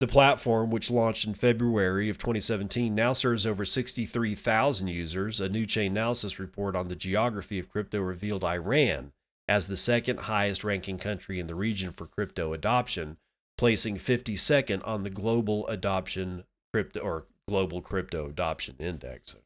The 0.01 0.07
platform, 0.07 0.71
which 0.71 0.91
launched 0.91 1.27
in 1.27 1.33
February 1.33 2.11
of 2.11 2.19
2017, 2.19 2.95
now 2.95 3.15
serves 3.15 3.47
over 3.47 3.65
63,000 3.65 4.89
users. 4.89 5.41
A 5.41 5.49
new 5.49 5.65
Chainalysis 5.65 6.39
report 6.39 6.77
on 6.77 6.89
the 6.89 6.97
geography 6.97 7.59
of 7.59 7.71
crypto 7.71 8.01
revealed 8.01 8.45
Iran 8.45 9.13
as 9.49 9.67
the 9.67 9.77
second 9.77 10.21
highest 10.21 10.63
ranking 10.63 10.97
country 10.97 11.41
in 11.41 11.47
the 11.47 11.55
region 11.55 11.91
for 11.91 12.07
crypto 12.07 12.53
adoption, 12.53 13.17
placing 13.59 13.97
52nd 13.97 14.87
on 14.87 15.03
the 15.03 15.11
global 15.11 15.67
adoption 15.69 16.45
crypto 16.73 17.01
or 17.01 17.27
global 17.49 17.81
crypto 17.81 18.27
adoption 18.29 18.77
index, 18.79 19.37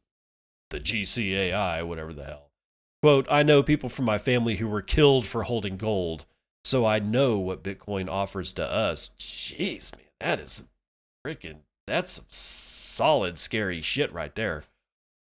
the 0.75 0.81
GCAI, 0.81 1.87
whatever 1.87 2.13
the 2.13 2.25
hell. 2.25 2.51
Quote, 3.01 3.27
I 3.31 3.45
know 3.45 3.63
people 3.63 3.89
from 3.89 4.07
my 4.07 4.19
family 4.19 4.57
who 4.57 4.67
were 4.67 4.83
killed 4.83 5.25
for 5.25 5.45
holding 5.45 5.77
gold, 5.77 6.27
so 6.65 6.85
I 6.85 6.99
know 6.99 7.39
what 7.39 7.63
Bitcoin 7.63 8.09
offers 8.09 8.53
to 8.55 8.69
us. 8.69 9.11
Jeez, 9.19 9.95
man, 9.97 10.07
that 10.19 10.41
is 10.41 10.65
freaking, 11.25 11.59
that's 11.87 12.13
some 12.13 12.25
solid, 12.29 13.39
scary 13.39 13.83
shit 13.83 14.13
right 14.13 14.35
there. 14.35 14.65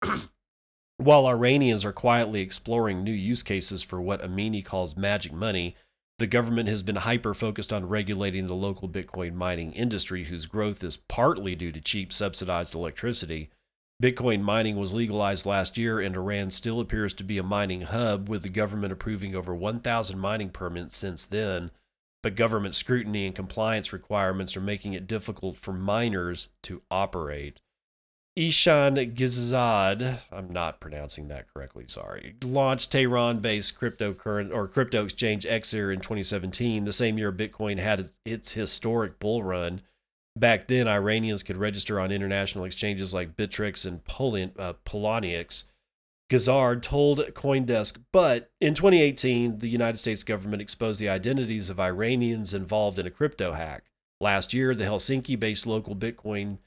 While 0.97 1.25
Iranians 1.25 1.83
are 1.83 1.91
quietly 1.91 2.39
exploring 2.39 3.03
new 3.03 3.11
use 3.11 3.43
cases 3.43 3.83
for 3.83 3.99
what 3.99 4.21
Amini 4.21 4.63
calls 4.63 4.95
magic 4.95 5.33
money, 5.33 5.75
the 6.17 6.27
government 6.27 6.69
has 6.69 6.83
been 6.83 6.97
hyper 6.97 7.33
focused 7.33 7.73
on 7.73 7.89
regulating 7.89 8.47
the 8.47 8.55
local 8.55 8.87
Bitcoin 8.87 9.33
mining 9.33 9.73
industry, 9.73 10.25
whose 10.25 10.45
growth 10.45 10.81
is 10.83 10.97
partly 11.09 11.55
due 11.55 11.71
to 11.73 11.81
cheap 11.81 12.13
subsidized 12.13 12.73
electricity. 12.73 13.49
Bitcoin 14.01 14.41
mining 14.41 14.77
was 14.77 14.95
legalized 14.95 15.45
last 15.45 15.77
year, 15.77 15.99
and 15.99 16.15
Iran 16.15 16.49
still 16.49 16.79
appears 16.79 17.13
to 17.13 17.23
be 17.23 17.37
a 17.37 17.43
mining 17.43 17.81
hub, 17.81 18.27
with 18.27 18.41
the 18.41 18.49
government 18.49 18.91
approving 18.91 19.35
over 19.35 19.53
1,000 19.53 20.17
mining 20.17 20.49
permits 20.49 20.97
since 20.97 21.27
then. 21.27 21.69
But 22.23 22.35
government 22.35 22.73
scrutiny 22.73 23.27
and 23.27 23.35
compliance 23.35 23.93
requirements 23.93 24.57
are 24.57 24.61
making 24.61 24.93
it 24.93 25.05
difficult 25.05 25.55
for 25.55 25.71
miners 25.71 26.49
to 26.63 26.81
operate. 26.89 27.61
Ishan 28.35 28.95
Gizad, 29.13 30.19
I'm 30.31 30.51
not 30.51 30.79
pronouncing 30.79 31.27
that 31.27 31.53
correctly, 31.53 31.85
sorry, 31.87 32.37
launched 32.41 32.91
Tehran-based 32.91 33.77
cryptocurrency 33.77 34.53
or 34.53 34.67
crypto 34.67 35.03
exchange 35.03 35.45
Exir 35.45 35.93
in 35.93 35.99
2017, 35.99 36.85
the 36.85 36.91
same 36.91 37.19
year 37.19 37.31
Bitcoin 37.31 37.77
had 37.77 38.09
its 38.25 38.53
historic 38.53 39.19
bull 39.19 39.43
run. 39.43 39.81
Back 40.35 40.67
then, 40.67 40.87
Iranians 40.87 41.43
could 41.43 41.57
register 41.57 41.99
on 41.99 42.11
international 42.11 42.65
exchanges 42.65 43.13
like 43.13 43.35
Bittrex 43.35 43.85
and 43.85 44.03
Polin, 44.05 44.51
uh, 44.57 44.73
Poloniex 44.85 45.65
Gazard 46.31 46.81
told 46.81 47.19
Coindesk, 47.33 48.01
but 48.13 48.51
in 48.61 48.73
2018, 48.73 49.57
the 49.57 49.67
United 49.67 49.97
States 49.97 50.23
government 50.23 50.61
exposed 50.61 51.01
the 51.01 51.09
identities 51.09 51.69
of 51.69 51.77
Iranians 51.77 52.53
involved 52.53 52.97
in 52.97 53.05
a 53.05 53.11
crypto 53.11 53.51
hack. 53.51 53.83
Last 54.21 54.53
year, 54.53 54.73
the 54.73 54.85
Helsinki 54.85 55.37
based 55.37 55.67
local 55.67 55.93
Bitcoin 55.93 56.59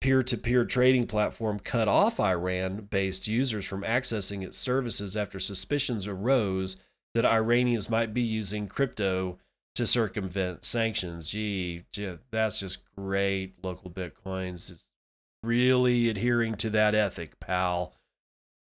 peer 0.00 0.22
to 0.22 0.38
peer 0.38 0.64
trading 0.64 1.08
platform 1.08 1.58
cut 1.58 1.88
off 1.88 2.20
Iran 2.20 2.82
based 2.82 3.26
users 3.26 3.64
from 3.64 3.82
accessing 3.82 4.44
its 4.44 4.56
services 4.56 5.16
after 5.16 5.40
suspicions 5.40 6.06
arose 6.06 6.76
that 7.16 7.24
Iranians 7.24 7.90
might 7.90 8.14
be 8.14 8.22
using 8.22 8.68
crypto 8.68 9.36
to 9.76 9.86
circumvent 9.86 10.64
sanctions. 10.64 11.28
Gee, 11.28 11.84
gee 11.92 12.16
that's 12.30 12.58
just 12.58 12.80
great. 12.96 13.54
Local 13.62 13.90
Bitcoins 13.90 14.70
is 14.70 14.88
really 15.42 16.08
adhering 16.08 16.56
to 16.56 16.70
that 16.70 16.94
ethic, 16.94 17.38
pal. 17.40 17.94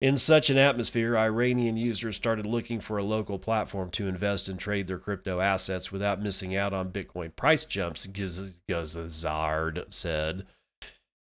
In 0.01 0.17
such 0.17 0.49
an 0.49 0.57
atmosphere, 0.57 1.17
Iranian 1.17 1.77
users 1.77 2.17
started 2.17 2.45
looking 2.45 2.81
for 2.81 2.97
a 2.97 3.03
local 3.03 3.39
platform 3.39 3.89
to 3.91 4.09
invest 4.09 4.49
and 4.49 4.59
trade 4.59 4.87
their 4.87 4.99
crypto 4.99 5.39
assets 5.39 5.93
without 5.93 6.21
missing 6.21 6.55
out 6.57 6.73
on 6.73 6.91
Bitcoin 6.91 7.33
price 7.33 7.63
jumps, 7.63 8.05
Gazard 8.05 9.93
said. 9.93 10.45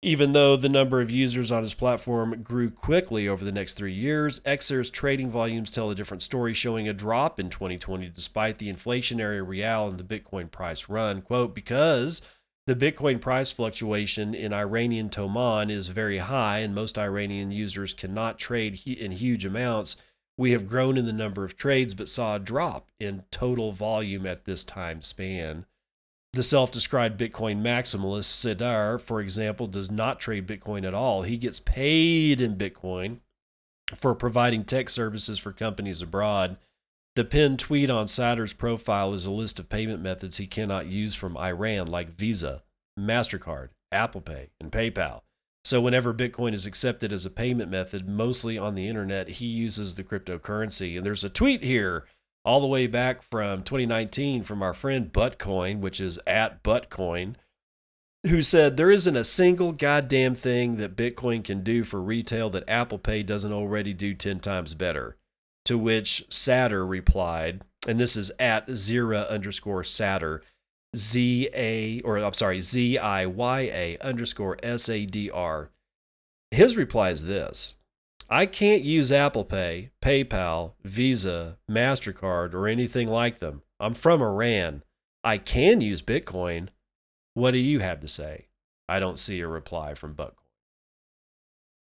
Even 0.02 0.32
though 0.32 0.56
the 0.56 0.70
number 0.70 1.02
of 1.02 1.12
users 1.12 1.52
on 1.52 1.62
his 1.62 1.74
platform 1.74 2.42
grew 2.42 2.70
quickly 2.72 3.28
over 3.28 3.44
the 3.44 3.52
next 3.52 3.74
three 3.74 3.94
years, 3.94 4.40
Exir's 4.46 4.90
trading 4.90 5.30
volumes 5.30 5.72
tell 5.72 5.92
a 5.92 5.96
different 5.96 6.24
story, 6.24 6.54
showing 6.54 6.88
a 6.88 6.94
drop 6.94 7.38
in 7.38 7.50
2020 7.50 8.08
despite 8.08 8.60
the 8.60 8.72
inflationary 8.72 9.46
real 9.46 9.90
and 9.90 10.00
the 10.00 10.04
Bitcoin 10.04 10.50
price 10.50 10.88
run. 10.88 11.22
Quote, 11.22 11.54
because 11.54 12.22
the 12.66 12.78
Bitcoin 12.78 13.20
price 13.20 13.52
fluctuation 13.52 14.34
in 14.34 14.54
Iranian 14.54 15.10
Toman 15.10 15.70
is 15.70 15.90
very 15.90 16.20
high, 16.20 16.60
and 16.60 16.74
most 16.74 16.98
Iranian 16.98 17.52
users 17.52 17.94
cannot 17.94 18.40
trade 18.40 18.80
in 18.88 19.12
huge 19.12 19.44
amounts. 19.44 19.98
We 20.38 20.52
have 20.52 20.70
grown 20.70 20.98
in 20.98 21.08
the 21.08 21.12
number 21.12 21.44
of 21.44 21.58
trades, 21.58 21.94
but 21.94 22.08
saw 22.08 22.38
a 22.38 22.40
drop 22.40 22.90
in 23.02 23.26
total 23.32 23.74
volume 23.74 24.26
at 24.26 24.46
this 24.46 24.64
time 24.64 25.02
span. 25.02 25.66
The 26.34 26.44
self 26.44 26.72
described 26.72 27.20
Bitcoin 27.20 27.62
maximalist 27.62 28.30
Sidar, 28.30 29.02
for 29.02 29.20
example, 29.20 29.66
does 29.66 29.90
not 29.90 30.20
trade 30.20 30.48
Bitcoin 30.48 30.86
at 30.86 30.94
all. 30.94 31.24
He 31.24 31.38
gets 31.38 31.60
paid 31.60 32.40
in 32.40 32.56
Bitcoin 32.56 33.20
for 33.96 34.14
providing 34.14 34.64
tech 34.64 34.90
services 34.90 35.40
for 35.40 35.52
companies 35.52 36.04
abroad. 36.04 36.58
The 37.16 37.26
pinned 37.26 37.60
tweet 37.60 37.90
on 37.90 38.06
Sadar's 38.06 38.54
profile 38.54 39.14
is 39.16 39.26
a 39.26 39.32
list 39.32 39.60
of 39.60 39.70
payment 39.70 40.02
methods 40.02 40.38
he 40.38 40.46
cannot 40.46 40.86
use 40.86 41.16
from 41.16 41.36
Iran, 41.36 41.88
like 41.88 42.10
Visa, 42.10 42.64
MasterCard, 42.98 43.70
Apple 43.92 44.22
Pay, 44.22 44.52
and 44.60 44.72
PayPal. 44.72 45.22
So, 45.66 45.82
whenever 45.82 46.14
Bitcoin 46.14 46.54
is 46.54 46.66
accepted 46.66 47.12
as 47.12 47.26
a 47.26 47.32
payment 47.32 47.72
method, 47.72 48.08
mostly 48.08 48.58
on 48.58 48.76
the 48.76 48.88
internet, 48.88 49.28
he 49.30 49.48
uses 49.48 49.96
the 49.96 50.04
cryptocurrency. 50.04 50.96
And 50.96 51.06
there's 51.06 51.24
a 51.24 51.30
tweet 51.30 51.64
here 51.64 52.06
all 52.50 52.60
the 52.60 52.66
way 52.66 52.88
back 52.88 53.22
from 53.22 53.62
2019 53.62 54.42
from 54.42 54.64
our 54.64 54.74
friend 54.74 55.14
Buttcoin, 55.14 55.82
which 55.82 56.02
is 56.02 56.18
at 56.26 56.64
Buttcoin, 56.64 57.36
who 58.26 58.42
said 58.42 58.76
there 58.76 58.90
isn't 58.90 59.16
a 59.16 59.24
single 59.24 59.72
goddamn 59.72 60.34
thing 60.34 60.78
that 60.78 60.96
Bitcoin 60.96 61.44
can 61.44 61.64
do 61.64 61.84
for 61.84 62.02
retail 62.02 62.50
that 62.50 62.68
Apple 62.68 62.98
Pay 62.98 63.22
doesn't 63.22 63.54
already 63.54 63.94
do 63.94 64.16
10 64.16 64.40
times 64.40 64.74
better. 64.74 65.16
To 65.66 65.78
which 65.78 66.26
Satter 66.30 66.90
replied, 66.90 67.62
and 67.88 68.00
this 68.00 68.18
is 68.18 68.32
at 68.40 68.66
Zira 68.70 69.30
underscore 69.30 69.84
Satter, 69.84 70.42
Z 70.96 71.50
A, 71.54 72.02
or 72.02 72.18
I'm 72.18 72.34
sorry, 72.34 72.62
Z 72.62 72.98
I 72.98 73.28
Y 73.28 73.60
A 73.60 73.98
underscore 74.02 74.58
S 74.64 74.90
A 74.90 75.06
D 75.06 75.30
R. 75.30 75.70
His 76.50 76.78
reply 76.78 77.12
is 77.12 77.26
this 77.26 77.76
I 78.32 78.46
can't 78.46 78.84
use 78.84 79.12
Apple 79.12 79.44
Pay, 79.44 79.90
PayPal, 80.04 80.74
Visa, 80.84 81.58
MasterCard, 81.70 82.54
or 82.54 82.68
anything 82.68 83.08
like 83.08 83.40
them. 83.40 83.64
I'm 83.80 83.96
from 83.96 84.22
Iran. 84.22 84.84
I 85.24 85.40
can 85.40 85.82
use 85.82 86.04
Bitcoin. 86.04 86.70
What 87.34 87.52
do 87.52 87.58
you 87.58 87.80
have 87.80 88.02
to 88.02 88.08
say? 88.08 88.50
I 88.88 89.00
don't 89.00 89.18
see 89.18 89.40
a 89.40 89.48
reply 89.48 89.96
from 89.96 90.14
Buttcoin. 90.14 90.36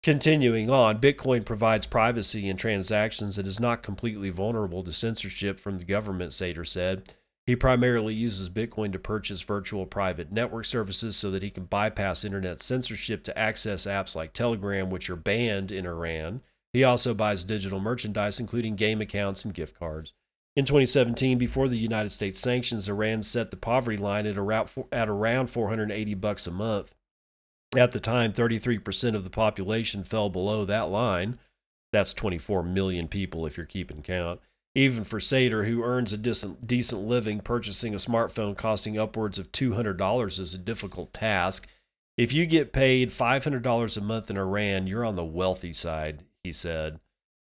Continuing 0.02 0.68
on, 0.68 1.00
Bitcoin 1.00 1.44
provides 1.44 1.86
privacy 1.86 2.48
in 2.48 2.56
transactions 2.56 3.38
and 3.38 3.46
is 3.46 3.60
not 3.60 3.84
completely 3.84 4.30
vulnerable 4.30 4.82
to 4.82 4.92
censorship 4.92 5.60
from 5.60 5.78
the 5.78 5.84
government, 5.84 6.32
Sater 6.32 6.66
said. 6.66 7.12
He 7.46 7.56
primarily 7.56 8.14
uses 8.14 8.48
Bitcoin 8.48 8.92
to 8.92 9.00
purchase 9.00 9.40
virtual 9.40 9.84
private 9.84 10.30
network 10.30 10.64
services 10.64 11.16
so 11.16 11.30
that 11.32 11.42
he 11.42 11.50
can 11.50 11.64
bypass 11.64 12.24
internet 12.24 12.62
censorship 12.62 13.24
to 13.24 13.36
access 13.36 13.86
apps 13.86 14.14
like 14.14 14.32
Telegram, 14.32 14.90
which 14.90 15.10
are 15.10 15.16
banned 15.16 15.72
in 15.72 15.84
Iran. 15.84 16.42
He 16.72 16.84
also 16.84 17.14
buys 17.14 17.42
digital 17.42 17.80
merchandise, 17.80 18.38
including 18.38 18.76
game 18.76 19.00
accounts 19.00 19.44
and 19.44 19.52
gift 19.52 19.76
cards. 19.76 20.14
In 20.54 20.64
2017, 20.64 21.36
before 21.36 21.68
the 21.68 21.78
United 21.78 22.10
States 22.10 22.38
sanctions, 22.38 22.88
Iran 22.88 23.22
set 23.22 23.50
the 23.50 23.56
poverty 23.56 23.96
line 23.96 24.26
at 24.26 24.38
around, 24.38 24.70
at 24.92 25.08
around 25.08 25.48
480 25.48 26.14
bucks 26.14 26.46
a 26.46 26.50
month. 26.50 26.94
At 27.74 27.92
the 27.92 28.00
time, 28.00 28.32
33% 28.32 29.14
of 29.14 29.24
the 29.24 29.30
population 29.30 30.04
fell 30.04 30.28
below 30.28 30.64
that 30.66 30.90
line. 30.90 31.38
That's 31.90 32.14
24 32.14 32.62
million 32.62 33.08
people 33.08 33.46
if 33.46 33.56
you're 33.56 33.66
keeping 33.66 34.02
count. 34.02 34.40
Even 34.74 35.04
for 35.04 35.18
Sater, 35.18 35.66
who 35.66 35.82
earns 35.82 36.14
a 36.14 36.16
decent, 36.16 36.66
decent 36.66 37.02
living, 37.02 37.40
purchasing 37.40 37.92
a 37.92 37.98
smartphone 37.98 38.56
costing 38.56 38.98
upwards 38.98 39.38
of 39.38 39.52
$200 39.52 40.38
is 40.38 40.54
a 40.54 40.58
difficult 40.58 41.12
task. 41.12 41.68
If 42.16 42.32
you 42.32 42.46
get 42.46 42.72
paid 42.72 43.10
$500 43.10 43.96
a 43.96 44.00
month 44.00 44.30
in 44.30 44.38
Iran, 44.38 44.86
you're 44.86 45.04
on 45.04 45.16
the 45.16 45.24
wealthy 45.24 45.74
side, 45.74 46.24
he 46.42 46.52
said. 46.52 47.00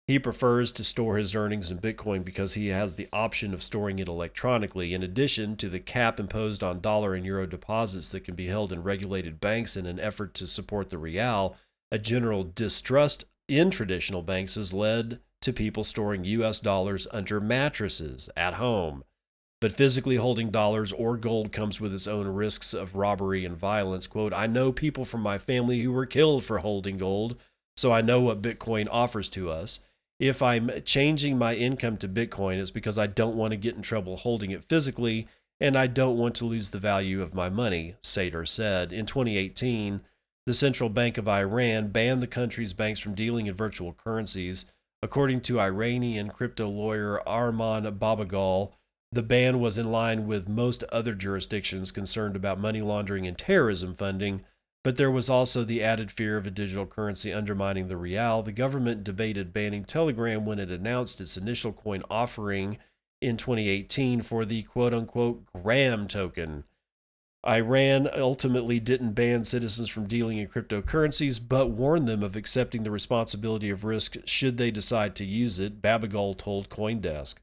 He 0.08 0.20
prefers 0.20 0.72
to 0.74 0.84
store 0.84 1.18
his 1.18 1.36
earnings 1.36 1.70
in 1.70 1.80
Bitcoin 1.80 2.24
because 2.24 2.54
he 2.54 2.68
has 2.68 2.96
the 2.96 3.10
option 3.12 3.54
of 3.54 3.64
storing 3.64 4.00
it 4.00 4.08
electronically, 4.08 4.94
in 4.94 5.04
addition 5.04 5.58
to 5.58 5.70
the 5.70 5.80
cap 5.80 6.20
imposed 6.20 6.64
on 6.64 6.82
dollar 6.82 7.14
and 7.14 7.26
euro 7.26 7.46
deposits 7.46 8.10
that 8.10 8.26
can 8.26 8.36
be 8.36 8.46
held 8.46 8.72
in 8.72 8.84
regulated 8.84 9.40
banks 9.42 9.76
in 9.76 9.86
an 9.86 10.00
effort 10.00 10.34
to 10.36 10.48
support 10.48 10.90
the 10.90 10.98
real. 10.98 11.58
A 11.92 11.98
general 11.98 12.44
distrust 12.44 13.26
in 13.48 13.72
traditional 13.72 14.22
banks 14.22 14.56
has 14.56 14.72
led 14.72 15.20
to 15.42 15.54
people 15.54 15.84
storing 15.84 16.26
US 16.26 16.60
dollars 16.60 17.08
under 17.12 17.40
mattresses 17.40 18.30
at 18.36 18.56
home. 18.56 19.04
But 19.60 19.72
physically 19.72 20.18
holding 20.18 20.52
dollars 20.52 20.92
or 20.92 21.18
gold 21.18 21.52
comes 21.52 21.82
with 21.82 21.94
its 21.94 22.08
own 22.08 22.28
risks 22.28 22.74
of 22.74 22.96
robbery 22.96 23.44
and 23.46 23.58
violence. 23.58 24.08
Quote, 24.08 24.34
I 24.34 24.48
know 24.48 24.72
people 24.72 25.06
from 25.06 25.22
my 25.22 25.38
family 25.38 25.80
who 25.82 25.92
were 25.92 26.06
killed 26.06 26.44
for 26.44 26.60
holding 26.60 26.98
gold, 26.98 27.38
so 27.76 27.92
I 27.92 28.02
know 28.02 28.22
what 28.22 28.42
Bitcoin 28.42 28.88
offers 28.92 29.30
to 29.30 29.50
us. 29.50 29.80
If 30.20 30.42
I'm 30.42 30.72
changing 30.84 31.38
my 31.38 31.56
income 31.56 31.98
to 31.98 32.08
Bitcoin, 32.08 32.60
it's 32.60 32.72
because 32.72 32.98
I 32.98 33.08
don't 33.08 33.36
want 33.36 33.52
to 33.52 33.58
get 33.58 33.76
in 33.76 33.82
trouble 33.82 34.18
holding 34.18 34.52
it 34.52 34.64
physically 34.64 35.28
and 35.60 35.76
I 35.76 35.88
don't 35.88 36.18
want 36.18 36.36
to 36.36 36.46
lose 36.46 36.70
the 36.70 36.80
value 36.80 37.22
of 37.22 37.34
my 37.34 37.50
money, 37.50 37.96
Sater 38.04 38.48
said. 38.48 38.94
In 38.94 39.06
2018, 39.06 40.02
the 40.46 40.54
Central 40.54 40.90
Bank 40.90 41.18
of 41.18 41.28
Iran 41.28 41.90
banned 41.90 42.22
the 42.22 42.28
country's 42.28 42.74
banks 42.74 43.00
from 43.00 43.16
dealing 43.16 43.48
in 43.48 43.56
virtual 43.56 43.94
currencies. 43.94 44.66
According 45.04 45.42
to 45.42 45.60
Iranian 45.60 46.30
crypto 46.30 46.68
lawyer 46.68 47.22
Arman 47.28 48.00
Babagal, 48.00 48.74
the 49.12 49.22
ban 49.22 49.60
was 49.60 49.78
in 49.78 49.92
line 49.92 50.26
with 50.26 50.50
most 50.50 50.84
other 50.86 51.14
jurisdictions 51.14 51.92
concerned 51.92 52.36
about 52.36 52.60
money 52.60 52.82
laundering 52.82 53.28
and 53.28 53.38
terrorism 53.38 53.94
funding, 53.94 54.44
but 54.84 54.98
there 54.98 55.12
was 55.12 55.30
also 55.30 55.64
the 55.64 55.84
added 55.84 56.12
fear 56.12 56.36
of 56.36 56.48
a 56.48 56.52
digital 56.52 56.86
currency 56.86 57.32
undermining 57.32 57.88
the 57.88 57.98
real. 57.98 58.42
The 58.42 58.52
government 58.52 59.04
debated 59.04 59.54
banning 59.54 59.86
Telegram 59.86 60.46
when 60.46 60.60
it 60.60 60.72
announced 60.72 61.22
its 61.22 61.38
initial 61.38 61.74
coin 61.74 62.02
offering 62.10 62.80
in 63.22 63.38
2018 63.38 64.22
for 64.22 64.46
the 64.46 64.64
quote 64.64 64.94
unquote 64.94 65.46
gram 65.54 66.08
token. 66.08 66.64
Iran 67.48 68.10
ultimately 68.14 68.80
didn't 68.80 69.14
ban 69.14 69.46
citizens 69.46 69.88
from 69.88 70.08
dealing 70.08 70.38
in 70.38 70.50
cryptocurrencies, 70.50 71.40
but 71.40 71.70
warned 71.70 72.08
them 72.08 72.22
of 72.22 72.36
accepting 72.36 72.84
the 72.84 72.92
responsibility 72.92 73.70
of 73.70 73.86
risk 73.86 74.18
should 74.26 74.58
they 74.58 74.70
decide 74.70 75.16
to 75.16 75.26
use 75.26 75.58
it, 75.58 75.82
Babagal 75.82 76.38
told 76.38 76.68
Coindesk. 76.68 77.36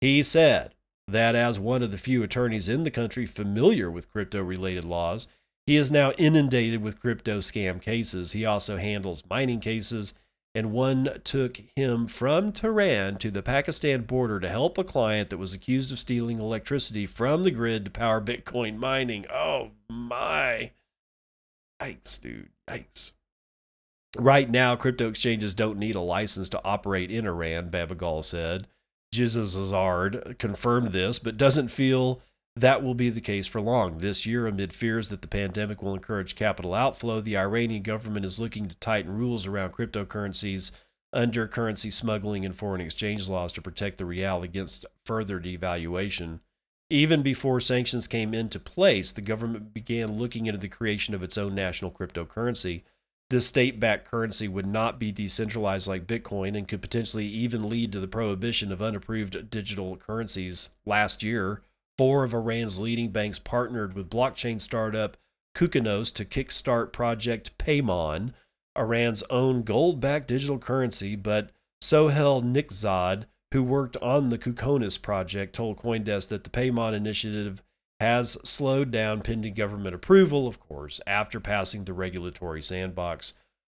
He 0.00 0.22
said 0.22 0.74
that 1.08 1.34
as 1.34 1.58
one 1.58 1.82
of 1.82 1.90
the 1.90 1.98
few 1.98 2.22
attorneys 2.22 2.68
in 2.68 2.84
the 2.84 2.90
country 2.90 3.24
familiar 3.24 3.90
with 3.90 4.10
crypto 4.10 4.42
related 4.42 4.84
laws, 4.84 5.26
he 5.66 5.76
is 5.76 5.90
now 5.90 6.12
inundated 6.12 6.82
with 6.82 7.00
crypto 7.00 7.38
scam 7.38 7.80
cases. 7.80 8.32
He 8.32 8.44
also 8.44 8.76
handles 8.76 9.24
mining 9.28 9.60
cases 9.60 10.12
and 10.56 10.72
one 10.72 11.20
took 11.22 11.60
him 11.76 12.06
from 12.06 12.50
Tehran 12.50 13.18
to 13.18 13.30
the 13.30 13.42
Pakistan 13.42 14.04
border 14.04 14.40
to 14.40 14.48
help 14.48 14.78
a 14.78 14.84
client 14.84 15.28
that 15.28 15.36
was 15.36 15.52
accused 15.52 15.92
of 15.92 15.98
stealing 15.98 16.38
electricity 16.38 17.04
from 17.04 17.42
the 17.42 17.50
grid 17.50 17.84
to 17.84 17.90
power 17.90 18.22
Bitcoin 18.22 18.78
mining. 18.78 19.26
Oh 19.30 19.72
my. 19.90 20.72
Yikes, 21.82 22.18
dude. 22.18 22.48
Yikes. 22.70 23.12
Right 24.16 24.48
now, 24.48 24.76
crypto 24.76 25.10
exchanges 25.10 25.52
don't 25.52 25.78
need 25.78 25.94
a 25.94 26.00
license 26.00 26.48
to 26.48 26.64
operate 26.64 27.10
in 27.10 27.26
Iran, 27.26 27.70
Babagal 27.70 28.24
said. 28.24 28.66
Jizazard 29.14 30.38
confirmed 30.38 30.92
this, 30.92 31.18
but 31.18 31.36
doesn't 31.36 31.68
feel 31.68 32.22
that 32.56 32.82
will 32.82 32.94
be 32.94 33.10
the 33.10 33.20
case 33.20 33.46
for 33.46 33.60
long. 33.60 33.98
This 33.98 34.24
year, 34.24 34.46
amid 34.46 34.72
fears 34.72 35.10
that 35.10 35.20
the 35.20 35.28
pandemic 35.28 35.82
will 35.82 35.94
encourage 35.94 36.36
capital 36.36 36.72
outflow, 36.72 37.20
the 37.20 37.36
Iranian 37.36 37.82
government 37.82 38.24
is 38.24 38.38
looking 38.38 38.66
to 38.66 38.76
tighten 38.76 39.16
rules 39.16 39.46
around 39.46 39.72
cryptocurrencies 39.72 40.70
under 41.12 41.46
currency 41.46 41.90
smuggling 41.90 42.44
and 42.46 42.56
foreign 42.56 42.80
exchange 42.80 43.28
laws 43.28 43.52
to 43.52 43.62
protect 43.62 43.98
the 43.98 44.06
rial 44.06 44.42
against 44.42 44.86
further 45.04 45.38
devaluation. 45.38 46.40
Even 46.88 47.22
before 47.22 47.60
sanctions 47.60 48.06
came 48.06 48.32
into 48.32 48.58
place, 48.58 49.12
the 49.12 49.20
government 49.20 49.74
began 49.74 50.18
looking 50.18 50.46
into 50.46 50.58
the 50.58 50.68
creation 50.68 51.14
of 51.14 51.22
its 51.22 51.36
own 51.36 51.54
national 51.54 51.90
cryptocurrency. 51.90 52.82
This 53.28 53.46
state 53.46 53.80
backed 53.80 54.06
currency 54.06 54.46
would 54.46 54.66
not 54.66 54.98
be 54.98 55.10
decentralized 55.12 55.88
like 55.88 56.06
Bitcoin 56.06 56.56
and 56.56 56.68
could 56.68 56.80
potentially 56.80 57.26
even 57.26 57.68
lead 57.68 57.92
to 57.92 58.00
the 58.00 58.08
prohibition 58.08 58.70
of 58.70 58.80
unapproved 58.80 59.50
digital 59.50 59.96
currencies. 59.96 60.70
Last 60.84 61.22
year, 61.22 61.60
four 61.98 62.24
of 62.24 62.34
Iran's 62.34 62.78
leading 62.78 63.10
banks 63.10 63.38
partnered 63.38 63.94
with 63.94 64.10
blockchain 64.10 64.60
startup 64.60 65.16
Kuknos 65.56 66.12
to 66.14 66.24
kickstart 66.24 66.92
Project 66.92 67.56
Peyman, 67.56 68.34
Iran's 68.76 69.22
own 69.30 69.62
gold 69.62 70.00
backed 70.00 70.28
digital 70.28 70.58
currency, 70.58 71.16
but 71.16 71.50
Sohel 71.82 72.42
Nickzad, 72.42 73.24
who 73.52 73.62
worked 73.62 73.96
on 73.98 74.28
the 74.28 74.38
Kuknos 74.38 75.00
project, 75.00 75.54
told 75.54 75.78
Coindesk 75.78 76.28
that 76.28 76.44
the 76.44 76.50
Peyman 76.50 76.92
initiative 76.92 77.62
has 78.00 78.32
slowed 78.44 78.90
down 78.90 79.22
pending 79.22 79.54
government 79.54 79.94
approval, 79.94 80.46
of 80.46 80.60
course, 80.60 81.00
after 81.06 81.40
passing 81.40 81.84
the 81.84 81.94
regulatory 81.94 82.62
sandbox. 82.62 83.32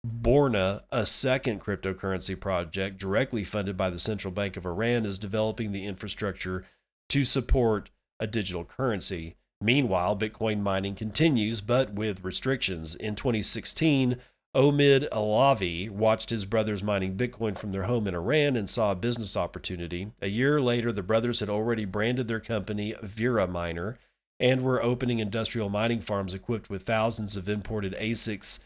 Borna, 0.07 0.83
a 0.91 1.07
second 1.07 1.61
cryptocurrency 1.61 2.39
project 2.39 2.99
directly 2.99 3.45
funded 3.45 3.77
by 3.79 3.89
the 3.89 3.99
Central 3.99 4.33
Bank 4.33 4.59
of 4.59 4.67
Iran, 4.67 5.07
is 5.07 5.19
developing 5.19 5.73
the 5.73 5.87
infrastructure 5.87 6.67
to 7.09 7.25
support 7.25 7.91
a 8.21 8.27
digital 8.27 8.65
currency. 8.65 9.35
Meanwhile, 9.61 10.17
Bitcoin 10.17 10.61
mining 10.61 10.95
continues, 10.95 11.61
but 11.61 11.93
with 11.93 12.25
restrictions. 12.25 12.95
In 12.95 13.17
2016, 13.17 14.19
Omid 14.55 15.09
Alavi 15.11 15.91
watched 15.91 16.31
his 16.31 16.45
brothers 16.45 16.83
mining 16.83 17.17
Bitcoin 17.17 17.57
from 17.57 17.73
their 17.73 17.85
home 17.85 18.07
in 18.07 18.15
Iran 18.15 18.57
and 18.57 18.69
saw 18.69 18.93
a 18.93 18.97
business 18.97 19.37
opportunity. 19.37 20.13
A 20.21 20.29
year 20.29 20.61
later, 20.61 20.93
the 20.93 21.03
brothers 21.03 21.41
had 21.41 21.51
already 21.51 21.85
branded 21.85 22.29
their 22.29 22.41
company 22.41 22.95
Vera 23.03 23.47
Miner 23.47 23.99
and 24.41 24.63
were 24.63 24.83
opening 24.83 25.19
industrial 25.19 25.69
mining 25.69 26.01
farms 26.01 26.35
equipped 26.35 26.71
with 26.71 26.83
thousands 26.83 27.37
of 27.37 27.49
imported 27.49 27.95
ASICs 27.95 28.61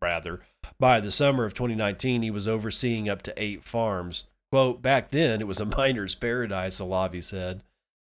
rather, 0.00 0.42
by 0.78 1.00
the 1.00 1.10
summer 1.10 1.44
of 1.44 1.54
2019, 1.54 2.22
he 2.22 2.30
was 2.30 2.46
overseeing 2.46 3.08
up 3.08 3.22
to 3.22 3.34
eight 3.36 3.64
farms. 3.64 4.26
Quote, 4.52 4.82
back 4.82 5.10
then 5.10 5.40
it 5.40 5.48
was 5.48 5.58
a 5.58 5.66
miner's 5.76 6.14
paradise, 6.14 6.78
Alavi 6.78 7.24
said. 7.24 7.64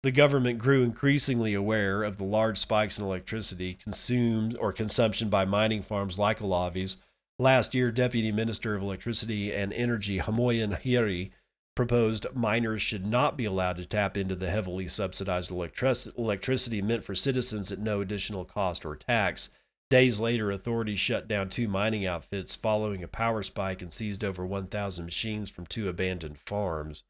The 0.02 0.12
government 0.12 0.58
grew 0.58 0.82
increasingly 0.82 1.54
aware 1.54 2.02
of 2.02 2.18
the 2.18 2.24
large 2.24 2.58
spikes 2.58 2.98
in 2.98 3.04
electricity 3.04 3.74
consumed 3.74 4.56
or 4.56 4.72
consumption 4.72 5.28
by 5.28 5.44
mining 5.44 5.82
farms 5.82 6.18
like 6.18 6.40
Alavi's 6.40 6.96
Last 7.42 7.74
year, 7.74 7.90
Deputy 7.90 8.30
Minister 8.30 8.76
of 8.76 8.82
Electricity 8.82 9.52
and 9.52 9.72
Energy 9.72 10.18
Homayoun 10.20 10.80
Haeri 10.80 11.32
proposed 11.74 12.26
miners 12.34 12.80
should 12.80 13.04
not 13.04 13.36
be 13.36 13.46
allowed 13.46 13.78
to 13.78 13.84
tap 13.84 14.16
into 14.16 14.36
the 14.36 14.50
heavily 14.50 14.86
subsidized 14.86 15.50
electric- 15.50 16.16
electricity 16.16 16.82
meant 16.82 17.02
for 17.02 17.16
citizens 17.16 17.72
at 17.72 17.80
no 17.80 18.00
additional 18.00 18.44
cost 18.44 18.84
or 18.84 18.94
tax. 18.94 19.48
Days 19.90 20.20
later, 20.20 20.52
authorities 20.52 21.00
shut 21.00 21.26
down 21.26 21.48
two 21.48 21.66
mining 21.66 22.06
outfits 22.06 22.54
following 22.54 23.02
a 23.02 23.08
power 23.08 23.42
spike 23.42 23.82
and 23.82 23.92
seized 23.92 24.22
over 24.22 24.46
1,000 24.46 25.04
machines 25.04 25.50
from 25.50 25.66
two 25.66 25.88
abandoned 25.88 26.38
farms. 26.38 27.02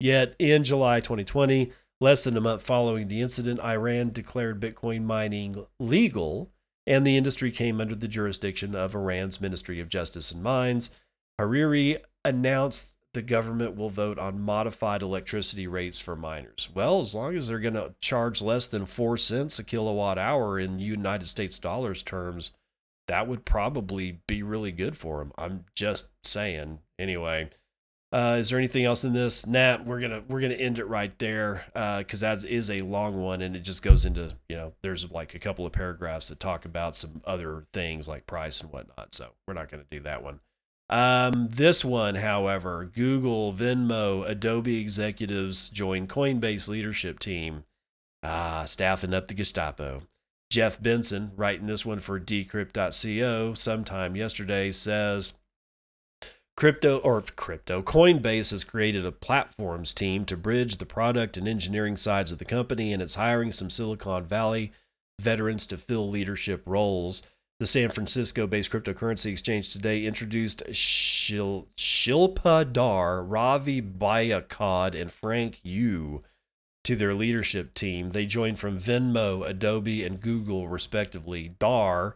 Yet, 0.00 0.34
in 0.38 0.64
July 0.64 1.00
2020, 1.00 1.72
less 2.00 2.24
than 2.24 2.36
a 2.36 2.40
month 2.40 2.62
following 2.62 3.08
the 3.08 3.22
incident, 3.22 3.60
Iran 3.60 4.10
declared 4.10 4.60
Bitcoin 4.60 5.04
mining 5.04 5.66
legal 5.78 6.50
and 6.86 7.06
the 7.06 7.16
industry 7.16 7.50
came 7.50 7.80
under 7.80 7.94
the 7.94 8.08
jurisdiction 8.08 8.74
of 8.74 8.94
Iran's 8.94 9.40
Ministry 9.40 9.80
of 9.80 9.88
Justice 9.88 10.30
and 10.30 10.42
Mines. 10.42 10.90
Hariri 11.40 11.98
announced 12.24 12.92
the 13.14 13.22
government 13.22 13.76
will 13.76 13.90
vote 13.90 14.18
on 14.18 14.40
modified 14.40 15.00
electricity 15.00 15.66
rates 15.66 15.98
for 15.98 16.16
miners. 16.16 16.68
Well, 16.74 17.00
as 17.00 17.14
long 17.14 17.36
as 17.36 17.48
they're 17.48 17.60
going 17.60 17.74
to 17.74 17.94
charge 18.00 18.42
less 18.42 18.66
than 18.66 18.86
4 18.86 19.16
cents 19.16 19.58
a 19.58 19.64
kilowatt 19.64 20.18
hour 20.18 20.58
in 20.58 20.78
United 20.78 21.26
States 21.26 21.58
dollars 21.58 22.02
terms, 22.02 22.50
that 23.06 23.28
would 23.28 23.44
probably 23.44 24.20
be 24.26 24.42
really 24.42 24.72
good 24.72 24.96
for 24.96 25.18
them. 25.18 25.32
I'm 25.38 25.64
just 25.74 26.08
saying. 26.22 26.80
Anyway, 26.98 27.50
uh, 28.14 28.36
is 28.38 28.48
there 28.48 28.60
anything 28.60 28.84
else 28.84 29.02
in 29.02 29.12
this? 29.12 29.44
Nah, 29.44 29.78
we're 29.84 29.98
gonna 29.98 30.22
we're 30.28 30.40
gonna 30.40 30.54
end 30.54 30.78
it 30.78 30.84
right 30.84 31.12
there 31.18 31.64
because 31.98 32.22
uh, 32.22 32.36
that 32.36 32.48
is 32.48 32.70
a 32.70 32.80
long 32.82 33.20
one 33.20 33.42
and 33.42 33.56
it 33.56 33.64
just 33.64 33.82
goes 33.82 34.04
into 34.04 34.32
you 34.48 34.56
know 34.56 34.72
there's 34.82 35.10
like 35.10 35.34
a 35.34 35.40
couple 35.40 35.66
of 35.66 35.72
paragraphs 35.72 36.28
that 36.28 36.38
talk 36.38 36.64
about 36.64 36.94
some 36.94 37.20
other 37.24 37.66
things 37.72 38.06
like 38.06 38.24
price 38.28 38.60
and 38.60 38.70
whatnot. 38.70 39.12
So 39.16 39.30
we're 39.48 39.54
not 39.54 39.68
gonna 39.68 39.82
do 39.90 39.98
that 40.00 40.22
one. 40.22 40.38
Um, 40.90 41.48
this 41.50 41.84
one, 41.84 42.14
however, 42.14 42.88
Google, 42.94 43.52
Venmo, 43.52 44.24
Adobe 44.28 44.80
executives 44.80 45.68
join 45.68 46.06
Coinbase 46.06 46.68
leadership 46.68 47.18
team. 47.18 47.64
Ah, 48.22 48.62
staffing 48.64 49.12
up 49.12 49.26
the 49.26 49.34
Gestapo. 49.34 50.02
Jeff 50.50 50.80
Benson, 50.80 51.32
writing 51.34 51.66
this 51.66 51.84
one 51.84 51.98
for 51.98 52.20
Decrypt.co 52.20 53.54
sometime 53.54 54.14
yesterday, 54.14 54.70
says 54.70 55.32
Crypto 56.56 56.98
or 56.98 57.20
crypto 57.20 57.82
Coinbase 57.82 58.52
has 58.52 58.62
created 58.62 59.04
a 59.04 59.10
platforms 59.10 59.92
team 59.92 60.24
to 60.26 60.36
bridge 60.36 60.76
the 60.76 60.86
product 60.86 61.36
and 61.36 61.48
engineering 61.48 61.96
sides 61.96 62.30
of 62.30 62.38
the 62.38 62.44
company, 62.44 62.92
and 62.92 63.02
it's 63.02 63.16
hiring 63.16 63.50
some 63.50 63.68
Silicon 63.68 64.24
Valley 64.24 64.72
veterans 65.20 65.66
to 65.66 65.76
fill 65.76 66.08
leadership 66.08 66.62
roles. 66.64 67.22
The 67.58 67.66
San 67.66 67.90
Francisco 67.90 68.46
based 68.46 68.70
cryptocurrency 68.70 69.32
exchange 69.32 69.70
today 69.70 70.04
introduced 70.04 70.62
Shil- 70.70 71.66
Shilpa 71.76 72.72
Dhar, 72.72 73.24
Ravi 73.26 73.82
Byakod, 73.82 75.00
and 75.00 75.10
Frank 75.10 75.58
Yoo 75.62 76.22
to 76.84 76.94
their 76.94 77.14
leadership 77.14 77.74
team. 77.74 78.10
They 78.10 78.26
joined 78.26 78.60
from 78.60 78.78
Venmo, 78.78 79.44
Adobe, 79.44 80.04
and 80.04 80.20
Google, 80.20 80.68
respectively. 80.68 81.56
Dhar 81.58 82.14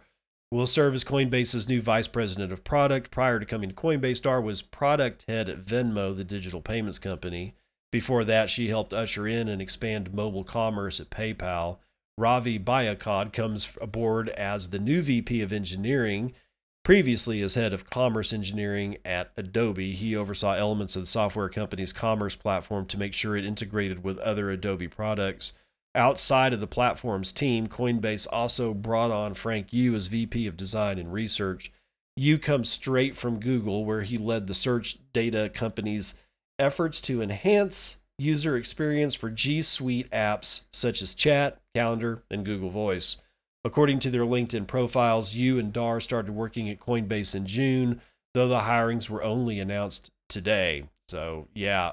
will 0.50 0.66
serve 0.66 0.94
as 0.94 1.04
Coinbase's 1.04 1.68
new 1.68 1.82
vice 1.82 2.08
president 2.08 2.52
of 2.52 2.64
product. 2.64 3.10
Prior 3.10 3.38
to 3.38 3.46
coming 3.46 3.68
to 3.68 3.74
Coinbase, 3.74 4.22
Dhar 4.22 4.42
was 4.42 4.62
product 4.62 5.24
head 5.28 5.48
at 5.48 5.60
Venmo, 5.60 6.16
the 6.16 6.24
digital 6.24 6.60
payments 6.60 6.98
company. 6.98 7.54
Before 7.90 8.24
that, 8.24 8.50
she 8.50 8.68
helped 8.68 8.94
usher 8.94 9.26
in 9.26 9.48
and 9.48 9.60
expand 9.60 10.14
mobile 10.14 10.44
commerce 10.44 11.00
at 11.00 11.10
PayPal. 11.10 11.78
Ravi 12.16 12.58
Byakod 12.58 13.32
comes 13.32 13.76
aboard 13.80 14.28
as 14.30 14.70
the 14.70 14.78
new 14.78 15.02
VP 15.02 15.40
of 15.42 15.52
engineering. 15.52 16.34
Previously, 16.82 17.42
as 17.42 17.54
head 17.54 17.72
of 17.72 17.88
commerce 17.88 18.32
engineering 18.32 18.96
at 19.04 19.30
Adobe, 19.36 19.92
he 19.92 20.16
oversaw 20.16 20.54
elements 20.54 20.96
of 20.96 21.02
the 21.02 21.06
software 21.06 21.48
company's 21.48 21.92
commerce 21.92 22.34
platform 22.34 22.86
to 22.86 22.98
make 22.98 23.12
sure 23.12 23.36
it 23.36 23.44
integrated 23.44 24.02
with 24.02 24.18
other 24.18 24.50
Adobe 24.50 24.88
products. 24.88 25.52
Outside 25.94 26.52
of 26.52 26.60
the 26.60 26.66
platform's 26.66 27.32
team, 27.32 27.66
Coinbase 27.66 28.26
also 28.30 28.74
brought 28.74 29.10
on 29.10 29.34
Frank 29.34 29.72
Yoo 29.72 29.94
as 29.94 30.06
VP 30.06 30.46
of 30.46 30.56
Design 30.56 30.98
and 30.98 31.12
Research. 31.12 31.72
Yoo 32.16 32.38
comes 32.38 32.68
straight 32.68 33.16
from 33.16 33.40
Google, 33.40 33.84
where 33.84 34.02
he 34.02 34.18
led 34.18 34.46
the 34.46 34.54
search 34.54 34.98
data 35.12 35.50
company's 35.52 36.14
efforts 36.58 37.00
to 37.02 37.22
enhance 37.22 37.98
user 38.18 38.56
experience 38.56 39.14
for 39.14 39.30
G 39.30 39.62
Suite 39.62 40.10
apps 40.10 40.62
such 40.72 41.00
as 41.00 41.14
Chat, 41.14 41.60
Calendar, 41.74 42.24
and 42.30 42.44
Google 42.44 42.70
Voice. 42.70 43.16
According 43.64 44.00
to 44.00 44.10
their 44.10 44.24
LinkedIn 44.24 44.66
profiles, 44.66 45.34
Yoo 45.34 45.58
and 45.58 45.72
Dhar 45.72 46.02
started 46.02 46.32
working 46.32 46.68
at 46.68 46.80
Coinbase 46.80 47.34
in 47.34 47.46
June, 47.46 48.00
though 48.34 48.48
the 48.48 48.60
hirings 48.60 49.08
were 49.08 49.22
only 49.22 49.60
announced 49.60 50.10
today. 50.28 50.84
So, 51.08 51.48
yeah, 51.54 51.92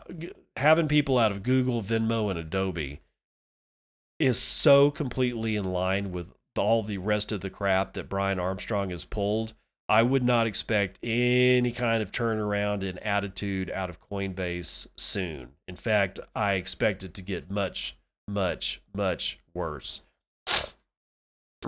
having 0.57 0.87
people 0.87 1.17
out 1.17 1.31
of 1.31 1.43
Google, 1.43 1.81
Venmo, 1.81 2.29
and 2.29 2.39
Adobe 2.39 3.01
is 4.19 4.39
so 4.39 4.91
completely 4.91 5.55
in 5.55 5.65
line 5.65 6.11
with 6.11 6.33
all 6.57 6.83
the 6.83 6.97
rest 6.97 7.31
of 7.31 7.41
the 7.41 7.49
crap 7.49 7.93
that 7.93 8.09
Brian 8.09 8.39
Armstrong 8.39 8.89
has 8.89 9.05
pulled. 9.05 9.53
I 9.87 10.01
would 10.01 10.23
not 10.23 10.47
expect 10.47 10.97
any 11.03 11.71
kind 11.71 12.01
of 12.01 12.11
turnaround 12.11 12.81
in 12.81 12.97
attitude 12.99 13.69
out 13.69 13.89
of 13.89 13.99
Coinbase 14.01 14.87
soon. 14.95 15.49
In 15.67 15.75
fact, 15.75 16.19
I 16.33 16.53
expect 16.53 17.03
it 17.03 17.13
to 17.15 17.21
get 17.21 17.51
much, 17.51 17.95
much, 18.27 18.81
much 18.95 19.39
worse. 19.53 20.01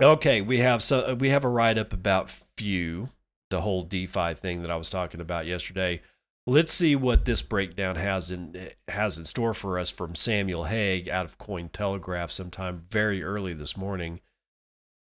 Okay, 0.00 0.40
we 0.40 0.58
have 0.58 0.82
so 0.82 1.14
we 1.14 1.30
have 1.30 1.44
a 1.44 1.48
write 1.48 1.78
up 1.78 1.92
about 1.92 2.30
Few, 2.56 3.08
the 3.50 3.60
whole 3.60 3.82
DeFi 3.82 4.34
thing 4.34 4.62
that 4.62 4.70
I 4.70 4.76
was 4.76 4.90
talking 4.90 5.20
about 5.20 5.46
yesterday. 5.46 6.00
Let's 6.48 6.72
see 6.72 6.96
what 6.96 7.26
this 7.26 7.42
breakdown 7.42 7.96
has 7.96 8.30
in 8.30 8.70
has 8.88 9.18
in 9.18 9.26
store 9.26 9.52
for 9.52 9.78
us 9.78 9.90
from 9.90 10.14
Samuel 10.14 10.64
Haig 10.64 11.06
out 11.06 11.26
of 11.26 11.36
Cointelegraph 11.36 12.30
sometime 12.30 12.86
very 12.88 13.22
early 13.22 13.52
this 13.52 13.76
morning. 13.76 14.20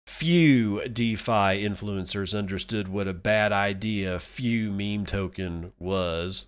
Few 0.05 0.85
DeFi 0.89 1.63
influencers 1.63 2.37
understood 2.37 2.89
what 2.89 3.07
a 3.07 3.13
bad 3.13 3.53
idea 3.53 4.19
few 4.19 4.71
meme 4.71 5.05
token 5.05 5.71
was. 5.79 6.47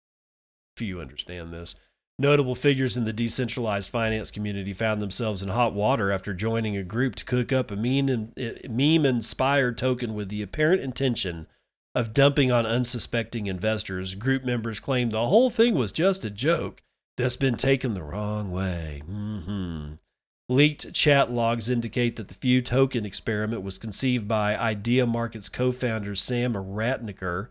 Few 0.76 1.00
understand 1.00 1.52
this. 1.52 1.74
Notable 2.16 2.54
figures 2.54 2.96
in 2.96 3.06
the 3.06 3.12
decentralized 3.12 3.90
finance 3.90 4.30
community 4.30 4.72
found 4.72 5.02
themselves 5.02 5.42
in 5.42 5.48
hot 5.48 5.74
water 5.74 6.12
after 6.12 6.34
joining 6.34 6.76
a 6.76 6.84
group 6.84 7.16
to 7.16 7.24
cook 7.24 7.52
up 7.52 7.72
a 7.72 7.76
meme 7.76 8.32
eh, 8.36 8.52
meme 8.68 9.04
inspired 9.06 9.76
token 9.76 10.14
with 10.14 10.28
the 10.28 10.40
apparent 10.40 10.82
intention 10.82 11.48
of 11.94 12.14
dumping 12.14 12.52
on 12.52 12.66
unsuspecting 12.66 13.46
investors. 13.46 14.14
Group 14.14 14.44
members 14.44 14.80
claimed 14.80 15.12
the 15.12 15.26
whole 15.26 15.50
thing 15.50 15.74
was 15.74 15.92
just 15.92 16.24
a 16.24 16.30
joke 16.30 16.82
that's 17.16 17.36
been 17.36 17.56
taken 17.56 17.94
the 17.94 18.02
wrong 18.02 18.50
way. 18.50 19.02
Mm-hmm. 19.08 19.94
Leaked 20.48 20.92
chat 20.92 21.30
logs 21.30 21.70
indicate 21.70 22.16
that 22.16 22.28
the 22.28 22.34
Few 22.34 22.60
token 22.60 23.06
experiment 23.06 23.62
was 23.62 23.78
conceived 23.78 24.26
by 24.26 24.56
Idea 24.56 25.06
Markets 25.06 25.48
co 25.48 25.70
founder 25.70 26.14
Sam 26.14 26.54
Ratnakar, 26.54 27.48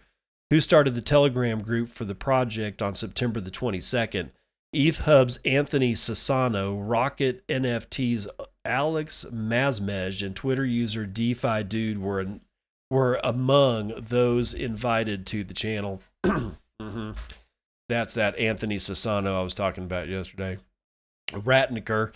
who 0.49 0.59
started 0.59 0.95
the 0.95 1.01
Telegram 1.01 1.61
group 1.61 1.89
for 1.89 2.05
the 2.05 2.15
project 2.15 2.81
on 2.81 2.95
September 2.95 3.39
the 3.39 3.51
22nd. 3.51 4.31
ETH 4.71 4.99
Hub's 4.99 5.37
Anthony 5.45 5.93
Sassano, 5.93 6.77
Rocket 6.77 7.45
NFT's 7.47 8.27
Alex 8.65 9.25
Masmej, 9.31 10.23
and 10.23 10.35
Twitter 10.35 10.65
user 10.65 11.05
DeFi 11.05 11.63
Dude 11.63 11.99
were 11.99 12.25
were 12.89 13.19
among 13.23 13.93
those 13.97 14.53
invited 14.53 15.25
to 15.27 15.43
the 15.43 15.53
channel. 15.53 16.01
mm-hmm. 16.25 17.11
That's 17.87 18.13
that 18.15 18.37
Anthony 18.37 18.77
Sassano 18.77 19.37
I 19.37 19.41
was 19.41 19.53
talking 19.53 19.83
about 19.83 20.07
yesterday. 20.07 20.57
Ratnakar 21.31 22.11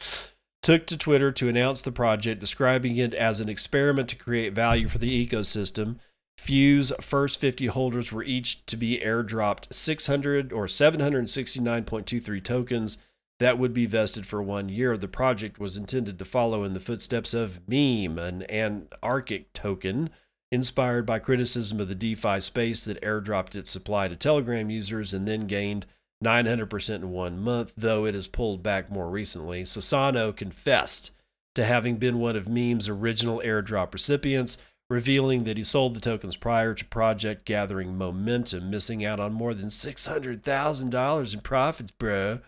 took 0.61 0.87
to 0.87 0.97
Twitter 0.97 1.31
to 1.31 1.49
announce 1.49 1.81
the 1.81 1.91
project, 1.91 2.39
describing 2.39 2.97
it 2.97 3.13
as 3.13 3.39
an 3.39 3.49
experiment 3.49 4.09
to 4.09 4.15
create 4.15 4.53
value 4.53 4.87
for 4.87 4.97
the 4.97 5.27
ecosystem. 5.27 5.97
Few's 6.37 6.91
first 6.99 7.39
50 7.39 7.67
holders 7.67 8.11
were 8.11 8.23
each 8.23 8.65
to 8.65 8.75
be 8.75 8.99
airdropped 8.99 9.73
600 9.73 10.51
or 10.51 10.65
769.23 10.65 12.43
tokens 12.43 12.97
that 13.39 13.57
would 13.57 13.73
be 13.73 13.85
vested 13.85 14.25
for 14.25 14.41
one 14.41 14.69
year. 14.69 14.95
The 14.95 15.07
project 15.07 15.59
was 15.59 15.75
intended 15.75 16.17
to 16.19 16.25
follow 16.25 16.63
in 16.63 16.73
the 16.73 16.79
footsteps 16.79 17.33
of 17.33 17.67
Meme, 17.67 18.17
an 18.17 18.43
anarchic 18.43 19.51
token 19.53 20.09
inspired 20.53 21.03
by 21.03 21.17
criticism 21.17 21.79
of 21.79 21.87
the 21.87 21.95
DeFi 21.95 22.39
space 22.39 22.85
that 22.85 23.01
airdropped 23.01 23.55
its 23.55 23.71
supply 23.71 24.07
to 24.07 24.15
Telegram 24.15 24.69
users 24.69 25.11
and 25.11 25.27
then 25.27 25.47
gained 25.47 25.83
900% 26.23 26.95
in 26.95 27.09
one 27.09 27.39
month, 27.39 27.73
though 27.75 28.05
it 28.05 28.13
has 28.13 28.27
pulled 28.27 28.61
back 28.61 28.91
more 28.91 29.09
recently. 29.09 29.63
Sassano 29.63 30.33
confessed 30.33 31.09
to 31.55 31.65
having 31.65 31.97
been 31.97 32.19
one 32.19 32.35
of 32.35 32.47
Meme's 32.47 32.87
original 32.87 33.41
airdrop 33.43 33.93
recipients 33.93 34.59
revealing 34.91 35.43
that 35.45 35.57
he 35.57 35.63
sold 35.63 35.95
the 35.95 35.99
tokens 35.99 36.37
prior 36.37 36.75
to 36.75 36.85
project 36.85 37.45
gathering 37.45 37.97
momentum, 37.97 38.69
missing 38.69 39.03
out 39.03 39.19
on 39.19 39.33
more 39.33 39.55
than 39.55 39.69
$600,000 39.69 41.33
in 41.33 41.41
profits, 41.41 41.91
bro, 41.91 42.39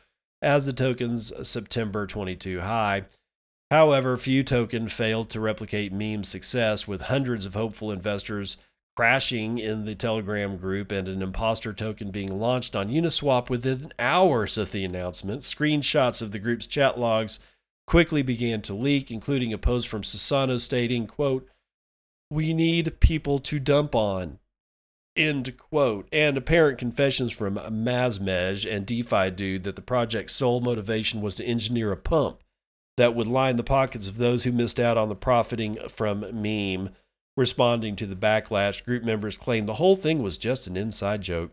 as 0.43 0.67
the 0.67 0.73
token's 0.73 1.33
September 1.47 2.05
22 2.05 2.61
high. 2.61 3.05
However, 3.71 4.15
Few 4.15 4.43
Token 4.43 4.87
failed 4.87 5.29
to 5.31 5.39
replicate 5.39 5.91
Meme's 5.91 6.29
success, 6.29 6.87
with 6.87 7.01
hundreds 7.01 7.45
of 7.45 7.55
hopeful 7.55 7.91
investors 7.91 8.57
crashing 8.95 9.57
in 9.57 9.85
the 9.85 9.95
Telegram 9.95 10.55
group 10.55 10.91
and 10.91 11.07
an 11.07 11.21
imposter 11.21 11.73
token 11.73 12.11
being 12.11 12.39
launched 12.39 12.75
on 12.75 12.89
Uniswap 12.89 13.49
within 13.49 13.91
hours 13.99 14.57
of 14.57 14.71
the 14.71 14.85
announcement. 14.85 15.41
Screenshots 15.41 16.21
of 16.21 16.31
the 16.31 16.39
group's 16.39 16.67
chat 16.67 16.97
logs 16.97 17.39
quickly 17.87 18.21
began 18.21 18.61
to 18.61 18.73
leak, 18.73 19.11
including 19.11 19.51
a 19.51 19.57
post 19.57 19.87
from 19.87 20.03
Sassano 20.03 20.59
stating, 20.59 21.07
quote, 21.07 21.49
we 22.31 22.53
need 22.53 22.99
people 22.99 23.39
to 23.39 23.59
dump 23.59 23.93
on. 23.95 24.39
End 25.15 25.57
quote. 25.57 26.07
And 26.11 26.37
apparent 26.37 26.77
confessions 26.77 27.31
from 27.31 27.55
Masmej 27.55 28.69
and 28.69 28.85
DeFi 28.85 29.31
Dude 29.31 29.63
that 29.63 29.75
the 29.75 29.81
project's 29.81 30.33
sole 30.33 30.61
motivation 30.61 31.21
was 31.21 31.35
to 31.35 31.45
engineer 31.45 31.91
a 31.91 31.97
pump 31.97 32.41
that 32.97 33.15
would 33.15 33.27
line 33.27 33.57
the 33.57 33.63
pockets 33.63 34.07
of 34.07 34.17
those 34.17 34.43
who 34.43 34.51
missed 34.51 34.79
out 34.79 34.97
on 34.97 35.09
the 35.09 35.15
profiting 35.15 35.77
from 35.89 36.21
meme. 36.33 36.89
Responding 37.37 37.97
to 37.97 38.05
the 38.05 38.15
backlash, 38.15 38.83
group 38.85 39.03
members 39.03 39.35
claimed 39.35 39.67
the 39.67 39.73
whole 39.73 39.95
thing 39.95 40.23
was 40.23 40.37
just 40.37 40.67
an 40.67 40.77
inside 40.77 41.21
joke. 41.21 41.51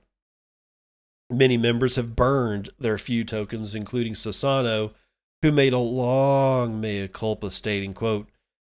Many 1.29 1.57
members 1.57 1.97
have 1.97 2.15
burned 2.15 2.69
their 2.79 2.99
few 2.99 3.25
tokens, 3.25 3.75
including 3.75 4.15
Sassano, 4.15 4.93
who 5.41 5.51
made 5.51 5.73
a 5.73 5.79
long 5.79 6.81
mea 6.81 7.09
culpa 7.09 7.51
stating, 7.51 7.95
quote, 7.95 8.29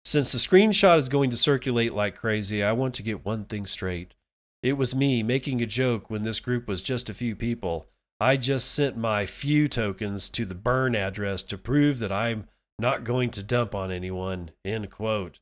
since 0.06 0.32
the 0.32 0.38
screenshot 0.38 0.98
is 0.98 1.10
going 1.10 1.30
to 1.30 1.38
circulate 1.38 1.94
like 1.94 2.16
crazy, 2.16 2.64
I 2.64 2.72
want 2.74 2.96
to 2.96 3.04
get 3.04 3.26
one 3.26 3.46
thing 3.46 3.66
straight. 3.66 4.16
It 4.62 4.74
was 4.74 4.96
me 4.96 5.24
making 5.24 5.62
a 5.62 5.66
joke 5.66 6.10
when 6.10 6.24
this 6.24 6.40
group 6.40 6.68
was 6.68 6.82
just 6.82 7.10
a 7.10 7.14
few 7.14 7.36
people. 7.36 7.88
I 8.20 8.38
just 8.38 8.72
sent 8.72 8.98
my 8.98 9.26
few 9.26 9.68
tokens 9.68 10.30
to 10.30 10.46
the 10.46 10.56
burn 10.56 10.96
address 10.96 11.42
to 11.44 11.58
prove 11.58 12.00
that 12.00 12.12
I'm 12.12 12.48
not 12.80 13.04
going 13.04 13.30
to 13.32 13.44
dump 13.44 13.76
on 13.76 13.92
anyone. 13.92 14.52
End 14.64 14.90
quote. 14.90 15.40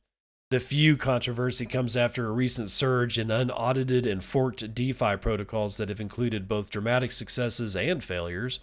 The 0.50 0.60
few 0.60 0.96
controversy 0.96 1.66
comes 1.66 1.96
after 1.96 2.26
a 2.26 2.32
recent 2.32 2.70
surge 2.70 3.18
in 3.18 3.30
unaudited 3.30 4.06
and 4.06 4.24
forked 4.24 4.74
DeFi 4.74 5.16
protocols 5.18 5.76
that 5.76 5.90
have 5.90 6.00
included 6.00 6.48
both 6.48 6.70
dramatic 6.70 7.12
successes 7.12 7.76
and 7.76 8.02
failures. 8.02 8.60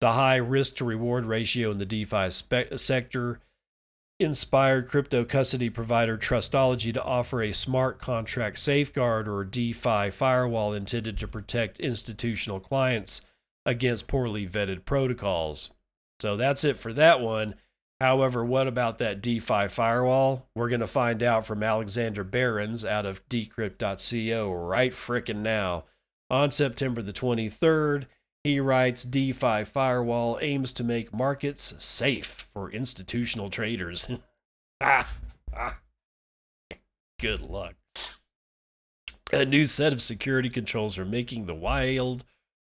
The 0.00 0.12
high 0.12 0.36
risk 0.36 0.76
to 0.76 0.84
reward 0.84 1.26
ratio 1.26 1.70
in 1.70 1.78
the 1.78 1.86
DeFi 1.86 2.30
spe- 2.30 2.76
sector 2.76 3.40
inspired 4.20 4.88
crypto 4.88 5.24
custody 5.24 5.70
provider 5.70 6.18
Trustology 6.18 6.92
to 6.92 7.02
offer 7.04 7.40
a 7.40 7.52
smart 7.52 8.00
contract 8.00 8.58
safeguard 8.58 9.28
or 9.28 9.44
DeFi 9.44 10.10
firewall 10.10 10.72
intended 10.72 11.18
to 11.18 11.28
protect 11.28 11.78
institutional 11.78 12.58
clients 12.58 13.20
against 13.64 14.08
poorly 14.08 14.44
vetted 14.46 14.84
protocols. 14.84 15.70
So 16.18 16.36
that's 16.36 16.64
it 16.64 16.76
for 16.76 16.92
that 16.94 17.20
one. 17.20 17.54
However, 18.00 18.44
what 18.44 18.68
about 18.68 18.98
that 18.98 19.20
DeFi 19.20 19.68
firewall? 19.68 20.48
We're 20.54 20.68
going 20.68 20.80
to 20.80 20.86
find 20.86 21.22
out 21.22 21.44
from 21.44 21.62
Alexander 21.64 22.22
Behrens 22.22 22.84
out 22.84 23.04
of 23.06 23.28
decrypt.co 23.28 24.52
right 24.52 24.92
frickin' 24.92 25.42
now. 25.42 25.84
On 26.30 26.50
September 26.50 27.02
the 27.02 27.12
23rd, 27.12 28.06
he 28.44 28.60
writes 28.60 29.02
DeFi 29.02 29.64
Firewall 29.64 30.38
aims 30.40 30.72
to 30.74 30.84
make 30.84 31.12
markets 31.12 31.74
safe 31.84 32.46
for 32.52 32.70
institutional 32.70 33.50
traders. 33.50 34.08
ah. 34.80 35.10
Good 37.20 37.40
luck. 37.40 37.74
A 39.32 39.44
new 39.44 39.66
set 39.66 39.92
of 39.92 40.00
security 40.00 40.48
controls 40.48 40.98
are 40.98 41.04
making 41.04 41.46
the 41.46 41.54
wild 41.54 42.24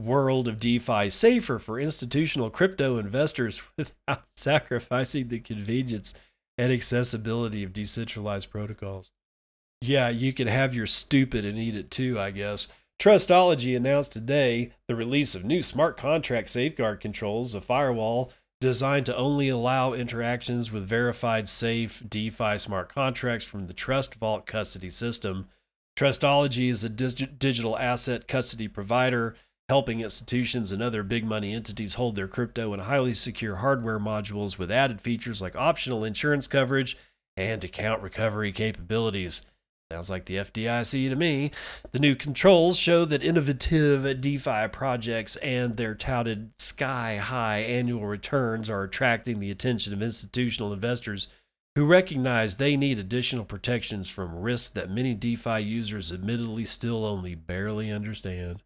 world 0.00 0.46
of 0.46 0.58
DeFi 0.58 1.10
safer 1.10 1.58
for 1.58 1.80
institutional 1.80 2.50
crypto 2.50 2.98
investors 2.98 3.62
without 3.76 4.28
sacrificing 4.36 5.28
the 5.28 5.40
convenience 5.40 6.14
and 6.56 6.72
accessibility 6.72 7.64
of 7.64 7.72
decentralized 7.72 8.50
protocols. 8.50 9.10
Yeah, 9.80 10.08
you 10.08 10.32
can 10.32 10.48
have 10.48 10.74
your 10.74 10.86
stupid 10.86 11.44
and 11.44 11.58
eat 11.58 11.76
it 11.76 11.90
too, 11.90 12.18
I 12.18 12.30
guess. 12.30 12.68
Trustology 13.00 13.76
announced 13.76 14.12
today 14.12 14.72
the 14.88 14.96
release 14.96 15.36
of 15.36 15.44
new 15.44 15.62
smart 15.62 15.96
contract 15.96 16.48
safeguard 16.48 17.00
controls, 17.00 17.54
a 17.54 17.60
firewall 17.60 18.32
designed 18.60 19.06
to 19.06 19.16
only 19.16 19.48
allow 19.48 19.92
interactions 19.92 20.72
with 20.72 20.82
verified 20.88 21.48
safe 21.48 22.02
DeFi 22.08 22.58
smart 22.58 22.88
contracts 22.88 23.46
from 23.46 23.68
the 23.68 23.72
Trust 23.72 24.16
Vault 24.16 24.46
custody 24.46 24.90
system. 24.90 25.48
Trustology 25.96 26.68
is 26.68 26.82
a 26.82 26.88
dig- 26.88 27.38
digital 27.38 27.78
asset 27.78 28.26
custody 28.26 28.66
provider 28.66 29.36
helping 29.68 30.00
institutions 30.00 30.72
and 30.72 30.82
other 30.82 31.02
big 31.02 31.24
money 31.24 31.54
entities 31.54 31.94
hold 31.94 32.16
their 32.16 32.28
crypto 32.28 32.72
in 32.72 32.80
highly 32.80 33.12
secure 33.12 33.56
hardware 33.56 33.98
modules 33.98 34.58
with 34.58 34.70
added 34.70 35.00
features 35.00 35.42
like 35.42 35.54
optional 35.56 36.04
insurance 36.04 36.46
coverage 36.46 36.96
and 37.36 37.62
account 37.62 38.02
recovery 38.02 38.50
capabilities. 38.50 39.42
Sounds 39.92 40.10
like 40.10 40.26
the 40.26 40.36
FDIC 40.36 41.08
to 41.08 41.16
me. 41.16 41.50
The 41.92 41.98
new 41.98 42.14
controls 42.14 42.78
show 42.78 43.04
that 43.06 43.22
innovative 43.22 44.20
DeFi 44.20 44.68
projects 44.68 45.36
and 45.36 45.76
their 45.76 45.94
touted 45.94 46.50
sky 46.58 47.16
high 47.16 47.60
annual 47.60 48.04
returns 48.04 48.68
are 48.68 48.82
attracting 48.82 49.38
the 49.40 49.50
attention 49.50 49.92
of 49.92 50.02
institutional 50.02 50.74
investors 50.74 51.28
who 51.74 51.86
recognize 51.86 52.56
they 52.56 52.76
need 52.76 52.98
additional 52.98 53.44
protections 53.44 54.10
from 54.10 54.40
risks 54.40 54.68
that 54.70 54.90
many 54.90 55.14
DeFi 55.14 55.60
users 55.60 56.12
admittedly 56.12 56.64
still 56.64 57.04
only 57.06 57.34
barely 57.34 57.90
understand. 57.90 58.62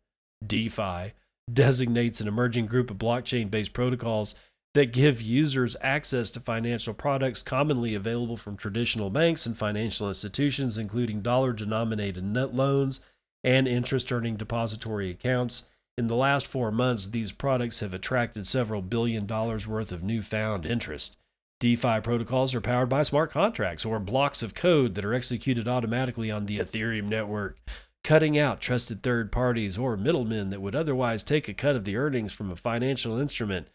DeFi 0.48 1.12
designates 1.52 2.20
an 2.20 2.28
emerging 2.28 2.66
group 2.66 2.90
of 2.90 2.98
blockchain 2.98 3.50
based 3.50 3.72
protocols 3.72 4.34
that 4.74 4.92
give 4.92 5.20
users 5.20 5.76
access 5.82 6.30
to 6.30 6.40
financial 6.40 6.94
products 6.94 7.42
commonly 7.42 7.94
available 7.94 8.36
from 8.36 8.56
traditional 8.56 9.10
banks 9.10 9.44
and 9.44 9.56
financial 9.56 10.08
institutions, 10.08 10.78
including 10.78 11.20
dollar 11.20 11.52
denominated 11.52 12.24
net 12.24 12.54
loans 12.54 13.00
and 13.44 13.68
interest 13.68 14.10
earning 14.10 14.36
depository 14.36 15.10
accounts. 15.10 15.68
In 15.98 16.06
the 16.06 16.16
last 16.16 16.46
four 16.46 16.70
months, 16.70 17.08
these 17.08 17.32
products 17.32 17.80
have 17.80 17.92
attracted 17.92 18.46
several 18.46 18.80
billion 18.80 19.26
dollars 19.26 19.68
worth 19.68 19.92
of 19.92 20.02
newfound 20.02 20.64
interest. 20.64 21.18
DeFi 21.60 22.00
protocols 22.00 22.54
are 22.54 22.60
powered 22.60 22.88
by 22.88 23.02
smart 23.02 23.30
contracts 23.30 23.84
or 23.84 24.00
blocks 24.00 24.42
of 24.42 24.54
code 24.54 24.94
that 24.94 25.04
are 25.04 25.14
executed 25.14 25.68
automatically 25.68 26.30
on 26.30 26.46
the 26.46 26.58
Ethereum 26.58 27.08
network, 27.08 27.58
cutting 28.04 28.36
out 28.36 28.60
trusted 28.60 29.02
third 29.02 29.30
parties 29.30 29.78
or 29.78 29.96
middlemen 29.96 30.50
that 30.50 30.60
would 30.60 30.74
otherwise 30.74 31.22
take 31.22 31.48
a 31.48 31.54
cut 31.54 31.76
of 31.76 31.84
the 31.84 31.96
earnings 31.96 32.32
from 32.32 32.50
a 32.50 32.56
financial 32.56 33.18
instrument. 33.18 33.68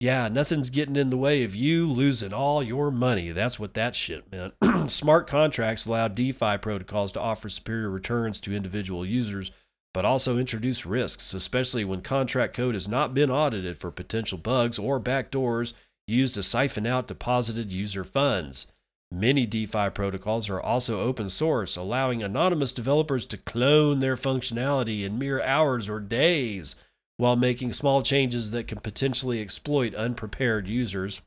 Yeah, 0.00 0.28
nothing's 0.28 0.70
getting 0.70 0.96
in 0.96 1.10
the 1.10 1.18
way 1.18 1.44
of 1.44 1.54
you 1.54 1.86
losing 1.86 2.32
all 2.32 2.62
your 2.62 2.90
money. 2.90 3.32
That's 3.32 3.58
what 3.58 3.74
that 3.74 3.94
shit 3.94 4.32
meant. 4.32 4.54
Smart 4.90 5.26
contracts 5.26 5.84
allow 5.84 6.08
DeFi 6.08 6.56
protocols 6.56 7.12
to 7.12 7.20
offer 7.20 7.50
superior 7.50 7.90
returns 7.90 8.40
to 8.40 8.54
individual 8.54 9.04
users, 9.04 9.50
but 9.92 10.06
also 10.06 10.38
introduce 10.38 10.86
risks, 10.86 11.34
especially 11.34 11.84
when 11.84 12.00
contract 12.00 12.54
code 12.54 12.74
has 12.74 12.88
not 12.88 13.12
been 13.12 13.30
audited 13.30 13.76
for 13.78 13.90
potential 13.90 14.38
bugs 14.38 14.78
or 14.78 14.98
backdoors 14.98 15.74
used 16.06 16.34
to 16.34 16.42
siphon 16.42 16.86
out 16.86 17.06
deposited 17.06 17.70
user 17.70 18.04
funds. 18.04 18.68
Many 19.12 19.44
DeFi 19.44 19.90
protocols 19.90 20.48
are 20.48 20.60
also 20.60 21.00
open 21.00 21.30
source, 21.30 21.76
allowing 21.76 22.22
anonymous 22.22 22.72
developers 22.72 23.26
to 23.26 23.36
clone 23.36 23.98
their 23.98 24.16
functionality 24.16 25.02
in 25.02 25.18
mere 25.18 25.42
hours 25.42 25.88
or 25.88 25.98
days 25.98 26.76
while 27.16 27.36
making 27.36 27.72
small 27.72 28.02
changes 28.02 28.52
that 28.52 28.68
can 28.68 28.78
potentially 28.78 29.40
exploit 29.40 29.94
unprepared 29.94 30.68
users. 30.68 31.20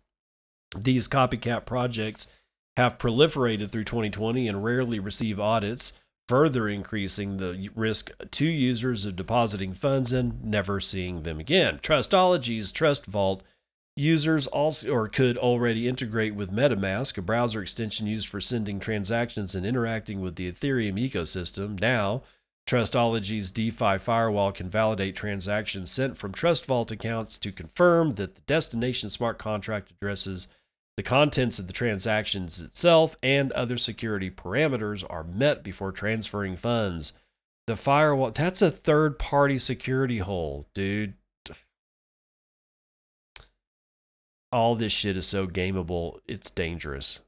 These 0.78 1.08
copycat 1.08 1.66
projects 1.66 2.28
have 2.78 2.98
proliferated 2.98 3.72
through 3.72 3.84
2020 3.84 4.48
and 4.48 4.64
rarely 4.64 5.00
receive 5.00 5.40
audits, 5.40 5.94
further 6.28 6.70
increasing 6.70 7.38
the 7.38 7.70
risk 7.76 8.12
to 8.32 8.46
users 8.46 9.06
of 9.06 9.18
depositing 9.18 9.74
funds 9.74 10.12
and 10.14 10.44
never 10.44 10.80
seeing 10.80 11.24
them 11.24 11.40
again. 11.40 11.80
Trustology's 11.80 12.72
Trust 12.72 13.06
Vault 13.06 13.44
Users 13.96 14.48
also 14.48 14.90
or 14.90 15.08
could 15.08 15.38
already 15.38 15.88
integrate 15.88 16.34
with 16.34 16.52
MetaMask, 16.52 17.16
a 17.18 17.22
browser 17.22 17.62
extension 17.62 18.08
used 18.08 18.28
for 18.28 18.42
sending 18.42 18.80
transactions 18.80 19.54
and 19.54 19.66
interacting 19.66 20.20
with 20.20 20.36
the 20.36 20.52
Ethereum 20.52 21.00
ecosystem. 21.00 21.80
Now, 21.80 22.24
Trustology's 22.66 23.52
DeFi 23.52 24.00
firewall 24.00 24.52
can 24.52 24.70
validate 24.70 25.16
transactions 25.16 25.92
sent 25.92 26.18
from 26.18 26.32
Trust 26.32 26.66
Vault 26.66 26.92
accounts 26.92 27.38
to 27.38 27.52
confirm 27.52 28.16
that 28.16 28.34
the 28.34 28.42
destination 28.42 29.12
smart 29.12 29.38
contract 29.38 29.92
addresses, 29.92 30.48
the 30.98 31.04
contents 31.04 31.60
of 31.60 31.68
the 31.68 31.74
transactions 31.74 32.62
itself, 32.62 33.16
and 33.22 33.52
other 33.52 33.78
security 33.78 34.32
parameters 34.32 35.04
are 35.08 35.24
met 35.24 35.64
before 35.64 35.92
transferring 35.92 36.56
funds. 36.56 37.14
The 37.68 37.76
firewall, 37.76 38.32
that's 38.32 38.62
a 38.62 38.72
third 38.72 39.20
party 39.20 39.60
security 39.60 40.18
hole, 40.18 40.66
dude. 40.74 41.14
All 44.54 44.76
this 44.76 44.94
shit 44.94 45.18
is 45.18 45.26
so 45.26 45.48
gameable, 45.48 46.20
it's 46.28 46.50
dangerous. 46.52 47.22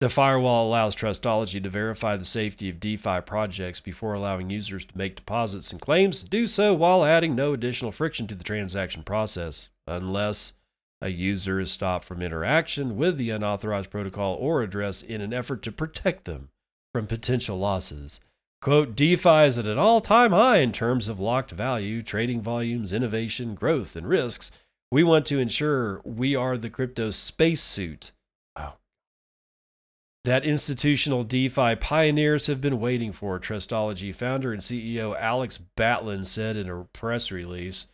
The 0.00 0.08
firewall 0.08 0.68
allows 0.68 0.94
Trustology 0.94 1.62
to 1.62 1.70
verify 1.70 2.16
the 2.16 2.24
safety 2.24 2.68
of 2.68 2.80
DeFi 2.80 3.20
projects 3.22 3.80
before 3.80 4.14
allowing 4.14 4.50
users 4.50 4.84
to 4.84 4.98
make 4.98 5.16
deposits 5.16 5.72
and 5.72 5.80
claims 5.80 6.20
to 6.20 6.28
do 6.28 6.46
so 6.46 6.74
while 6.74 7.04
adding 7.04 7.34
no 7.34 7.52
additional 7.52 7.92
friction 7.92 8.26
to 8.26 8.34
the 8.34 8.44
transaction 8.44 9.02
process, 9.02 9.70
unless 9.86 10.52
a 11.00 11.08
user 11.08 11.58
is 11.58 11.70
stopped 11.70 12.04
from 12.04 12.20
interaction 12.20 12.96
with 12.96 13.16
the 13.16 13.30
unauthorized 13.30 13.90
protocol 13.90 14.34
or 14.34 14.62
address 14.62 15.02
in 15.02 15.20
an 15.20 15.32
effort 15.32 15.62
to 15.62 15.72
protect 15.72 16.24
them 16.24 16.50
from 16.92 17.06
potential 17.06 17.58
losses. 17.58 18.20
Quote, 18.60 18.94
DeFi 18.94 19.46
is 19.46 19.58
at 19.58 19.66
an 19.66 19.78
all 19.78 20.00
time 20.00 20.32
high 20.32 20.58
in 20.58 20.72
terms 20.72 21.08
of 21.08 21.18
locked 21.18 21.50
value, 21.50 22.02
trading 22.02 22.42
volumes, 22.42 22.92
innovation, 22.92 23.54
growth, 23.54 23.96
and 23.96 24.08
risks 24.08 24.52
we 24.92 25.02
want 25.02 25.24
to 25.24 25.38
ensure 25.38 26.02
we 26.04 26.36
are 26.36 26.58
the 26.58 26.68
crypto 26.68 27.10
spacesuit. 27.10 28.12
Wow. 28.54 28.74
That 30.24 30.44
institutional 30.44 31.24
DeFi 31.24 31.76
pioneers 31.76 32.46
have 32.48 32.60
been 32.60 32.78
waiting 32.78 33.10
for, 33.10 33.40
Trustology 33.40 34.14
founder 34.14 34.52
and 34.52 34.60
CEO 34.60 35.18
Alex 35.18 35.58
Batlin 35.78 36.26
said 36.26 36.58
in 36.58 36.68
a 36.68 36.84
press 36.92 37.32
release. 37.32 37.86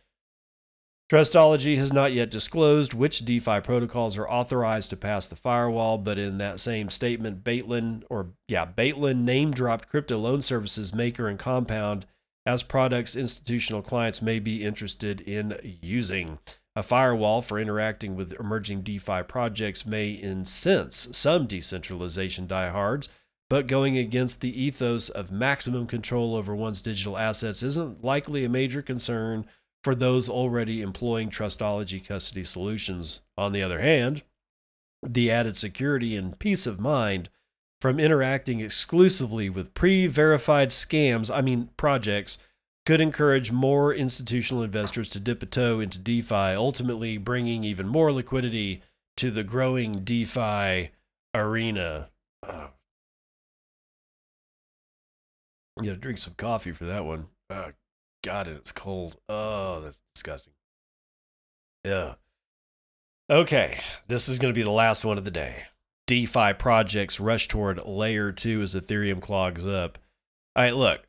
Trustology 1.09 1.77
has 1.77 1.93
not 1.93 2.11
yet 2.11 2.29
disclosed 2.29 2.93
which 2.93 3.23
DeFi 3.23 3.61
protocols 3.61 4.17
are 4.17 4.29
authorized 4.29 4.89
to 4.89 4.97
pass 4.97 5.25
the 5.25 5.37
firewall, 5.37 5.97
but 5.97 6.19
in 6.19 6.37
that 6.39 6.59
same 6.59 6.89
statement, 6.89 7.45
Baitlin, 7.45 8.03
or 8.09 8.33
yeah, 8.49 8.65
Baitlin 8.65 9.23
name 9.23 9.51
dropped 9.51 9.87
crypto 9.87 10.17
loan 10.17 10.41
services 10.41 10.93
maker 10.93 11.29
and 11.29 11.39
compound 11.39 12.05
as 12.45 12.61
products 12.61 13.15
institutional 13.15 13.81
clients 13.81 14.21
may 14.21 14.39
be 14.39 14.65
interested 14.65 15.21
in 15.21 15.57
using. 15.81 16.39
A 16.75 16.83
firewall 16.83 17.41
for 17.41 17.59
interacting 17.59 18.15
with 18.15 18.33
emerging 18.39 18.83
DeFi 18.83 19.23
projects 19.23 19.85
may 19.85 20.11
incense 20.11 21.09
some 21.11 21.47
decentralization 21.47 22.47
diehards, 22.47 23.09
but 23.49 23.67
going 23.67 23.97
against 23.97 24.41
the 24.41 24.61
ethos 24.61 25.09
of 25.09 25.31
maximum 25.31 25.87
control 25.87 26.35
over 26.35 26.55
one's 26.55 26.81
digital 26.81 27.17
assets 27.17 27.63
isn't 27.63 28.03
likely 28.03 28.45
a 28.45 28.49
major 28.49 28.81
concern 28.81 29.45
for 29.83 29.95
those 29.95 30.29
already 30.29 30.81
employing 30.81 31.29
Trustology 31.29 32.05
custody 32.05 32.43
solutions. 32.43 33.21
On 33.37 33.51
the 33.51 33.63
other 33.63 33.79
hand, 33.79 34.23
the 35.01 35.31
added 35.31 35.57
security 35.57 36.15
and 36.15 36.37
peace 36.37 36.67
of 36.67 36.79
mind 36.79 37.29
from 37.81 37.99
interacting 37.99 38.59
exclusively 38.59 39.49
with 39.49 39.73
pre 39.73 40.05
verified 40.05 40.69
scams, 40.69 41.33
I 41.33 41.41
mean, 41.41 41.69
projects, 41.77 42.37
could 42.89 43.01
encourage 43.01 43.51
more 43.51 43.93
institutional 43.93 44.63
investors 44.63 45.09
to 45.09 45.19
dip 45.19 45.43
a 45.43 45.45
toe 45.45 45.79
into 45.79 45.99
DeFi, 45.99 46.55
ultimately 46.55 47.19
bringing 47.19 47.63
even 47.63 47.87
more 47.87 48.11
liquidity 48.11 48.81
to 49.15 49.29
the 49.29 49.43
growing 49.43 50.03
DeFi 50.03 50.89
arena. 51.35 52.09
You 52.43 52.71
gotta 55.83 55.97
drink 55.97 56.17
some 56.17 56.33
coffee 56.33 56.71
for 56.71 56.85
that 56.85 57.05
one. 57.05 57.27
Oh, 57.51 57.69
God, 58.23 58.47
it's 58.47 58.71
cold. 58.71 59.17
Oh, 59.29 59.81
that's 59.81 60.01
disgusting. 60.15 60.53
Yeah. 61.85 62.15
Okay, 63.29 63.81
this 64.07 64.27
is 64.27 64.39
going 64.39 64.51
to 64.51 64.59
be 64.59 64.63
the 64.63 64.71
last 64.71 65.05
one 65.05 65.19
of 65.19 65.25
the 65.25 65.29
day. 65.29 65.65
DeFi 66.07 66.53
projects 66.53 67.19
rush 67.19 67.47
toward 67.47 67.85
layer 67.85 68.31
two 68.31 68.63
as 68.63 68.73
Ethereum 68.73 69.21
clogs 69.21 69.63
up. 69.67 69.99
All 70.55 70.63
right, 70.63 70.73
look, 70.73 71.07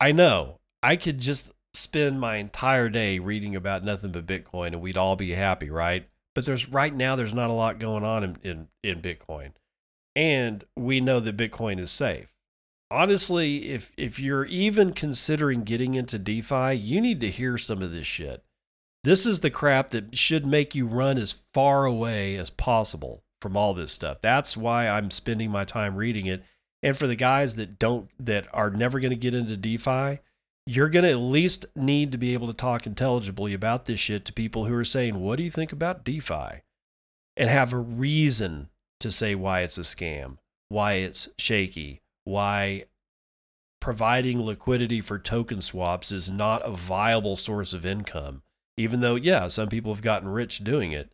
I 0.00 0.12
know 0.12 0.60
I 0.86 0.94
could 0.94 1.18
just 1.18 1.50
spend 1.74 2.20
my 2.20 2.36
entire 2.36 2.88
day 2.88 3.18
reading 3.18 3.56
about 3.56 3.82
nothing 3.82 4.12
but 4.12 4.24
Bitcoin 4.24 4.68
and 4.68 4.80
we'd 4.80 4.96
all 4.96 5.16
be 5.16 5.32
happy, 5.32 5.68
right? 5.68 6.08
But 6.32 6.46
there's 6.46 6.68
right 6.68 6.94
now 6.94 7.16
there's 7.16 7.34
not 7.34 7.50
a 7.50 7.54
lot 7.54 7.80
going 7.80 8.04
on 8.04 8.22
in, 8.22 8.36
in, 8.44 8.68
in 8.84 9.02
Bitcoin. 9.02 9.50
And 10.14 10.62
we 10.76 11.00
know 11.00 11.18
that 11.18 11.36
Bitcoin 11.36 11.80
is 11.80 11.90
safe. 11.90 12.32
Honestly, 12.88 13.70
if 13.70 13.92
if 13.96 14.20
you're 14.20 14.44
even 14.44 14.92
considering 14.92 15.64
getting 15.64 15.96
into 15.96 16.20
DeFi, 16.20 16.74
you 16.74 17.00
need 17.00 17.20
to 17.20 17.30
hear 17.30 17.58
some 17.58 17.82
of 17.82 17.90
this 17.90 18.06
shit. 18.06 18.44
This 19.02 19.26
is 19.26 19.40
the 19.40 19.50
crap 19.50 19.90
that 19.90 20.16
should 20.16 20.46
make 20.46 20.76
you 20.76 20.86
run 20.86 21.18
as 21.18 21.32
far 21.32 21.84
away 21.84 22.36
as 22.36 22.48
possible 22.48 23.24
from 23.42 23.56
all 23.56 23.74
this 23.74 23.90
stuff. 23.90 24.20
That's 24.20 24.56
why 24.56 24.88
I'm 24.88 25.10
spending 25.10 25.50
my 25.50 25.64
time 25.64 25.96
reading 25.96 26.26
it. 26.26 26.44
And 26.80 26.96
for 26.96 27.08
the 27.08 27.16
guys 27.16 27.56
that 27.56 27.80
don't 27.80 28.08
that 28.20 28.46
are 28.52 28.70
never 28.70 29.00
going 29.00 29.10
to 29.10 29.16
get 29.16 29.34
into 29.34 29.56
DeFi, 29.56 30.20
you're 30.66 30.88
going 30.88 31.04
to 31.04 31.10
at 31.10 31.18
least 31.18 31.64
need 31.76 32.10
to 32.12 32.18
be 32.18 32.34
able 32.34 32.48
to 32.48 32.52
talk 32.52 32.86
intelligibly 32.86 33.54
about 33.54 33.84
this 33.84 34.00
shit 34.00 34.24
to 34.24 34.32
people 34.32 34.64
who 34.64 34.74
are 34.74 34.84
saying, 34.84 35.20
What 35.20 35.36
do 35.36 35.44
you 35.44 35.50
think 35.50 35.72
about 35.72 36.04
DeFi? 36.04 36.62
And 37.36 37.48
have 37.48 37.72
a 37.72 37.78
reason 37.78 38.68
to 39.00 39.10
say 39.10 39.34
why 39.34 39.60
it's 39.60 39.78
a 39.78 39.82
scam, 39.82 40.38
why 40.68 40.94
it's 40.94 41.28
shaky, 41.38 42.00
why 42.24 42.86
providing 43.80 44.42
liquidity 44.42 45.00
for 45.00 45.18
token 45.18 45.62
swaps 45.62 46.10
is 46.10 46.28
not 46.28 46.66
a 46.66 46.70
viable 46.70 47.36
source 47.36 47.72
of 47.72 47.86
income. 47.86 48.42
Even 48.76 49.00
though, 49.00 49.14
yeah, 49.14 49.48
some 49.48 49.68
people 49.68 49.94
have 49.94 50.02
gotten 50.02 50.28
rich 50.28 50.64
doing 50.64 50.92
it. 50.92 51.12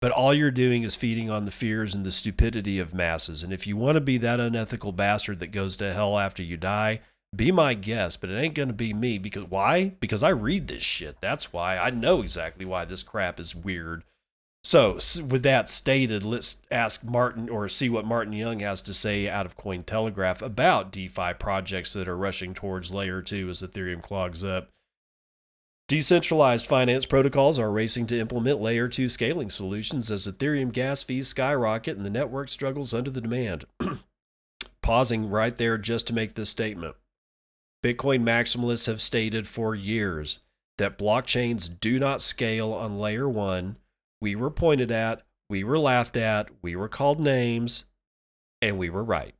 But 0.00 0.12
all 0.12 0.34
you're 0.34 0.50
doing 0.50 0.82
is 0.82 0.94
feeding 0.94 1.30
on 1.30 1.44
the 1.44 1.50
fears 1.50 1.94
and 1.94 2.04
the 2.04 2.12
stupidity 2.12 2.78
of 2.78 2.94
masses. 2.94 3.42
And 3.42 3.52
if 3.52 3.66
you 3.66 3.76
want 3.76 3.96
to 3.96 4.00
be 4.00 4.16
that 4.18 4.40
unethical 4.40 4.92
bastard 4.92 5.38
that 5.40 5.48
goes 5.48 5.76
to 5.78 5.92
hell 5.92 6.18
after 6.18 6.42
you 6.42 6.56
die, 6.56 7.00
be 7.34 7.52
my 7.52 7.74
guest, 7.74 8.20
but 8.20 8.30
it 8.30 8.38
ain't 8.38 8.54
going 8.54 8.68
to 8.68 8.74
be 8.74 8.94
me 8.94 9.18
because 9.18 9.44
why? 9.44 9.92
Because 10.00 10.22
I 10.22 10.30
read 10.30 10.66
this 10.66 10.82
shit. 10.82 11.16
That's 11.20 11.52
why 11.52 11.76
I 11.76 11.90
know 11.90 12.22
exactly 12.22 12.64
why 12.64 12.84
this 12.84 13.02
crap 13.02 13.38
is 13.38 13.54
weird. 13.54 14.04
So, 14.64 14.94
with 15.28 15.44
that 15.44 15.68
stated, 15.68 16.24
let's 16.24 16.60
ask 16.70 17.04
Martin 17.04 17.48
or 17.48 17.68
see 17.68 17.88
what 17.88 18.04
Martin 18.04 18.32
Young 18.32 18.58
has 18.60 18.82
to 18.82 18.92
say 18.92 19.28
out 19.28 19.46
of 19.46 19.56
Cointelegraph 19.56 20.42
about 20.42 20.90
DeFi 20.90 21.34
projects 21.38 21.92
that 21.92 22.08
are 22.08 22.16
rushing 22.16 22.54
towards 22.54 22.92
layer 22.92 23.22
2 23.22 23.48
as 23.50 23.62
Ethereum 23.62 24.02
clogs 24.02 24.42
up. 24.42 24.68
Decentralized 25.86 26.66
finance 26.66 27.06
protocols 27.06 27.58
are 27.58 27.70
racing 27.70 28.06
to 28.08 28.18
implement 28.18 28.60
layer 28.60 28.88
2 28.88 29.08
scaling 29.08 29.48
solutions 29.48 30.10
as 30.10 30.26
Ethereum 30.26 30.72
gas 30.72 31.02
fees 31.02 31.28
skyrocket 31.28 31.96
and 31.96 32.04
the 32.04 32.10
network 32.10 32.48
struggles 32.50 32.92
under 32.92 33.10
the 33.10 33.22
demand. 33.22 33.64
Pausing 34.82 35.30
right 35.30 35.56
there 35.56 35.78
just 35.78 36.06
to 36.08 36.12
make 36.12 36.34
this 36.34 36.50
statement. 36.50 36.96
Bitcoin 37.82 38.22
maximalists 38.22 38.86
have 38.86 39.00
stated 39.00 39.46
for 39.46 39.74
years 39.74 40.40
that 40.78 40.98
blockchains 40.98 41.68
do 41.80 41.98
not 41.98 42.22
scale 42.22 42.72
on 42.72 42.98
layer 42.98 43.28
one. 43.28 43.76
We 44.20 44.34
were 44.34 44.50
pointed 44.50 44.90
at, 44.90 45.22
we 45.48 45.62
were 45.62 45.78
laughed 45.78 46.16
at, 46.16 46.48
we 46.60 46.74
were 46.74 46.88
called 46.88 47.20
names, 47.20 47.84
and 48.60 48.78
we 48.78 48.90
were 48.90 49.04
right. 49.04 49.34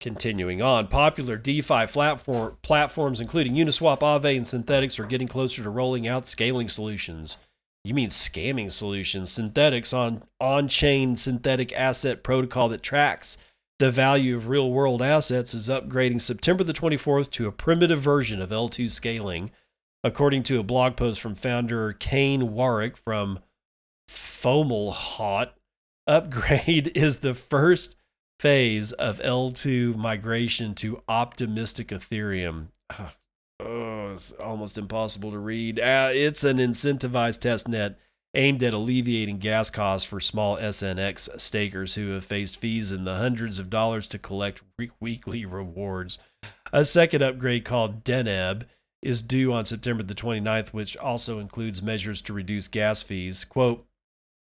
Continuing 0.00 0.62
on, 0.62 0.86
popular 0.86 1.36
DeFi 1.36 1.86
platform, 1.88 2.56
platforms 2.62 3.20
including 3.20 3.54
Uniswap, 3.54 3.98
Aave, 3.98 4.36
and 4.36 4.46
Synthetix 4.46 5.00
are 5.00 5.06
getting 5.06 5.26
closer 5.26 5.62
to 5.64 5.70
rolling 5.70 6.06
out 6.06 6.28
scaling 6.28 6.68
solutions. 6.68 7.36
You 7.82 7.94
mean 7.94 8.10
scamming 8.10 8.70
solutions? 8.70 9.36
Synthetix 9.36 9.92
on 9.92 10.22
on-chain 10.40 11.16
synthetic 11.16 11.72
asset 11.72 12.22
protocol 12.22 12.68
that 12.68 12.82
tracks 12.82 13.38
the 13.78 13.90
value 13.90 14.36
of 14.36 14.48
real-world 14.48 15.02
assets 15.02 15.54
is 15.54 15.68
upgrading 15.68 16.20
September 16.20 16.64
the 16.64 16.72
24th 16.72 17.30
to 17.30 17.46
a 17.46 17.52
primitive 17.52 18.00
version 18.00 18.42
of 18.42 18.50
L2 18.50 18.90
scaling, 18.90 19.50
according 20.02 20.42
to 20.44 20.58
a 20.58 20.64
blog 20.64 20.96
post 20.96 21.20
from 21.20 21.34
founder 21.34 21.92
Kane 21.92 22.52
Warwick 22.52 22.96
from 22.96 23.38
Fomalhaut. 24.08 25.50
Upgrade 26.06 26.92
is 26.96 27.18
the 27.18 27.34
first 27.34 27.96
phase 28.40 28.92
of 28.92 29.20
L2 29.20 29.96
migration 29.96 30.74
to 30.76 31.02
optimistic 31.08 31.88
Ethereum. 31.88 32.68
Oh, 33.60 34.12
it's 34.12 34.30
almost 34.34 34.78
impossible 34.78 35.32
to 35.32 35.38
read. 35.40 35.80
Uh, 35.80 36.10
it's 36.12 36.44
an 36.44 36.58
incentivized 36.58 37.40
test 37.40 37.66
net 37.66 37.98
aimed 38.38 38.62
at 38.62 38.72
alleviating 38.72 39.38
gas 39.38 39.68
costs 39.68 40.08
for 40.08 40.20
small 40.20 40.56
SNX 40.58 41.40
stakers 41.40 41.96
who 41.96 42.10
have 42.10 42.24
faced 42.24 42.56
fees 42.56 42.92
in 42.92 43.02
the 43.02 43.16
hundreds 43.16 43.58
of 43.58 43.68
dollars 43.68 44.06
to 44.06 44.18
collect 44.18 44.62
weekly 45.00 45.44
rewards. 45.44 46.20
A 46.72 46.84
second 46.84 47.20
upgrade 47.20 47.64
called 47.64 48.04
Deneb 48.04 48.62
is 49.02 49.22
due 49.22 49.52
on 49.52 49.66
September 49.66 50.04
the 50.04 50.14
29th, 50.14 50.68
which 50.68 50.96
also 50.96 51.40
includes 51.40 51.82
measures 51.82 52.22
to 52.22 52.32
reduce 52.32 52.68
gas 52.68 53.02
fees. 53.02 53.44
Quote, 53.44 53.84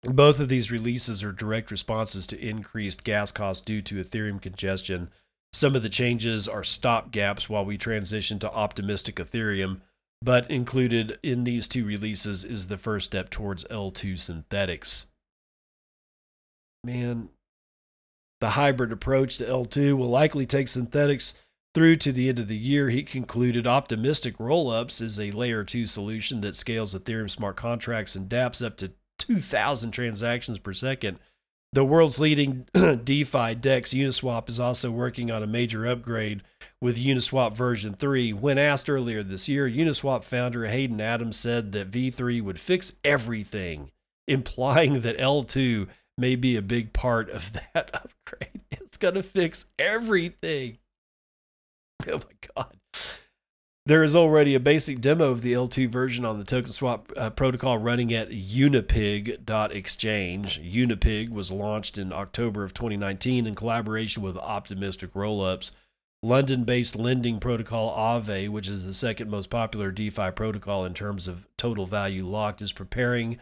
both 0.04 0.38
of 0.38 0.48
these 0.48 0.70
releases 0.70 1.24
are 1.24 1.32
direct 1.32 1.72
responses 1.72 2.26
to 2.28 2.40
increased 2.40 3.02
gas 3.02 3.32
costs 3.32 3.64
due 3.64 3.82
to 3.82 3.96
Ethereum 3.96 4.40
congestion. 4.40 5.10
Some 5.52 5.74
of 5.74 5.82
the 5.82 5.88
changes 5.88 6.46
are 6.46 6.64
stop 6.64 7.10
gaps 7.10 7.48
while 7.48 7.64
we 7.64 7.78
transition 7.78 8.38
to 8.40 8.50
optimistic 8.50 9.16
Ethereum, 9.16 9.80
but 10.22 10.50
included 10.50 11.18
in 11.22 11.44
these 11.44 11.66
two 11.66 11.84
releases 11.84 12.44
is 12.44 12.68
the 12.68 12.78
first 12.78 13.06
step 13.06 13.28
towards 13.30 13.64
L2 13.64 14.14
Synthetix. 14.14 15.06
Man, 16.84 17.28
the 18.40 18.50
hybrid 18.50 18.92
approach 18.92 19.38
to 19.38 19.44
L2 19.44 19.94
will 19.96 20.08
likely 20.08 20.46
take 20.46 20.66
Synthetix 20.66 21.34
through 21.74 21.96
to 21.96 22.12
the 22.12 22.28
end 22.28 22.38
of 22.38 22.48
the 22.48 22.56
year. 22.56 22.88
He 22.90 23.02
concluded 23.02 23.66
optimistic 23.66 24.36
rollups 24.38 25.00
is 25.00 25.18
a 25.18 25.30
layer 25.30 25.64
2 25.64 25.86
solution 25.86 26.40
that 26.42 26.56
scales 26.56 26.94
Ethereum 26.94 27.30
smart 27.30 27.56
contracts 27.56 28.14
and 28.14 28.28
dApps 28.28 28.64
up 28.64 28.76
to 28.78 28.92
2,000 29.18 29.90
transactions 29.90 30.58
per 30.58 30.72
second. 30.72 31.18
The 31.72 31.84
world's 31.84 32.20
leading 32.20 32.66
DeFi 32.74 33.54
DEX 33.54 33.94
Uniswap 33.94 34.48
is 34.48 34.60
also 34.60 34.90
working 34.90 35.30
on 35.30 35.42
a 35.42 35.46
major 35.46 35.86
upgrade 35.86 36.42
with 36.82 36.98
Uniswap 36.98 37.56
version 37.56 37.94
3. 37.94 38.32
When 38.32 38.58
asked 38.58 38.90
earlier 38.90 39.22
this 39.22 39.48
year, 39.48 39.70
Uniswap 39.70 40.24
founder 40.24 40.66
Hayden 40.66 41.00
Adams 41.00 41.38
said 41.38 41.70
that 41.72 41.92
V3 41.92 42.42
would 42.42 42.58
fix 42.58 42.96
everything, 43.04 43.92
implying 44.26 45.02
that 45.02 45.16
L2 45.16 45.86
may 46.18 46.34
be 46.34 46.56
a 46.56 46.62
big 46.62 46.92
part 46.92 47.30
of 47.30 47.52
that 47.74 47.90
upgrade. 47.94 48.62
It's 48.72 48.96
going 48.96 49.14
to 49.14 49.22
fix 49.22 49.66
everything. 49.78 50.78
Oh 52.08 52.18
my 52.18 52.48
God. 52.56 52.76
There 53.86 54.04
is 54.04 54.14
already 54.14 54.54
a 54.54 54.60
basic 54.60 55.00
demo 55.00 55.30
of 55.30 55.40
the 55.42 55.52
L2 55.52 55.88
version 55.88 56.24
on 56.24 56.38
the 56.38 56.44
token 56.44 56.70
swap 56.72 57.12
uh, 57.16 57.30
protocol 57.30 57.78
running 57.78 58.12
at 58.12 58.30
unipig.exchange. 58.30 60.60
Unipig 60.62 61.30
was 61.30 61.52
launched 61.52 61.98
in 61.98 62.12
October 62.12 62.64
of 62.64 62.74
2019 62.74 63.46
in 63.46 63.54
collaboration 63.54 64.22
with 64.22 64.36
Optimistic 64.36 65.14
Rollups. 65.14 65.70
London 66.24 66.62
based 66.62 66.94
lending 66.94 67.40
protocol 67.40 67.90
Aave, 67.96 68.48
which 68.48 68.68
is 68.68 68.84
the 68.84 68.94
second 68.94 69.28
most 69.28 69.50
popular 69.50 69.90
DeFi 69.90 70.30
protocol 70.30 70.84
in 70.84 70.94
terms 70.94 71.26
of 71.26 71.48
total 71.56 71.84
value 71.84 72.24
locked, 72.24 72.62
is 72.62 72.72
preparing 72.72 73.38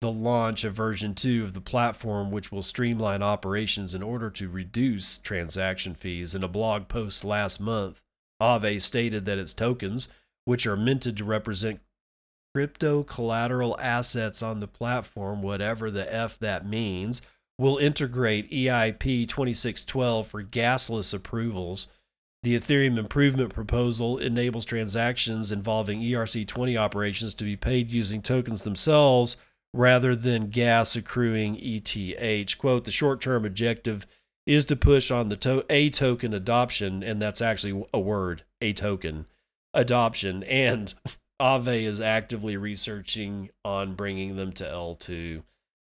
the 0.00 0.10
launch 0.10 0.64
of 0.64 0.74
version 0.74 1.14
2 1.14 1.44
of 1.44 1.52
the 1.52 1.60
platform, 1.60 2.30
which 2.30 2.50
will 2.50 2.62
streamline 2.62 3.22
operations 3.22 3.94
in 3.94 4.02
order 4.02 4.30
to 4.30 4.48
reduce 4.48 5.18
transaction 5.18 5.94
fees. 5.94 6.34
In 6.34 6.42
a 6.42 6.48
blog 6.48 6.88
post 6.88 7.22
last 7.22 7.60
month, 7.60 8.00
Aave 8.40 8.80
stated 8.80 9.26
that 9.26 9.38
its 9.38 9.52
tokens, 9.52 10.08
which 10.46 10.66
are 10.66 10.76
minted 10.76 11.18
to 11.18 11.24
represent 11.24 11.80
crypto 12.54 13.02
collateral 13.02 13.78
assets 13.78 14.42
on 14.42 14.60
the 14.60 14.66
platform, 14.66 15.42
whatever 15.42 15.90
the 15.90 16.12
F 16.12 16.38
that 16.38 16.66
means, 16.66 17.20
will 17.58 17.76
integrate 17.76 18.50
EIP 18.50 19.28
2612 19.28 20.26
for 20.26 20.42
gasless 20.42 21.12
approvals. 21.12 21.88
The 22.42 22.58
Ethereum 22.58 22.98
improvement 22.98 23.54
proposal 23.54 24.18
enables 24.18 24.64
transactions 24.64 25.52
involving 25.52 26.00
ERC20 26.00 26.76
operations 26.76 27.34
to 27.34 27.44
be 27.44 27.56
paid 27.56 27.92
using 27.92 28.20
tokens 28.20 28.64
themselves 28.64 29.36
rather 29.72 30.16
than 30.16 30.50
gas 30.50 30.96
accruing 30.96 31.56
ETH. 31.60 32.58
Quote, 32.58 32.84
the 32.84 32.90
short 32.90 33.20
term 33.20 33.44
objective 33.44 34.08
is 34.44 34.66
to 34.66 34.74
push 34.74 35.12
on 35.12 35.28
the 35.28 35.36
to- 35.36 35.64
a 35.70 35.88
token 35.90 36.34
adoption, 36.34 37.04
and 37.04 37.22
that's 37.22 37.40
actually 37.40 37.86
a 37.94 38.00
word, 38.00 38.42
a 38.60 38.72
token 38.72 39.26
adoption. 39.72 40.42
And 40.42 40.92
Aave 41.40 41.82
is 41.84 42.00
actively 42.00 42.56
researching 42.56 43.50
on 43.64 43.94
bringing 43.94 44.34
them 44.34 44.50
to 44.54 44.64
L2. 44.64 45.44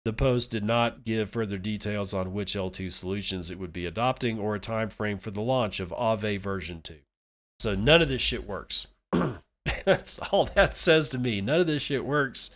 The 0.06 0.12
post 0.12 0.52
did 0.52 0.62
not 0.62 1.02
give 1.04 1.30
further 1.30 1.58
details 1.58 2.14
on 2.14 2.32
which 2.32 2.54
L2 2.54 2.92
solutions 2.92 3.50
it 3.50 3.58
would 3.58 3.72
be 3.72 3.86
adopting 3.86 4.38
or 4.38 4.54
a 4.54 4.60
time 4.60 4.88
frame 4.88 5.18
for 5.18 5.32
the 5.32 5.42
launch 5.42 5.80
of 5.80 5.90
Aave 5.90 6.38
version 6.38 6.80
2. 6.80 7.00
So 7.58 7.74
none 7.74 8.00
of 8.00 8.08
this 8.08 8.22
shit 8.22 8.46
works. 8.46 8.86
That's 9.84 10.20
all 10.20 10.44
that 10.54 10.76
says 10.76 11.08
to 11.08 11.18
me. 11.18 11.40
None 11.40 11.58
of 11.58 11.66
this 11.66 11.82
shit 11.82 12.04
works. 12.04 12.52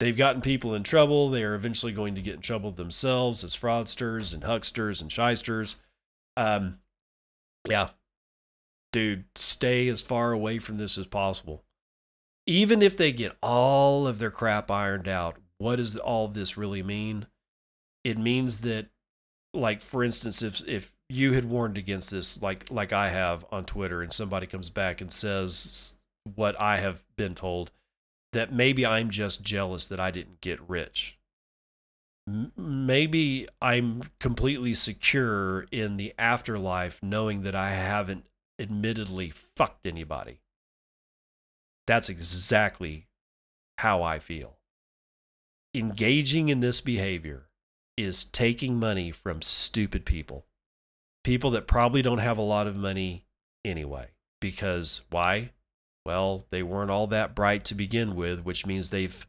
They've 0.00 0.16
gotten 0.16 0.40
people 0.40 0.74
in 0.74 0.82
trouble. 0.82 1.28
They 1.28 1.44
are 1.44 1.54
eventually 1.54 1.92
going 1.92 2.14
to 2.14 2.22
get 2.22 2.36
in 2.36 2.40
trouble 2.40 2.70
themselves 2.70 3.44
as 3.44 3.54
fraudsters 3.54 4.32
and 4.32 4.42
hucksters 4.42 5.02
and 5.02 5.12
shysters. 5.12 5.76
Um, 6.38 6.78
yeah, 7.68 7.90
dude, 8.94 9.26
stay 9.34 9.88
as 9.88 10.00
far 10.00 10.32
away 10.32 10.58
from 10.58 10.78
this 10.78 10.96
as 10.96 11.06
possible. 11.06 11.64
Even 12.46 12.80
if 12.80 12.96
they 12.96 13.12
get 13.12 13.36
all 13.42 14.06
of 14.06 14.18
their 14.18 14.30
crap 14.30 14.70
ironed 14.70 15.06
out, 15.06 15.36
what 15.64 15.76
does 15.76 15.96
all 15.96 16.28
this 16.28 16.58
really 16.58 16.82
mean? 16.82 17.26
It 18.04 18.18
means 18.18 18.60
that, 18.60 18.88
like, 19.54 19.80
for 19.80 20.04
instance, 20.04 20.42
if 20.42 20.62
if 20.68 20.94
you 21.08 21.32
had 21.32 21.46
warned 21.46 21.78
against 21.78 22.10
this, 22.10 22.42
like 22.42 22.70
like 22.70 22.92
I 22.92 23.08
have 23.08 23.46
on 23.50 23.64
Twitter, 23.64 24.02
and 24.02 24.12
somebody 24.12 24.46
comes 24.46 24.68
back 24.68 25.00
and 25.00 25.10
says 25.10 25.96
what 26.34 26.60
I 26.60 26.76
have 26.76 27.02
been 27.16 27.34
told 27.34 27.70
that 28.34 28.52
maybe 28.52 28.84
I'm 28.84 29.08
just 29.08 29.42
jealous 29.42 29.86
that 29.86 29.98
I 29.98 30.10
didn't 30.10 30.42
get 30.42 30.60
rich. 30.68 31.18
Maybe 32.56 33.46
I'm 33.62 34.02
completely 34.20 34.74
secure 34.74 35.62
in 35.70 35.96
the 35.96 36.12
afterlife 36.18 37.02
knowing 37.02 37.42
that 37.42 37.54
I 37.54 37.70
haven't 37.70 38.26
admittedly 38.58 39.30
fucked 39.30 39.86
anybody. 39.86 40.40
That's 41.86 42.10
exactly 42.10 43.06
how 43.78 44.02
I 44.02 44.18
feel. 44.18 44.58
Engaging 45.74 46.48
in 46.48 46.60
this 46.60 46.80
behavior 46.80 47.48
is 47.96 48.24
taking 48.24 48.78
money 48.78 49.10
from 49.10 49.42
stupid 49.42 50.04
people. 50.04 50.46
People 51.24 51.50
that 51.50 51.66
probably 51.66 52.02
don't 52.02 52.18
have 52.18 52.38
a 52.38 52.42
lot 52.42 52.66
of 52.66 52.76
money 52.76 53.24
anyway. 53.64 54.08
Because 54.40 55.02
why? 55.10 55.50
well, 56.04 56.46
they 56.50 56.62
weren't 56.62 56.90
all 56.90 57.06
that 57.08 57.34
bright 57.34 57.64
to 57.64 57.74
begin 57.74 58.14
with, 58.14 58.44
which 58.44 58.66
means 58.66 58.90
they've 58.90 59.26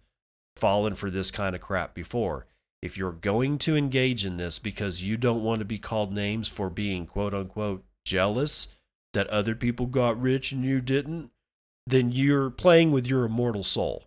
fallen 0.56 0.96
for 0.96 1.10
this 1.10 1.32
kind 1.32 1.56
of 1.56 1.62
crap 1.62 1.94
before. 1.94 2.48
If 2.82 2.98
you're 2.98 3.12
going 3.14 3.58
to 3.60 3.76
engage 3.76 4.26
in 4.26 4.38
this 4.38 4.60
because 4.60 5.02
you 5.02 5.18
don't 5.18 5.44
want 5.44 5.60
to 5.60 5.66
be 5.66 5.80
called 5.80 6.14
names 6.14 6.50
for 6.50 6.70
being 6.70 7.06
quote 7.06 7.34
unquote 7.34 7.84
jealous 8.06 8.68
that 9.14 9.28
other 9.28 9.56
people 9.56 9.86
got 9.86 10.22
rich 10.22 10.52
and 10.52 10.64
you 10.64 10.82
didn't, 10.82 11.32
then 11.88 12.12
you're 12.12 12.50
playing 12.50 12.92
with 12.92 13.08
your 13.08 13.26
immortal 13.26 13.64
soul. 13.64 14.04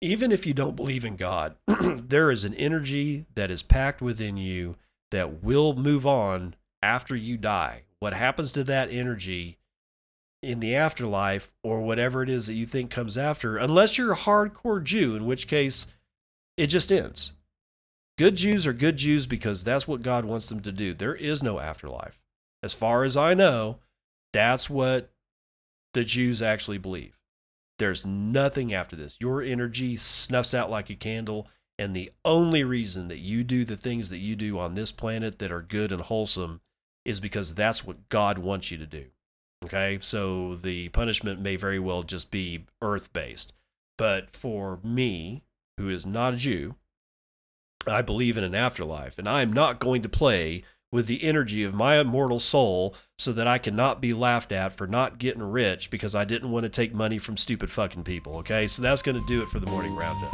Even 0.00 0.32
if 0.32 0.46
you 0.46 0.54
don't 0.54 0.76
believe 0.76 1.04
in 1.04 1.16
God, 1.16 1.56
there 1.66 2.30
is 2.30 2.44
an 2.44 2.54
energy 2.54 3.26
that 3.34 3.50
is 3.50 3.62
packed 3.62 4.00
within 4.00 4.36
you 4.36 4.76
that 5.10 5.42
will 5.42 5.74
move 5.74 6.06
on 6.06 6.54
after 6.82 7.14
you 7.14 7.36
die. 7.36 7.82
What 7.98 8.14
happens 8.14 8.52
to 8.52 8.64
that 8.64 8.90
energy 8.90 9.58
in 10.42 10.60
the 10.60 10.74
afterlife 10.74 11.52
or 11.62 11.82
whatever 11.82 12.22
it 12.22 12.30
is 12.30 12.46
that 12.46 12.54
you 12.54 12.64
think 12.64 12.90
comes 12.90 13.18
after, 13.18 13.58
unless 13.58 13.98
you're 13.98 14.12
a 14.12 14.16
hardcore 14.16 14.82
Jew, 14.82 15.14
in 15.14 15.26
which 15.26 15.46
case 15.46 15.86
it 16.56 16.68
just 16.68 16.90
ends. 16.90 17.32
Good 18.16 18.36
Jews 18.36 18.66
are 18.66 18.72
good 18.72 18.96
Jews 18.96 19.26
because 19.26 19.64
that's 19.64 19.86
what 19.86 20.02
God 20.02 20.24
wants 20.24 20.48
them 20.48 20.60
to 20.60 20.72
do. 20.72 20.94
There 20.94 21.14
is 21.14 21.42
no 21.42 21.58
afterlife. 21.58 22.18
As 22.62 22.74
far 22.74 23.04
as 23.04 23.16
I 23.16 23.34
know, 23.34 23.78
that's 24.32 24.70
what 24.70 25.10
the 25.92 26.04
Jews 26.04 26.40
actually 26.40 26.78
believe. 26.78 27.19
There's 27.80 28.04
nothing 28.04 28.74
after 28.74 28.94
this. 28.94 29.16
Your 29.20 29.40
energy 29.40 29.96
snuffs 29.96 30.52
out 30.52 30.70
like 30.70 30.90
a 30.90 30.94
candle. 30.94 31.48
And 31.78 31.96
the 31.96 32.12
only 32.26 32.62
reason 32.62 33.08
that 33.08 33.20
you 33.20 33.42
do 33.42 33.64
the 33.64 33.76
things 33.76 34.10
that 34.10 34.18
you 34.18 34.36
do 34.36 34.58
on 34.58 34.74
this 34.74 34.92
planet 34.92 35.38
that 35.38 35.50
are 35.50 35.62
good 35.62 35.90
and 35.90 36.02
wholesome 36.02 36.60
is 37.06 37.20
because 37.20 37.54
that's 37.54 37.82
what 37.82 38.10
God 38.10 38.36
wants 38.36 38.70
you 38.70 38.76
to 38.76 38.86
do. 38.86 39.06
Okay. 39.64 39.98
So 40.02 40.56
the 40.56 40.90
punishment 40.90 41.40
may 41.40 41.56
very 41.56 41.78
well 41.78 42.02
just 42.02 42.30
be 42.30 42.66
earth 42.82 43.14
based. 43.14 43.54
But 43.96 44.36
for 44.36 44.78
me, 44.84 45.42
who 45.78 45.88
is 45.88 46.04
not 46.04 46.34
a 46.34 46.36
Jew, 46.36 46.74
I 47.86 48.02
believe 48.02 48.36
in 48.36 48.44
an 48.44 48.54
afterlife. 48.54 49.18
And 49.18 49.26
I'm 49.26 49.54
not 49.54 49.80
going 49.80 50.02
to 50.02 50.08
play 50.10 50.64
with 50.92 51.06
the 51.06 51.22
energy 51.22 51.62
of 51.62 51.74
my 51.74 51.98
immortal 51.98 52.40
soul 52.40 52.94
so 53.18 53.32
that 53.32 53.46
I 53.46 53.58
cannot 53.58 54.00
be 54.00 54.12
laughed 54.12 54.50
at 54.50 54.72
for 54.72 54.86
not 54.86 55.18
getting 55.18 55.42
rich 55.42 55.90
because 55.90 56.14
I 56.14 56.24
didn't 56.24 56.50
want 56.50 56.64
to 56.64 56.68
take 56.68 56.92
money 56.92 57.18
from 57.18 57.36
stupid 57.36 57.70
fucking 57.70 58.04
people. 58.04 58.38
Okay, 58.38 58.66
so 58.66 58.82
that's 58.82 59.02
going 59.02 59.20
to 59.20 59.26
do 59.26 59.42
it 59.42 59.48
for 59.48 59.60
the 59.60 59.66
morning 59.66 59.94
roundup. 59.94 60.32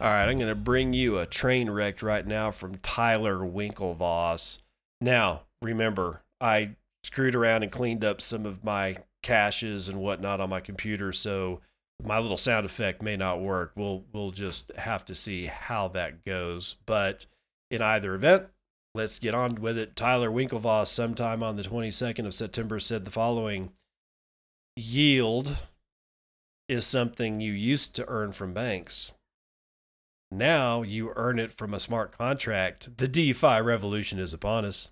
All 0.00 0.08
right, 0.08 0.28
I'm 0.28 0.36
going 0.36 0.48
to 0.48 0.56
bring 0.56 0.92
you 0.92 1.20
a 1.20 1.26
train 1.26 1.70
wreck 1.70 2.02
right 2.02 2.26
now 2.26 2.50
from 2.50 2.74
Tyler 2.78 3.38
Winklevoss. 3.38 4.58
Now, 5.00 5.42
remember, 5.62 6.22
I 6.40 6.70
screwed 7.04 7.36
around 7.36 7.62
and 7.62 7.70
cleaned 7.70 8.04
up 8.04 8.20
some 8.20 8.44
of 8.44 8.64
my 8.64 8.96
caches 9.22 9.88
and 9.88 9.98
whatnot 9.98 10.40
on 10.40 10.50
my 10.50 10.60
computer, 10.60 11.12
so 11.12 11.60
my 12.02 12.18
little 12.18 12.36
sound 12.36 12.66
effect 12.66 13.02
may 13.02 13.16
not 13.16 13.40
work. 13.40 13.72
We'll 13.76 14.04
we'll 14.12 14.32
just 14.32 14.70
have 14.76 15.04
to 15.06 15.14
see 15.14 15.46
how 15.46 15.88
that 15.88 16.24
goes. 16.24 16.76
But 16.86 17.26
in 17.70 17.80
either 17.80 18.14
event, 18.14 18.46
let's 18.94 19.18
get 19.18 19.34
on 19.34 19.56
with 19.56 19.78
it. 19.78 19.96
Tyler 19.96 20.30
Winklevoss, 20.30 20.88
sometime 20.88 21.42
on 21.42 21.56
the 21.56 21.62
22nd 21.62 22.26
of 22.26 22.34
September, 22.34 22.78
said 22.78 23.04
the 23.04 23.10
following 23.10 23.72
Yield 24.76 25.58
is 26.68 26.86
something 26.86 27.40
you 27.40 27.52
used 27.52 27.94
to 27.96 28.08
earn 28.08 28.32
from 28.32 28.54
banks. 28.54 29.12
Now 30.30 30.80
you 30.80 31.12
earn 31.14 31.38
it 31.38 31.52
from 31.52 31.74
a 31.74 31.80
smart 31.80 32.16
contract. 32.16 32.96
The 32.96 33.08
DeFi 33.08 33.60
revolution 33.60 34.18
is 34.18 34.32
upon 34.32 34.64
us. 34.64 34.90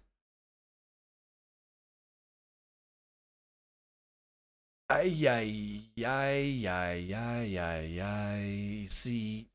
Ay, 4.93 5.29
ay, 5.29 5.83
ay, 6.05 6.67
ay, 6.67 7.15
ay, 7.15 7.59
ay, 7.61 8.01
ay. 8.03 8.87
See, 8.91 9.47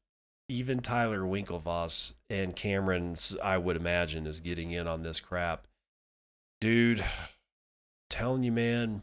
even 0.47 0.79
Tyler 0.79 1.23
Winklevoss 1.23 2.13
and 2.29 2.55
Cameron, 2.55 3.17
I 3.43 3.57
would 3.57 3.75
imagine, 3.75 4.27
is 4.27 4.39
getting 4.39 4.71
in 4.71 4.87
on 4.87 5.03
this 5.03 5.19
crap. 5.19 5.67
Dude, 6.61 7.03
telling 8.09 8.43
you, 8.43 8.53
man, 8.53 9.01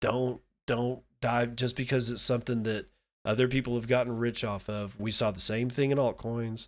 don't, 0.00 0.40
don't 0.66 1.04
dive 1.20 1.54
just 1.54 1.76
because 1.76 2.10
it's 2.10 2.20
something 2.20 2.64
that 2.64 2.86
other 3.24 3.46
people 3.46 3.76
have 3.76 3.86
gotten 3.86 4.18
rich 4.18 4.42
off 4.42 4.68
of. 4.68 4.98
We 4.98 5.12
saw 5.12 5.30
the 5.30 5.38
same 5.38 5.70
thing 5.70 5.92
in 5.92 5.98
altcoins. 5.98 6.66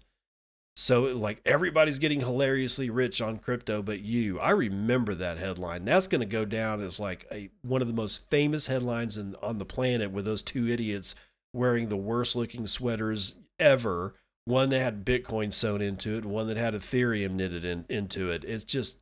So 0.78 1.04
like 1.04 1.40
everybody's 1.46 1.98
getting 1.98 2.20
hilariously 2.20 2.90
rich 2.90 3.22
on 3.22 3.38
crypto, 3.38 3.80
but 3.80 4.00
you. 4.00 4.38
I 4.38 4.50
remember 4.50 5.14
that 5.14 5.38
headline. 5.38 5.86
That's 5.86 6.06
going 6.06 6.20
to 6.20 6.26
go 6.26 6.44
down 6.44 6.82
as 6.82 7.00
like 7.00 7.26
a 7.32 7.48
one 7.62 7.80
of 7.80 7.88
the 7.88 7.94
most 7.94 8.28
famous 8.28 8.66
headlines 8.66 9.16
in, 9.16 9.34
on 9.42 9.56
the 9.56 9.64
planet 9.64 10.10
with 10.10 10.26
those 10.26 10.42
two 10.42 10.68
idiots 10.68 11.14
wearing 11.54 11.88
the 11.88 11.96
worst 11.96 12.36
looking 12.36 12.66
sweaters 12.66 13.36
ever. 13.58 14.14
One 14.44 14.68
that 14.68 14.80
had 14.80 15.04
Bitcoin 15.04 15.52
sewn 15.52 15.80
into 15.80 16.18
it, 16.18 16.24
one 16.24 16.46
that 16.48 16.56
had 16.56 16.74
Ethereum 16.74 17.32
knitted 17.32 17.64
in, 17.64 17.84
into 17.88 18.30
it. 18.30 18.44
It's 18.44 18.62
just 18.62 18.98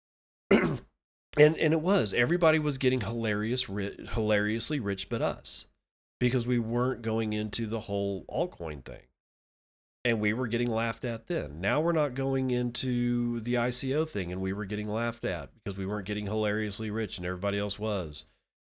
and 0.50 0.78
and 1.38 1.56
it 1.56 1.80
was 1.80 2.12
everybody 2.12 2.58
was 2.58 2.76
getting 2.76 3.00
hilarious 3.00 3.64
hilariously 3.64 4.78
rich 4.78 5.08
but 5.08 5.22
us 5.22 5.68
because 6.20 6.46
we 6.46 6.58
weren't 6.58 7.00
going 7.00 7.32
into 7.32 7.66
the 7.66 7.80
whole 7.80 8.24
altcoin 8.26 8.84
thing 8.84 9.00
and 10.04 10.20
we 10.20 10.34
were 10.34 10.46
getting 10.46 10.70
laughed 10.70 11.04
at 11.04 11.26
then. 11.26 11.60
Now 11.60 11.80
we're 11.80 11.92
not 11.92 12.14
going 12.14 12.50
into 12.50 13.40
the 13.40 13.54
ICO 13.54 14.08
thing 14.08 14.30
and 14.30 14.40
we 14.40 14.52
were 14.52 14.66
getting 14.66 14.88
laughed 14.88 15.24
at 15.24 15.50
because 15.54 15.78
we 15.78 15.86
weren't 15.86 16.06
getting 16.06 16.26
hilariously 16.26 16.90
rich 16.90 17.16
and 17.16 17.26
everybody 17.26 17.58
else 17.58 17.78
was. 17.78 18.26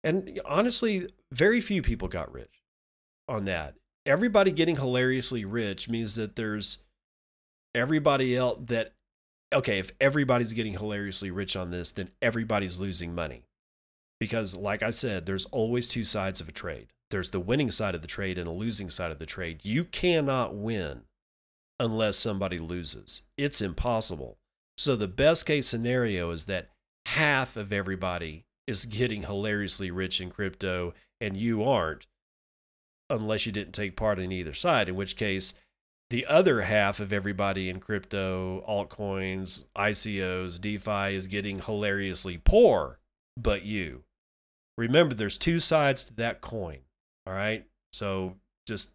And 0.02 0.40
honestly, 0.44 1.08
very 1.32 1.62
few 1.62 1.80
people 1.80 2.08
got 2.08 2.32
rich 2.32 2.62
on 3.26 3.46
that. 3.46 3.74
Everybody 4.04 4.52
getting 4.52 4.76
hilariously 4.76 5.46
rich 5.46 5.88
means 5.88 6.14
that 6.16 6.36
there's 6.36 6.82
everybody 7.74 8.36
else 8.36 8.58
that 8.66 8.92
okay, 9.52 9.78
if 9.78 9.92
everybody's 10.00 10.52
getting 10.52 10.72
hilariously 10.72 11.30
rich 11.30 11.56
on 11.56 11.70
this, 11.70 11.92
then 11.92 12.10
everybody's 12.20 12.80
losing 12.80 13.14
money. 13.14 13.44
Because 14.20 14.54
like 14.54 14.82
I 14.82 14.90
said, 14.90 15.24
there's 15.24 15.46
always 15.46 15.88
two 15.88 16.04
sides 16.04 16.40
of 16.40 16.48
a 16.48 16.52
trade. 16.52 16.88
There's 17.10 17.30
the 17.30 17.40
winning 17.40 17.70
side 17.70 17.94
of 17.94 18.02
the 18.02 18.08
trade 18.08 18.36
and 18.36 18.48
a 18.48 18.52
losing 18.52 18.90
side 18.90 19.10
of 19.10 19.18
the 19.18 19.26
trade. 19.26 19.60
You 19.64 19.84
cannot 19.84 20.54
win 20.54 21.02
unless 21.78 22.16
somebody 22.16 22.58
loses. 22.58 23.22
It's 23.36 23.60
impossible. 23.60 24.38
So 24.76 24.96
the 24.96 25.08
best 25.08 25.46
case 25.46 25.66
scenario 25.66 26.30
is 26.30 26.46
that 26.46 26.70
half 27.06 27.56
of 27.56 27.72
everybody 27.72 28.46
is 28.66 28.86
getting 28.86 29.22
hilariously 29.22 29.90
rich 29.90 30.20
in 30.20 30.30
crypto 30.30 30.94
and 31.20 31.36
you 31.36 31.62
aren't 31.62 32.06
unless 33.10 33.44
you 33.44 33.52
didn't 33.52 33.74
take 33.74 33.96
part 33.96 34.18
in 34.18 34.32
either 34.32 34.54
side 34.54 34.88
in 34.88 34.94
which 34.94 35.16
case 35.16 35.54
the 36.10 36.24
other 36.26 36.62
half 36.62 37.00
of 37.00 37.12
everybody 37.12 37.68
in 37.68 37.78
crypto 37.78 38.64
altcoins 38.66 39.66
ICOs 39.76 40.58
DeFi 40.60 41.14
is 41.14 41.26
getting 41.26 41.60
hilariously 41.60 42.38
poor 42.38 42.98
but 43.36 43.62
you 43.62 44.02
remember 44.78 45.14
there's 45.14 45.38
two 45.38 45.58
sides 45.58 46.04
to 46.04 46.14
that 46.14 46.40
coin 46.40 46.78
all 47.26 47.34
right 47.34 47.66
so 47.92 48.34
just 48.66 48.92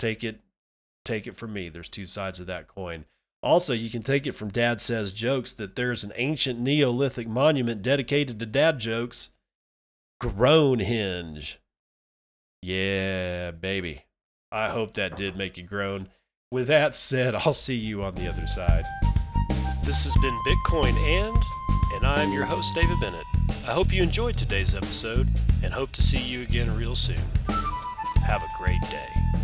take 0.00 0.24
it 0.24 0.40
take 1.04 1.26
it 1.26 1.36
from 1.36 1.52
me. 1.52 1.68
There's 1.68 1.88
two 1.88 2.06
sides 2.06 2.40
of 2.40 2.46
that 2.46 2.68
coin. 2.68 3.04
Also, 3.42 3.74
you 3.74 3.90
can 3.90 4.02
take 4.02 4.26
it 4.26 4.32
from 4.32 4.48
Dad 4.48 4.80
Says 4.80 5.12
Jokes 5.12 5.52
that 5.54 5.76
there's 5.76 6.02
an 6.02 6.12
ancient 6.16 6.58
Neolithic 6.58 7.28
monument 7.28 7.82
dedicated 7.82 8.38
to 8.40 8.46
dad 8.46 8.78
jokes. 8.78 9.30
Groan 10.18 10.78
Hinge. 10.78 11.60
Yeah, 12.62 13.50
baby. 13.50 14.06
I 14.50 14.70
hope 14.70 14.94
that 14.94 15.16
did 15.16 15.36
make 15.36 15.58
you 15.58 15.64
groan. 15.64 16.08
With 16.50 16.68
that 16.68 16.94
said, 16.94 17.34
I'll 17.34 17.52
see 17.52 17.74
you 17.74 18.02
on 18.02 18.14
the 18.14 18.28
other 18.28 18.46
side. 18.46 18.86
This 19.84 20.04
has 20.04 20.16
been 20.22 20.40
Bitcoin 20.46 20.94
and, 20.96 21.36
and 21.94 22.06
I'm 22.06 22.32
your 22.32 22.46
host, 22.46 22.74
David 22.74 22.98
Bennett. 23.00 23.26
I 23.66 23.72
hope 23.72 23.92
you 23.92 24.02
enjoyed 24.02 24.38
today's 24.38 24.74
episode 24.74 25.28
and 25.62 25.74
hope 25.74 25.92
to 25.92 26.02
see 26.02 26.18
you 26.18 26.40
again 26.40 26.74
real 26.74 26.94
soon. 26.94 27.20
Have 28.26 28.42
a 28.42 28.48
great 28.58 28.80
day. 28.90 29.43